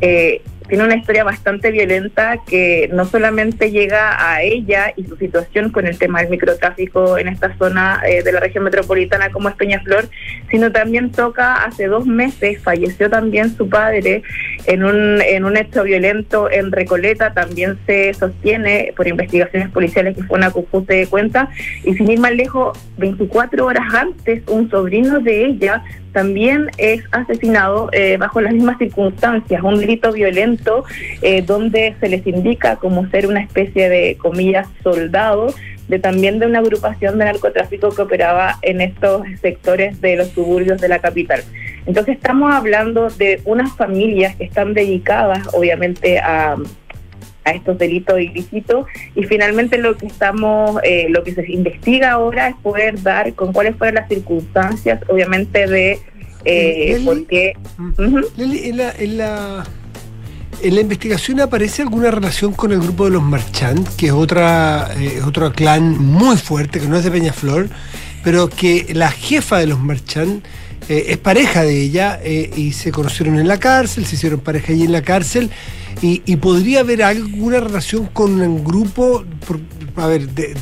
eh, 0.00 0.42
tiene 0.74 0.86
una 0.86 0.96
historia 0.96 1.22
bastante 1.22 1.70
violenta 1.70 2.38
que 2.44 2.90
no 2.92 3.04
solamente 3.04 3.70
llega 3.70 4.16
a 4.18 4.42
ella 4.42 4.92
y 4.96 5.04
su 5.04 5.16
situación 5.16 5.70
con 5.70 5.86
el 5.86 5.96
tema 5.98 6.20
del 6.20 6.30
microtráfico 6.30 7.16
en 7.16 7.28
esta 7.28 7.56
zona 7.58 8.02
eh, 8.04 8.24
de 8.24 8.32
la 8.32 8.40
región 8.40 8.64
metropolitana 8.64 9.30
como 9.30 9.48
es 9.48 9.54
Peñaflor, 9.54 10.08
sino 10.50 10.72
también 10.72 11.12
toca 11.12 11.62
hace 11.62 11.86
dos 11.86 12.06
meses, 12.06 12.60
falleció 12.60 13.08
también 13.08 13.56
su 13.56 13.68
padre 13.68 14.24
en 14.66 14.82
un, 14.82 15.20
en 15.22 15.44
un 15.44 15.56
hecho 15.56 15.84
violento 15.84 16.50
en 16.50 16.72
Recoleta, 16.72 17.32
también 17.32 17.78
se 17.86 18.12
sostiene 18.12 18.92
por 18.96 19.06
investigaciones 19.06 19.70
policiales 19.70 20.16
que 20.16 20.24
fue 20.24 20.38
una 20.38 20.50
confusa 20.50 20.92
de 20.92 21.06
cuenta, 21.06 21.50
y 21.84 21.94
sin 21.94 22.10
ir 22.10 22.18
más 22.18 22.32
lejos, 22.32 22.76
24 22.98 23.64
horas 23.64 23.94
antes, 23.94 24.42
un 24.48 24.68
sobrino 24.68 25.20
de 25.20 25.44
ella 25.44 25.84
también 26.14 26.70
es 26.78 27.02
asesinado 27.10 27.90
eh, 27.92 28.16
bajo 28.16 28.40
las 28.40 28.54
mismas 28.54 28.78
circunstancias, 28.78 29.62
un 29.62 29.80
delito 29.80 30.12
violento 30.12 30.84
eh, 31.20 31.42
donde 31.42 31.96
se 32.00 32.08
les 32.08 32.24
indica 32.26 32.76
como 32.76 33.06
ser 33.10 33.26
una 33.26 33.40
especie 33.40 33.88
de, 33.88 34.16
comillas, 34.16 34.68
soldado 34.82 35.52
de 35.88 35.98
también 35.98 36.38
de 36.38 36.46
una 36.46 36.60
agrupación 36.60 37.18
de 37.18 37.26
narcotráfico 37.26 37.90
que 37.90 38.00
operaba 38.00 38.58
en 38.62 38.80
estos 38.80 39.26
sectores 39.42 40.00
de 40.00 40.16
los 40.16 40.28
suburbios 40.28 40.80
de 40.80 40.88
la 40.88 41.00
capital. 41.00 41.42
Entonces 41.84 42.14
estamos 42.16 42.54
hablando 42.54 43.10
de 43.10 43.42
unas 43.44 43.76
familias 43.76 44.36
que 44.36 44.44
están 44.44 44.72
dedicadas 44.72 45.48
obviamente 45.52 46.20
a, 46.20 46.56
a 47.44 47.52
estos 47.52 47.78
delitos 47.78 48.20
ilícitos. 48.20 48.86
Y 49.14 49.24
finalmente 49.24 49.78
lo 49.78 49.96
que 49.96 50.06
estamos, 50.06 50.80
eh, 50.82 51.06
lo 51.10 51.22
que 51.22 51.34
se 51.34 51.50
investiga 51.50 52.12
ahora 52.12 52.48
es 52.48 52.56
poder 52.56 53.02
dar 53.02 53.34
con 53.34 53.52
cuáles 53.52 53.76
fueron 53.76 53.96
las 53.96 54.08
circunstancias 54.08 55.00
obviamente 55.08 55.66
de 55.66 56.00
eh, 56.44 57.00
por 57.04 57.26
qué... 57.26 57.54
Leli, 58.36 58.68
en 58.68 58.76
la, 58.76 58.92
en 58.92 59.18
la 59.18 59.64
¿En 60.62 60.76
la 60.76 60.80
investigación 60.80 61.40
aparece 61.40 61.82
alguna 61.82 62.10
relación 62.10 62.52
con 62.52 62.72
el 62.72 62.80
grupo 62.80 63.04
de 63.04 63.10
los 63.10 63.22
Marchand, 63.22 63.86
que 63.96 64.06
es 64.06 64.12
otra, 64.12 64.88
eh, 64.98 65.20
otro 65.26 65.52
clan 65.52 65.98
muy 65.98 66.36
fuerte, 66.36 66.80
que 66.80 66.86
no 66.86 66.96
es 66.96 67.04
de 67.04 67.10
Peñaflor, 67.10 67.68
pero 68.22 68.48
que 68.48 68.86
la 68.94 69.10
jefa 69.10 69.58
de 69.58 69.66
los 69.66 69.78
Marchand 69.80 70.42
eh, 70.88 71.06
es 71.08 71.18
pareja 71.18 71.62
de 71.62 71.80
ella 71.80 72.20
eh, 72.22 72.50
y 72.56 72.72
se 72.72 72.92
conocieron 72.92 73.38
en 73.38 73.48
la 73.48 73.58
cárcel, 73.58 74.04
se 74.06 74.16
hicieron 74.16 74.40
pareja 74.40 74.72
allí 74.72 74.84
en 74.84 74.92
la 74.92 75.02
cárcel 75.02 75.50
y, 76.02 76.18
podría 76.36 76.80
haber 76.80 77.02
alguna 77.02 77.60
relación 77.60 78.06
con 78.06 78.42
el 78.42 78.62
grupo, 78.62 79.24
a 79.96 80.06
ver, 80.06 80.28
de, 80.28 80.54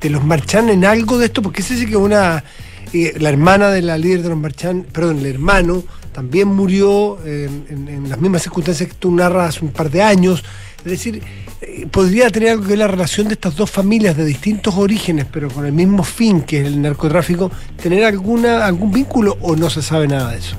de- 0.00 0.10
los 0.10 0.24
Marchand 0.24 0.68
en 0.70 0.84
algo 0.84 1.16
de 1.18 1.26
esto, 1.26 1.40
porque 1.40 1.62
ese 1.62 1.86
que 1.86 1.96
una, 1.96 2.44
eh, 2.92 3.14
la 3.18 3.30
hermana 3.30 3.70
de 3.70 3.80
la 3.80 3.96
líder 3.96 4.22
de 4.22 4.28
los 4.30 4.38
Marchand, 4.38 4.84
perdón, 4.86 5.20
el 5.20 5.26
hermano, 5.26 5.84
también 6.12 6.48
murió 6.48 7.18
en, 7.24 7.64
en- 7.70 7.88
en 7.88 8.08
las 8.10 8.20
mismas 8.20 8.42
circunstancias 8.42 8.88
que 8.90 8.96
tú 8.96 9.10
narras 9.14 9.56
hace 9.56 9.64
un 9.64 9.70
par 9.72 9.88
de 9.90 10.02
años. 10.02 10.44
Es 10.84 10.90
decir, 10.90 11.22
eh, 11.60 11.86
podría 11.90 12.28
tener 12.30 12.50
algo 12.50 12.62
que 12.64 12.70
ver 12.70 12.78
la 12.78 12.88
relación 12.88 13.28
de 13.28 13.34
estas 13.34 13.56
dos 13.56 13.70
familias 13.70 14.16
de 14.16 14.24
distintos 14.24 14.76
orígenes, 14.76 15.26
pero 15.32 15.48
con 15.48 15.64
el 15.64 15.72
mismo 15.72 16.02
fin 16.02 16.42
que 16.42 16.60
es 16.60 16.66
el 16.66 16.82
narcotráfico, 16.82 17.50
tener 17.80 18.04
alguna 18.04 18.66
algún 18.66 18.92
vínculo 18.92 19.36
o 19.40 19.54
no 19.54 19.70
se 19.70 19.82
sabe 19.82 20.08
nada 20.08 20.32
de 20.32 20.38
eso. 20.38 20.56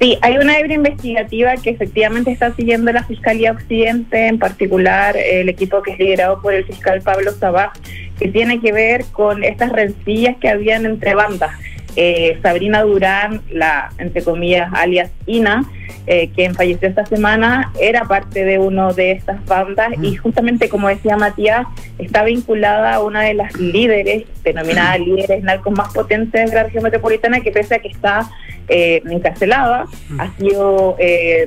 Sí, 0.00 0.18
hay 0.22 0.38
una 0.38 0.58
hebra 0.58 0.74
investigativa 0.74 1.54
que 1.56 1.70
efectivamente 1.70 2.32
está 2.32 2.54
siguiendo 2.54 2.90
la 2.90 3.04
Fiscalía 3.04 3.52
Occidente, 3.52 4.28
en 4.28 4.38
particular 4.38 5.14
el 5.16 5.50
equipo 5.50 5.82
que 5.82 5.92
es 5.92 5.98
liderado 5.98 6.40
por 6.40 6.54
el 6.54 6.64
fiscal 6.64 7.02
Pablo 7.02 7.32
Sabaj, 7.32 7.72
que 8.18 8.28
tiene 8.28 8.60
que 8.60 8.72
ver 8.72 9.04
con 9.12 9.44
estas 9.44 9.70
rencillas 9.70 10.36
que 10.38 10.48
habían 10.48 10.86
entre 10.86 11.14
bandas. 11.14 11.50
Eh, 11.96 12.38
Sabrina 12.42 12.82
Durán, 12.82 13.42
la, 13.50 13.90
entre 13.98 14.22
comillas, 14.22 14.70
alias 14.72 15.10
Ina, 15.26 15.64
eh, 16.06 16.30
quien 16.34 16.54
falleció 16.54 16.88
esta 16.88 17.04
semana, 17.06 17.72
era 17.80 18.04
parte 18.04 18.44
de 18.44 18.58
uno 18.58 18.92
de 18.92 19.12
estas 19.12 19.44
bandas 19.46 19.92
y 20.00 20.16
justamente, 20.16 20.68
como 20.68 20.88
decía 20.88 21.16
Matías, 21.16 21.66
está 21.98 22.24
vinculada 22.24 22.94
a 22.94 23.02
una 23.02 23.22
de 23.22 23.34
las 23.34 23.54
líderes, 23.58 24.24
denominada 24.42 24.98
líderes 24.98 25.42
narcos 25.42 25.72
más 25.76 25.92
potentes 25.92 26.50
de 26.50 26.56
la 26.56 26.64
región 26.64 26.84
metropolitana, 26.84 27.40
que 27.40 27.50
pese 27.50 27.74
a 27.74 27.78
que 27.80 27.88
está 27.88 28.30
eh, 28.68 29.02
encarcelada, 29.10 29.84
ha 30.18 30.30
sido 30.38 30.96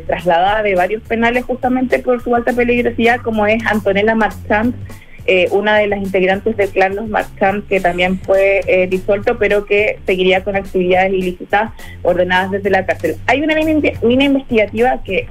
trasladada 0.07 0.61
de 0.61 0.75
varios 0.75 1.01
penales 1.03 1.45
justamente 1.45 1.99
por 1.99 2.21
su 2.21 2.35
alta 2.35 2.53
peligrosidad, 2.53 3.21
como 3.21 3.47
es 3.47 3.65
Antonella 3.65 4.13
Marchand, 4.13 4.75
eh, 5.25 5.47
una 5.51 5.77
de 5.77 5.87
las 5.87 5.99
integrantes 5.99 6.57
del 6.57 6.69
clan 6.69 6.95
Los 6.95 7.07
Marchand, 7.07 7.67
que 7.67 7.79
también 7.79 8.19
fue 8.19 8.61
eh, 8.67 8.87
disuelto, 8.87 9.37
pero 9.37 9.65
que 9.65 9.99
seguiría 10.05 10.43
con 10.43 10.55
actividades 10.55 11.13
ilícitas 11.13 11.71
ordenadas 12.01 12.51
desde 12.51 12.69
la 12.69 12.85
cárcel. 12.85 13.15
Hay 13.27 13.41
una 13.41 13.55
línea, 13.55 13.93
investigativa 14.01 15.01
que 15.03 15.27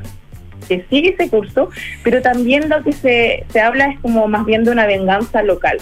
que 0.68 0.84
sigue 0.88 1.10
ese 1.18 1.28
curso, 1.28 1.70
pero 2.04 2.22
también 2.22 2.68
lo 2.68 2.84
que 2.84 2.92
se, 2.92 3.44
se 3.52 3.60
habla 3.60 3.86
es 3.86 3.98
como 3.98 4.28
más 4.28 4.46
bien 4.46 4.62
de 4.62 4.70
una 4.70 4.86
venganza 4.86 5.42
local. 5.42 5.78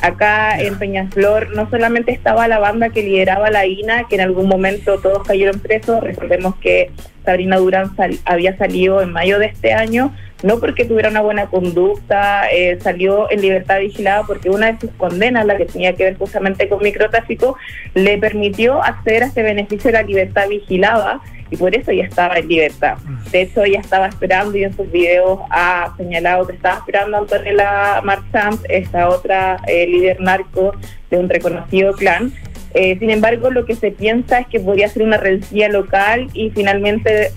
Acá 0.00 0.60
en 0.60 0.78
Peñaflor 0.78 1.54
no 1.56 1.68
solamente 1.68 2.12
estaba 2.12 2.46
la 2.46 2.60
banda 2.60 2.88
que 2.90 3.02
lideraba 3.02 3.50
la 3.50 3.66
INA, 3.66 4.06
que 4.08 4.14
en 4.14 4.20
algún 4.22 4.46
momento 4.48 5.00
todos 5.00 5.26
cayeron 5.26 5.58
presos, 5.60 6.00
recordemos 6.02 6.54
que 6.56 6.92
Sabrina 7.24 7.56
Durán 7.56 7.94
sal- 7.96 8.18
había 8.24 8.56
salido 8.56 9.02
en 9.02 9.12
mayo 9.12 9.40
de 9.40 9.46
este 9.46 9.72
año, 9.74 10.14
no 10.42 10.58
porque 10.58 10.84
tuviera 10.84 11.08
una 11.08 11.20
buena 11.20 11.46
conducta, 11.46 12.50
eh, 12.50 12.78
salió 12.80 13.30
en 13.30 13.40
libertad 13.40 13.80
vigilada 13.80 14.24
porque 14.24 14.50
una 14.50 14.72
de 14.72 14.80
sus 14.80 14.90
condenas, 14.92 15.46
la 15.46 15.56
que 15.56 15.66
tenía 15.66 15.94
que 15.94 16.04
ver 16.04 16.18
justamente 16.18 16.68
con 16.68 16.82
microtráfico, 16.82 17.56
le 17.94 18.18
permitió 18.18 18.82
acceder 18.82 19.22
a 19.22 19.26
este 19.26 19.42
beneficio 19.42 19.90
de 19.90 19.98
la 19.98 20.02
libertad 20.02 20.48
vigilada 20.48 21.20
y 21.50 21.56
por 21.56 21.76
eso 21.76 21.90
ella 21.90 22.06
estaba 22.06 22.38
en 22.38 22.48
libertad. 22.48 22.96
De 23.30 23.42
hecho, 23.42 23.62
ella 23.62 23.80
estaba 23.80 24.06
esperando 24.06 24.56
y 24.56 24.64
en 24.64 24.74
sus 24.74 24.90
videos 24.90 25.38
ha 25.50 25.92
señalado 25.98 26.46
que 26.46 26.54
estaba 26.54 26.78
esperando 26.78 27.16
a 27.16 27.20
Antonella 27.20 28.00
Marchand, 28.02 28.58
esta 28.70 29.08
otra 29.10 29.58
eh, 29.66 29.86
líder 29.86 30.18
narco 30.18 30.74
de 31.10 31.18
un 31.18 31.28
reconocido 31.28 31.92
clan. 31.92 32.32
Eh, 32.74 32.98
sin 32.98 33.10
embargo, 33.10 33.50
lo 33.50 33.64
que 33.66 33.74
se 33.74 33.90
piensa 33.90 34.40
es 34.40 34.46
que 34.46 34.60
podría 34.60 34.88
ser 34.88 35.02
una 35.02 35.18
rencilla 35.18 35.68
local 35.68 36.28
y 36.32 36.50
finalmente, 36.50 37.30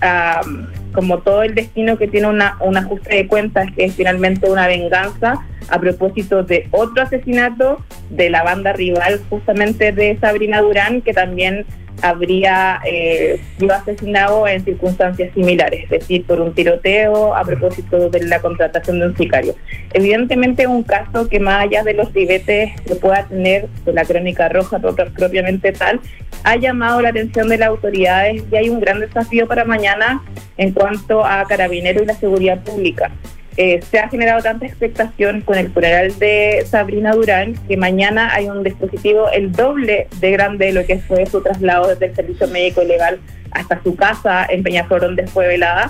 como 0.94 1.20
todo 1.20 1.44
el 1.44 1.56
destino 1.56 1.98
que 1.98 2.08
tiene 2.08 2.28
una, 2.28 2.58
un 2.62 2.78
ajuste 2.78 3.16
de 3.16 3.28
cuentas, 3.28 3.68
que 3.76 3.86
es 3.86 3.96
finalmente 3.96 4.50
una 4.50 4.68
venganza 4.68 5.46
a 5.68 5.80
propósito 5.80 6.44
de 6.44 6.68
otro 6.72 7.04
asesinato 7.04 7.84
de 8.10 8.30
la 8.30 8.44
banda 8.44 8.74
rival 8.74 9.20
justamente 9.30 9.92
de 9.92 10.18
Sabrina 10.20 10.62
Durán, 10.62 11.02
que 11.02 11.14
también 11.14 11.66
habría 12.02 12.80
eh, 12.86 13.40
sido 13.58 13.74
asesinado 13.74 14.48
en 14.48 14.64
circunstancias 14.64 15.34
similares, 15.34 15.84
es 15.86 15.90
decir, 15.90 16.26
por 16.26 16.42
un 16.42 16.54
tiroteo 16.54 17.36
a 17.36 17.44
propósito 17.44 18.10
de 18.10 18.24
la 18.28 18.40
contratación 18.40 19.00
de 19.00 19.08
un 19.08 19.18
sicario. 19.18 19.56
Evidentemente 19.94 20.68
un 20.68 20.84
caso 20.84 21.28
que 21.30 21.40
más 21.40 21.64
allá 21.64 21.84
de 21.84 21.94
los 21.94 22.14
ribetes 22.14 22.72
que 22.82 22.96
pueda 22.96 23.26
tener 23.28 23.68
de 23.86 23.94
la 23.94 24.04
crónica 24.06 24.50
roja 24.50 24.80
pro- 24.80 24.96
propiamente 24.96 25.72
tal, 25.72 26.00
ha 26.44 26.56
llamado 26.58 27.02
la 27.02 27.10
atención 27.10 27.50
de 27.50 27.58
las 27.58 27.70
autoridades 27.70 28.44
y 28.52 28.56
hay 28.56 28.70
un 28.70 28.80
gran 28.80 29.00
desafío 29.00 29.48
para 29.48 29.64
mañana 29.66 30.22
en 30.58 30.72
cuanto 30.72 31.26
a 31.26 31.44
carabineros 31.46 32.04
y 32.04 32.06
la 32.06 32.14
seguridad 32.14 32.64
pública. 32.64 33.12
Eh, 33.58 33.80
se 33.90 34.00
ha 34.00 34.10
generado 34.10 34.42
tanta 34.42 34.66
expectación 34.66 35.40
con 35.40 35.58
el 35.58 35.72
funeral 35.72 36.18
de 36.20 36.66
Sabrina 36.66 37.14
Durán 37.14 37.54
que 37.70 37.78
mañana 37.78 38.34
hay 38.34 38.50
un 38.50 38.64
dispositivo 38.64 39.30
el 39.32 39.54
doble 39.54 40.08
de 40.20 40.32
grande 40.32 40.66
de 40.66 40.74
lo 40.74 40.86
que 40.86 41.00
fue 41.00 41.26
su 41.26 41.42
traslado 41.42 41.88
desde 41.88 42.08
el 42.08 42.16
servicio 42.16 42.48
médico 42.50 42.84
legal 42.84 43.18
hasta 43.52 43.82
su 43.82 43.96
casa 43.96 44.46
en 44.50 44.62
Peñaflor 44.62 45.02
donde 45.02 45.26
fue 45.28 45.48
velada. 45.48 45.90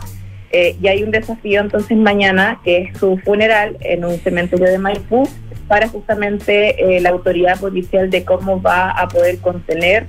Eh, 0.51 0.75
y 0.79 0.87
hay 0.87 1.01
un 1.01 1.09
desafío 1.09 1.59
entonces 1.59 1.97
mañana 1.97 2.59
que 2.63 2.83
es 2.83 2.97
su 2.99 3.17
funeral 3.17 3.77
en 3.81 4.05
un 4.05 4.17
cementerio 4.19 4.67
de 4.67 4.77
Maipú 4.77 5.27
para 5.67 5.87
justamente 5.87 6.97
eh, 6.97 7.01
la 7.01 7.09
autoridad 7.09 7.59
policial 7.59 8.11
de 8.11 8.23
cómo 8.23 8.61
va 8.61 8.91
a 8.91 9.07
poder 9.07 9.39
contener 9.39 10.05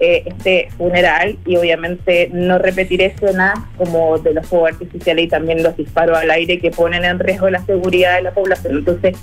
eh, 0.00 0.22
este 0.26 0.68
funeral 0.76 1.38
y 1.44 1.56
obviamente 1.56 2.30
no 2.32 2.58
repetir 2.58 3.02
escenas 3.02 3.58
como 3.76 4.18
de 4.18 4.32
los 4.32 4.46
fuegos 4.46 4.72
artificiales 4.72 5.24
y 5.24 5.28
también 5.28 5.62
los 5.62 5.76
disparos 5.76 6.16
al 6.16 6.30
aire 6.30 6.60
que 6.60 6.70
ponen 6.70 7.04
en 7.04 7.18
riesgo 7.18 7.50
la 7.50 7.64
seguridad 7.64 8.16
de 8.16 8.22
la 8.22 8.30
población. 8.32 8.78
Entonces, 8.78 9.16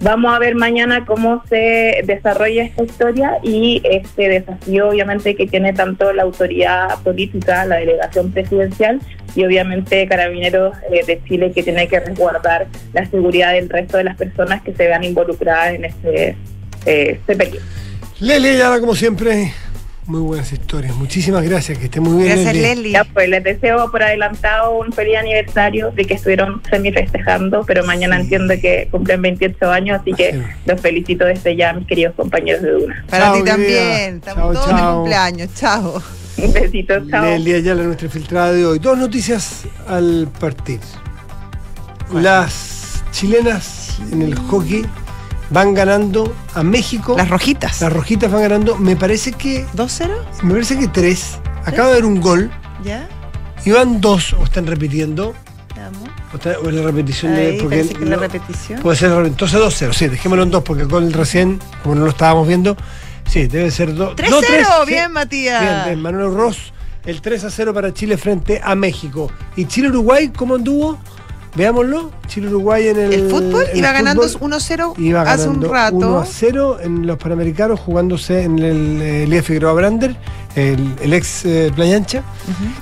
vamos 0.00 0.34
a 0.34 0.38
ver 0.38 0.54
mañana 0.54 1.04
cómo 1.06 1.42
se 1.48 2.02
desarrolla 2.04 2.64
esta 2.64 2.84
historia 2.84 3.38
y 3.42 3.80
este 3.84 4.28
desafío 4.28 4.90
obviamente 4.90 5.34
que 5.34 5.46
tiene 5.46 5.72
tanto 5.72 6.12
la 6.12 6.24
autoridad 6.24 7.00
política, 7.02 7.64
la 7.64 7.76
delegación 7.76 8.30
presidencial 8.30 9.00
y 9.34 9.44
obviamente 9.44 10.06
Carabineros 10.06 10.76
eh, 10.90 11.04
de 11.06 11.22
Chile 11.24 11.52
que 11.52 11.62
tiene 11.62 11.88
que 11.88 12.00
resguardar 12.00 12.66
la 12.92 13.06
seguridad 13.06 13.52
del 13.54 13.68
resto 13.68 13.96
de 13.96 14.04
las 14.04 14.16
personas 14.16 14.62
que 14.62 14.74
se 14.74 14.86
vean 14.86 15.04
involucradas 15.04 15.74
en 15.74 15.84
este, 15.86 16.36
eh, 16.86 17.18
este 17.18 17.36
periodo. 17.36 17.64
Leli 18.20 18.48
Ayala, 18.48 18.80
como 18.80 18.96
siempre, 18.96 19.52
muy 20.08 20.20
buenas 20.20 20.50
historias. 20.52 20.94
Muchísimas 20.96 21.44
gracias, 21.44 21.78
que 21.78 21.84
esté 21.84 22.00
muy 22.00 22.24
bien. 22.24 22.82
Ya, 22.90 23.04
pues 23.04 23.28
les 23.28 23.44
deseo 23.44 23.90
por 23.90 24.02
adelantado 24.02 24.78
un 24.78 24.92
feliz 24.92 25.18
aniversario 25.18 25.90
de 25.90 26.04
que 26.06 26.14
estuvieron 26.14 26.62
semi 26.68 26.90
festejando, 26.92 27.64
pero 27.66 27.84
mañana 27.84 28.18
entiendo 28.18 28.54
que 28.60 28.88
cumplen 28.90 29.20
28 29.20 29.70
años, 29.70 30.00
así 30.00 30.12
que 30.14 30.42
los 30.64 30.80
felicito 30.80 31.26
desde 31.26 31.54
ya, 31.56 31.74
mis 31.74 31.86
queridos 31.86 32.14
compañeros 32.14 32.62
de 32.62 32.70
Duna. 32.70 33.04
Para 33.10 33.24
Chao, 33.26 33.36
ti 33.36 33.44
también. 33.44 34.16
Estamos 34.16 34.42
Chao, 34.42 34.52
todos 34.52 34.66
de 34.66 34.72
chao. 34.72 34.94
cumpleaños. 34.96 35.54
Chao. 35.54 36.02
Un 36.38 36.52
besito, 36.52 36.94
chao. 37.10 37.24
Leli 37.24 37.54
Ayala, 37.54 37.82
nuestra 37.82 38.08
filtrada 38.08 38.52
de 38.52 38.64
hoy. 38.64 38.78
Dos 38.78 38.96
noticias 38.96 39.64
al 39.86 40.28
partir. 40.40 40.80
Las 42.12 43.02
chilenas 43.10 43.98
en 44.10 44.22
el 44.22 44.34
hockey 44.36 44.86
van 45.50 45.74
ganando 45.74 46.34
a 46.54 46.62
México. 46.62 47.14
Las 47.16 47.28
rojitas. 47.28 47.80
Las 47.80 47.92
rojitas 47.92 48.30
van 48.30 48.42
ganando, 48.42 48.76
me 48.76 48.96
parece 48.96 49.32
que. 49.32 49.66
¿2-0? 49.74 50.08
Me 50.42 50.52
parece 50.54 50.78
que 50.78 50.88
tres. 50.88 51.38
Acaba 51.64 51.88
de 51.88 51.92
haber 51.94 52.04
un 52.04 52.20
gol. 52.20 52.50
¿Ya? 52.84 53.08
Y 53.64 53.70
van 53.72 54.00
dos, 54.00 54.32
o 54.34 54.44
están 54.44 54.66
repitiendo. 54.66 55.34
Vamos. 55.76 56.08
O, 56.32 56.36
está- 56.36 56.58
o 56.62 56.68
es 56.68 56.74
la 56.74 56.82
repetición 56.82 57.34
de. 57.34 57.46
Ahí, 57.46 57.62
parece 57.62 57.94
que 57.94 58.04
es 58.04 58.08
la 58.10 58.16
no- 58.16 58.22
repetición. 58.22 58.80
Puede 58.82 58.96
ser, 58.96 59.10
entonces 59.24 59.58
2-0, 59.60 59.92
sí, 59.92 60.08
dejémoslo 60.08 60.42
en 60.44 60.50
dos, 60.50 60.62
porque 60.62 60.82
el 60.82 60.88
gol 60.88 61.12
recién, 61.12 61.58
como 61.82 61.94
no 61.94 62.04
lo 62.04 62.10
estábamos 62.10 62.46
viendo, 62.46 62.76
Sí, 63.26 63.46
debe 63.46 63.70
ser 63.70 63.94
2 63.94 64.16
3-0, 64.16 64.86
bien, 64.86 65.12
Matías. 65.12 65.60
Bien, 65.60 65.74
bien, 65.84 66.00
Manuel 66.00 66.32
Ross, 66.32 66.72
el 67.04 67.20
3 67.20 67.44
a 67.44 67.50
0 67.50 67.74
para 67.74 67.92
Chile 67.92 68.16
frente 68.16 68.58
a 68.64 68.74
México. 68.74 69.30
¿Y 69.54 69.66
Chile-Uruguay 69.66 70.28
cómo 70.34 70.54
anduvo? 70.54 70.98
Veámoslo. 71.58 72.12
Chile-Uruguay 72.28 72.88
en 72.88 73.00
el. 73.00 73.12
El 73.12 73.28
fútbol 73.28 73.64
iba 73.74 73.90
ganando 73.90 74.22
fútbol. 74.28 74.52
1-0 74.52 74.94
Iba 74.98 75.22
hace 75.22 75.48
un 75.48 75.60
rato. 75.60 75.96
1 75.96 76.18
a 76.20 76.24
0 76.24 76.78
en 76.80 77.04
los 77.04 77.18
Panamericanos, 77.18 77.80
jugándose 77.80 78.44
en 78.44 78.60
el 78.60 79.02
eh, 79.02 79.24
Elías 79.24 79.44
Figueroa 79.44 79.72
Brander, 79.72 80.14
el, 80.54 80.94
el 81.02 81.12
ex 81.12 81.44
eh, 81.44 81.72
Playa 81.74 81.96
Ancha. 81.96 82.22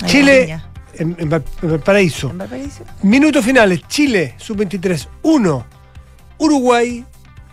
ahí 0.03 0.11
Chile 0.11 0.61
en, 0.95 1.17
en 1.19 1.31
Valparaíso. 1.31 2.31
¿En 2.31 2.39
Valparaíso? 2.39 2.85
Minutos 3.03 3.43
finales. 3.43 3.81
Chile, 3.89 4.35
sub-23, 4.37 5.09
1. 5.23 5.67
Uruguay, 6.39 7.03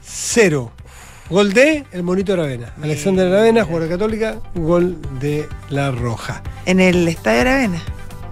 0. 0.02 0.72
Gol 1.30 1.54
de 1.54 1.86
el 1.94 2.04
Monito 2.04 2.34
Aravena. 2.34 2.74
Alexander 2.82 3.28
Aravena, 3.28 3.64
jugador 3.64 3.88
católica, 3.88 4.36
gol 4.56 4.98
de 5.22 5.48
La 5.70 5.90
Roja. 5.90 6.44
En 6.66 6.82
el 6.82 7.08
Estadio 7.08 7.42
Aravena. 7.42 7.82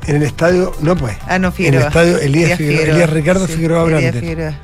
En 0.07 0.15
el 0.17 0.23
estadio, 0.23 0.73
no 0.81 0.95
pues. 0.95 1.15
Ah, 1.27 1.37
no, 1.39 1.47
En 1.49 1.53
Figueroa. 1.53 1.81
el 1.81 1.87
estadio 1.87 2.17
Elías, 2.19 2.57
Figueroa, 2.57 2.93
Elías 2.95 3.09
Ricardo 3.09 3.47
Sí, 3.47 3.53
Figueroa. 3.53 3.85
Figueroa. 3.85 4.59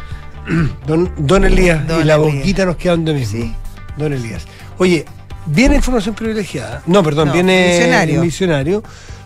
Don, 0.88 1.12
don 1.18 1.44
Elías, 1.44 1.86
Don 1.88 2.02
y 2.02 2.04
la 2.06 2.16
Elías. 2.16 2.36
boquita 2.36 2.66
nos 2.66 2.78
queda 2.78 2.94
donde 2.94 3.14
mismo. 3.14 3.54
Don 3.98 4.14
Elías. 4.14 4.46
Oye, 4.78 5.06
viene 5.46 5.76
información 5.76 6.16
privilegiada. 6.16 6.82
No, 6.86 7.04
perdón, 7.04 7.28
No, 7.28 7.34
viene 7.34 7.68
Misionario. 7.78 8.22
misionario. 8.24 8.84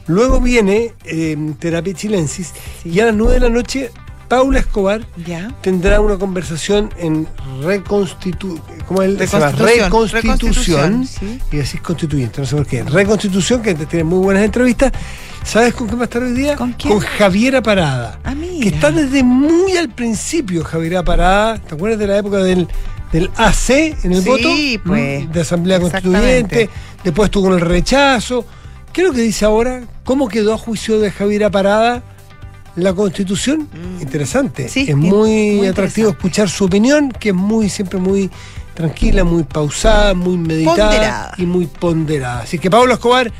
Luego 0.07 0.41
viene 0.41 0.93
eh, 1.05 1.37
terapia 1.59 1.93
chilensis. 1.93 2.53
Y 2.83 2.99
a 2.99 3.05
las 3.05 3.15
9 3.15 3.35
de 3.35 3.39
la 3.39 3.49
noche, 3.49 3.91
Paula 4.31 4.59
Escobar 4.59 5.05
Ya. 5.27 5.53
tendrá 5.59 5.99
una 5.99 6.17
conversación 6.17 6.89
en 6.97 7.27
reconstitu 7.61 8.57
¿cómo 8.87 9.01
es? 9.01 9.17
Se 9.17 9.27
llama? 9.27 9.51
Reconstitución. 9.51 10.21
reconstitución. 10.23 11.05
Sí. 11.05 11.39
Y 11.51 11.57
decís 11.57 11.81
constituyente, 11.81 12.39
no 12.39 12.47
sé 12.47 12.55
por 12.55 12.65
qué. 12.65 12.81
Reconstitución, 12.83 13.61
que 13.61 13.75
tiene 13.75 14.05
muy 14.05 14.19
buenas 14.19 14.45
entrevistas. 14.45 14.93
¿Sabes 15.43 15.73
con 15.73 15.87
quién 15.87 15.99
va 15.99 16.03
a 16.03 16.05
estar 16.05 16.23
hoy 16.23 16.31
día? 16.31 16.55
¿Con 16.55 16.71
quién? 16.71 16.97
Javiera 16.99 17.61
Parada. 17.61 18.19
Ah. 18.23 18.33
Que 18.61 18.69
está 18.69 18.89
desde 18.89 19.21
muy 19.21 19.75
al 19.75 19.89
principio, 19.89 20.63
Javiera 20.63 21.03
Parada. 21.03 21.57
¿Te 21.57 21.75
acuerdas 21.75 21.99
de 21.99 22.07
la 22.07 22.17
época 22.19 22.37
del, 22.37 22.69
del 23.11 23.29
AC 23.35 23.69
en 24.03 24.13
el 24.13 24.23
Sí, 24.23 24.29
voto? 24.29 24.49
pues. 24.87 25.25
¿Mm? 25.27 25.31
De 25.33 25.41
Asamblea. 25.41 25.79
Constituyente. 25.81 26.69
Después 27.03 27.29
con 27.31 27.51
el 27.51 27.59
rechazo. 27.59 28.45
¿Qué 28.93 29.01
es 29.01 29.07
lo 29.07 29.13
que 29.13 29.21
dice 29.23 29.43
ahora? 29.43 29.81
¿Cómo 30.05 30.29
quedó 30.29 30.53
a 30.53 30.57
juicio 30.57 30.99
de 31.01 31.11
Javiera 31.11 31.49
Parada 31.51 32.01
la 32.75 32.93
Constitución? 32.93 33.67
Interesante. 34.01 34.65
Mm. 34.65 34.69
Sí, 34.69 34.85
es 34.89 34.95
muy, 34.97 35.09
muy 35.11 35.67
atractivo 35.67 36.09
interesante. 36.09 36.09
escuchar 36.27 36.49
su 36.49 36.65
opinión, 36.65 37.11
que 37.11 37.29
es 37.29 37.35
muy 37.35 37.69
siempre 37.69 37.99
muy 37.99 38.29
tranquila, 38.73 39.23
muy 39.23 39.43
pausada, 39.43 40.13
muy 40.13 40.37
meditada 40.37 40.89
Ponderada. 40.91 41.33
y 41.37 41.45
muy 41.45 41.65
ponderada. 41.67 42.41
Así 42.41 42.57
que 42.59 42.69
Pablo 42.69 42.93
Escobar 42.93 43.31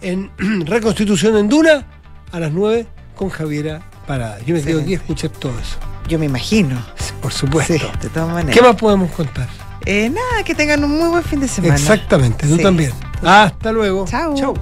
en 0.00 0.30
Reconstitución 0.66 1.36
en 1.36 1.48
Duna 1.48 1.86
a 2.32 2.40
las 2.40 2.52
9 2.52 2.86
con 3.16 3.28
Javiera 3.30 3.82
Parada. 4.06 4.38
Yo 4.46 4.54
me 4.54 4.62
quedo 4.62 4.80
aquí 4.80 4.94
a 4.94 4.96
escuchar 4.98 5.30
todo 5.30 5.52
eso. 5.58 5.76
Yo 6.08 6.18
me 6.18 6.26
imagino. 6.26 6.80
Por 7.20 7.32
supuesto. 7.32 7.72
Sí, 7.74 7.80
de 8.00 8.08
todas 8.10 8.28
maneras. 8.32 8.54
¿Qué 8.54 8.62
más 8.62 8.76
podemos 8.76 9.10
contar? 9.10 9.48
Eh, 9.84 10.08
nada, 10.08 10.44
que 10.44 10.54
tengan 10.54 10.84
un 10.84 10.96
muy 10.98 11.08
buen 11.08 11.24
fin 11.24 11.40
de 11.40 11.48
semana. 11.48 11.74
Exactamente, 11.74 12.46
tú 12.46 12.56
Sí. 12.56 12.62
también. 12.62 12.92
Hasta 13.22 13.72
luego. 13.72 14.04
Chao. 14.06 14.34
Chao. 14.36 14.54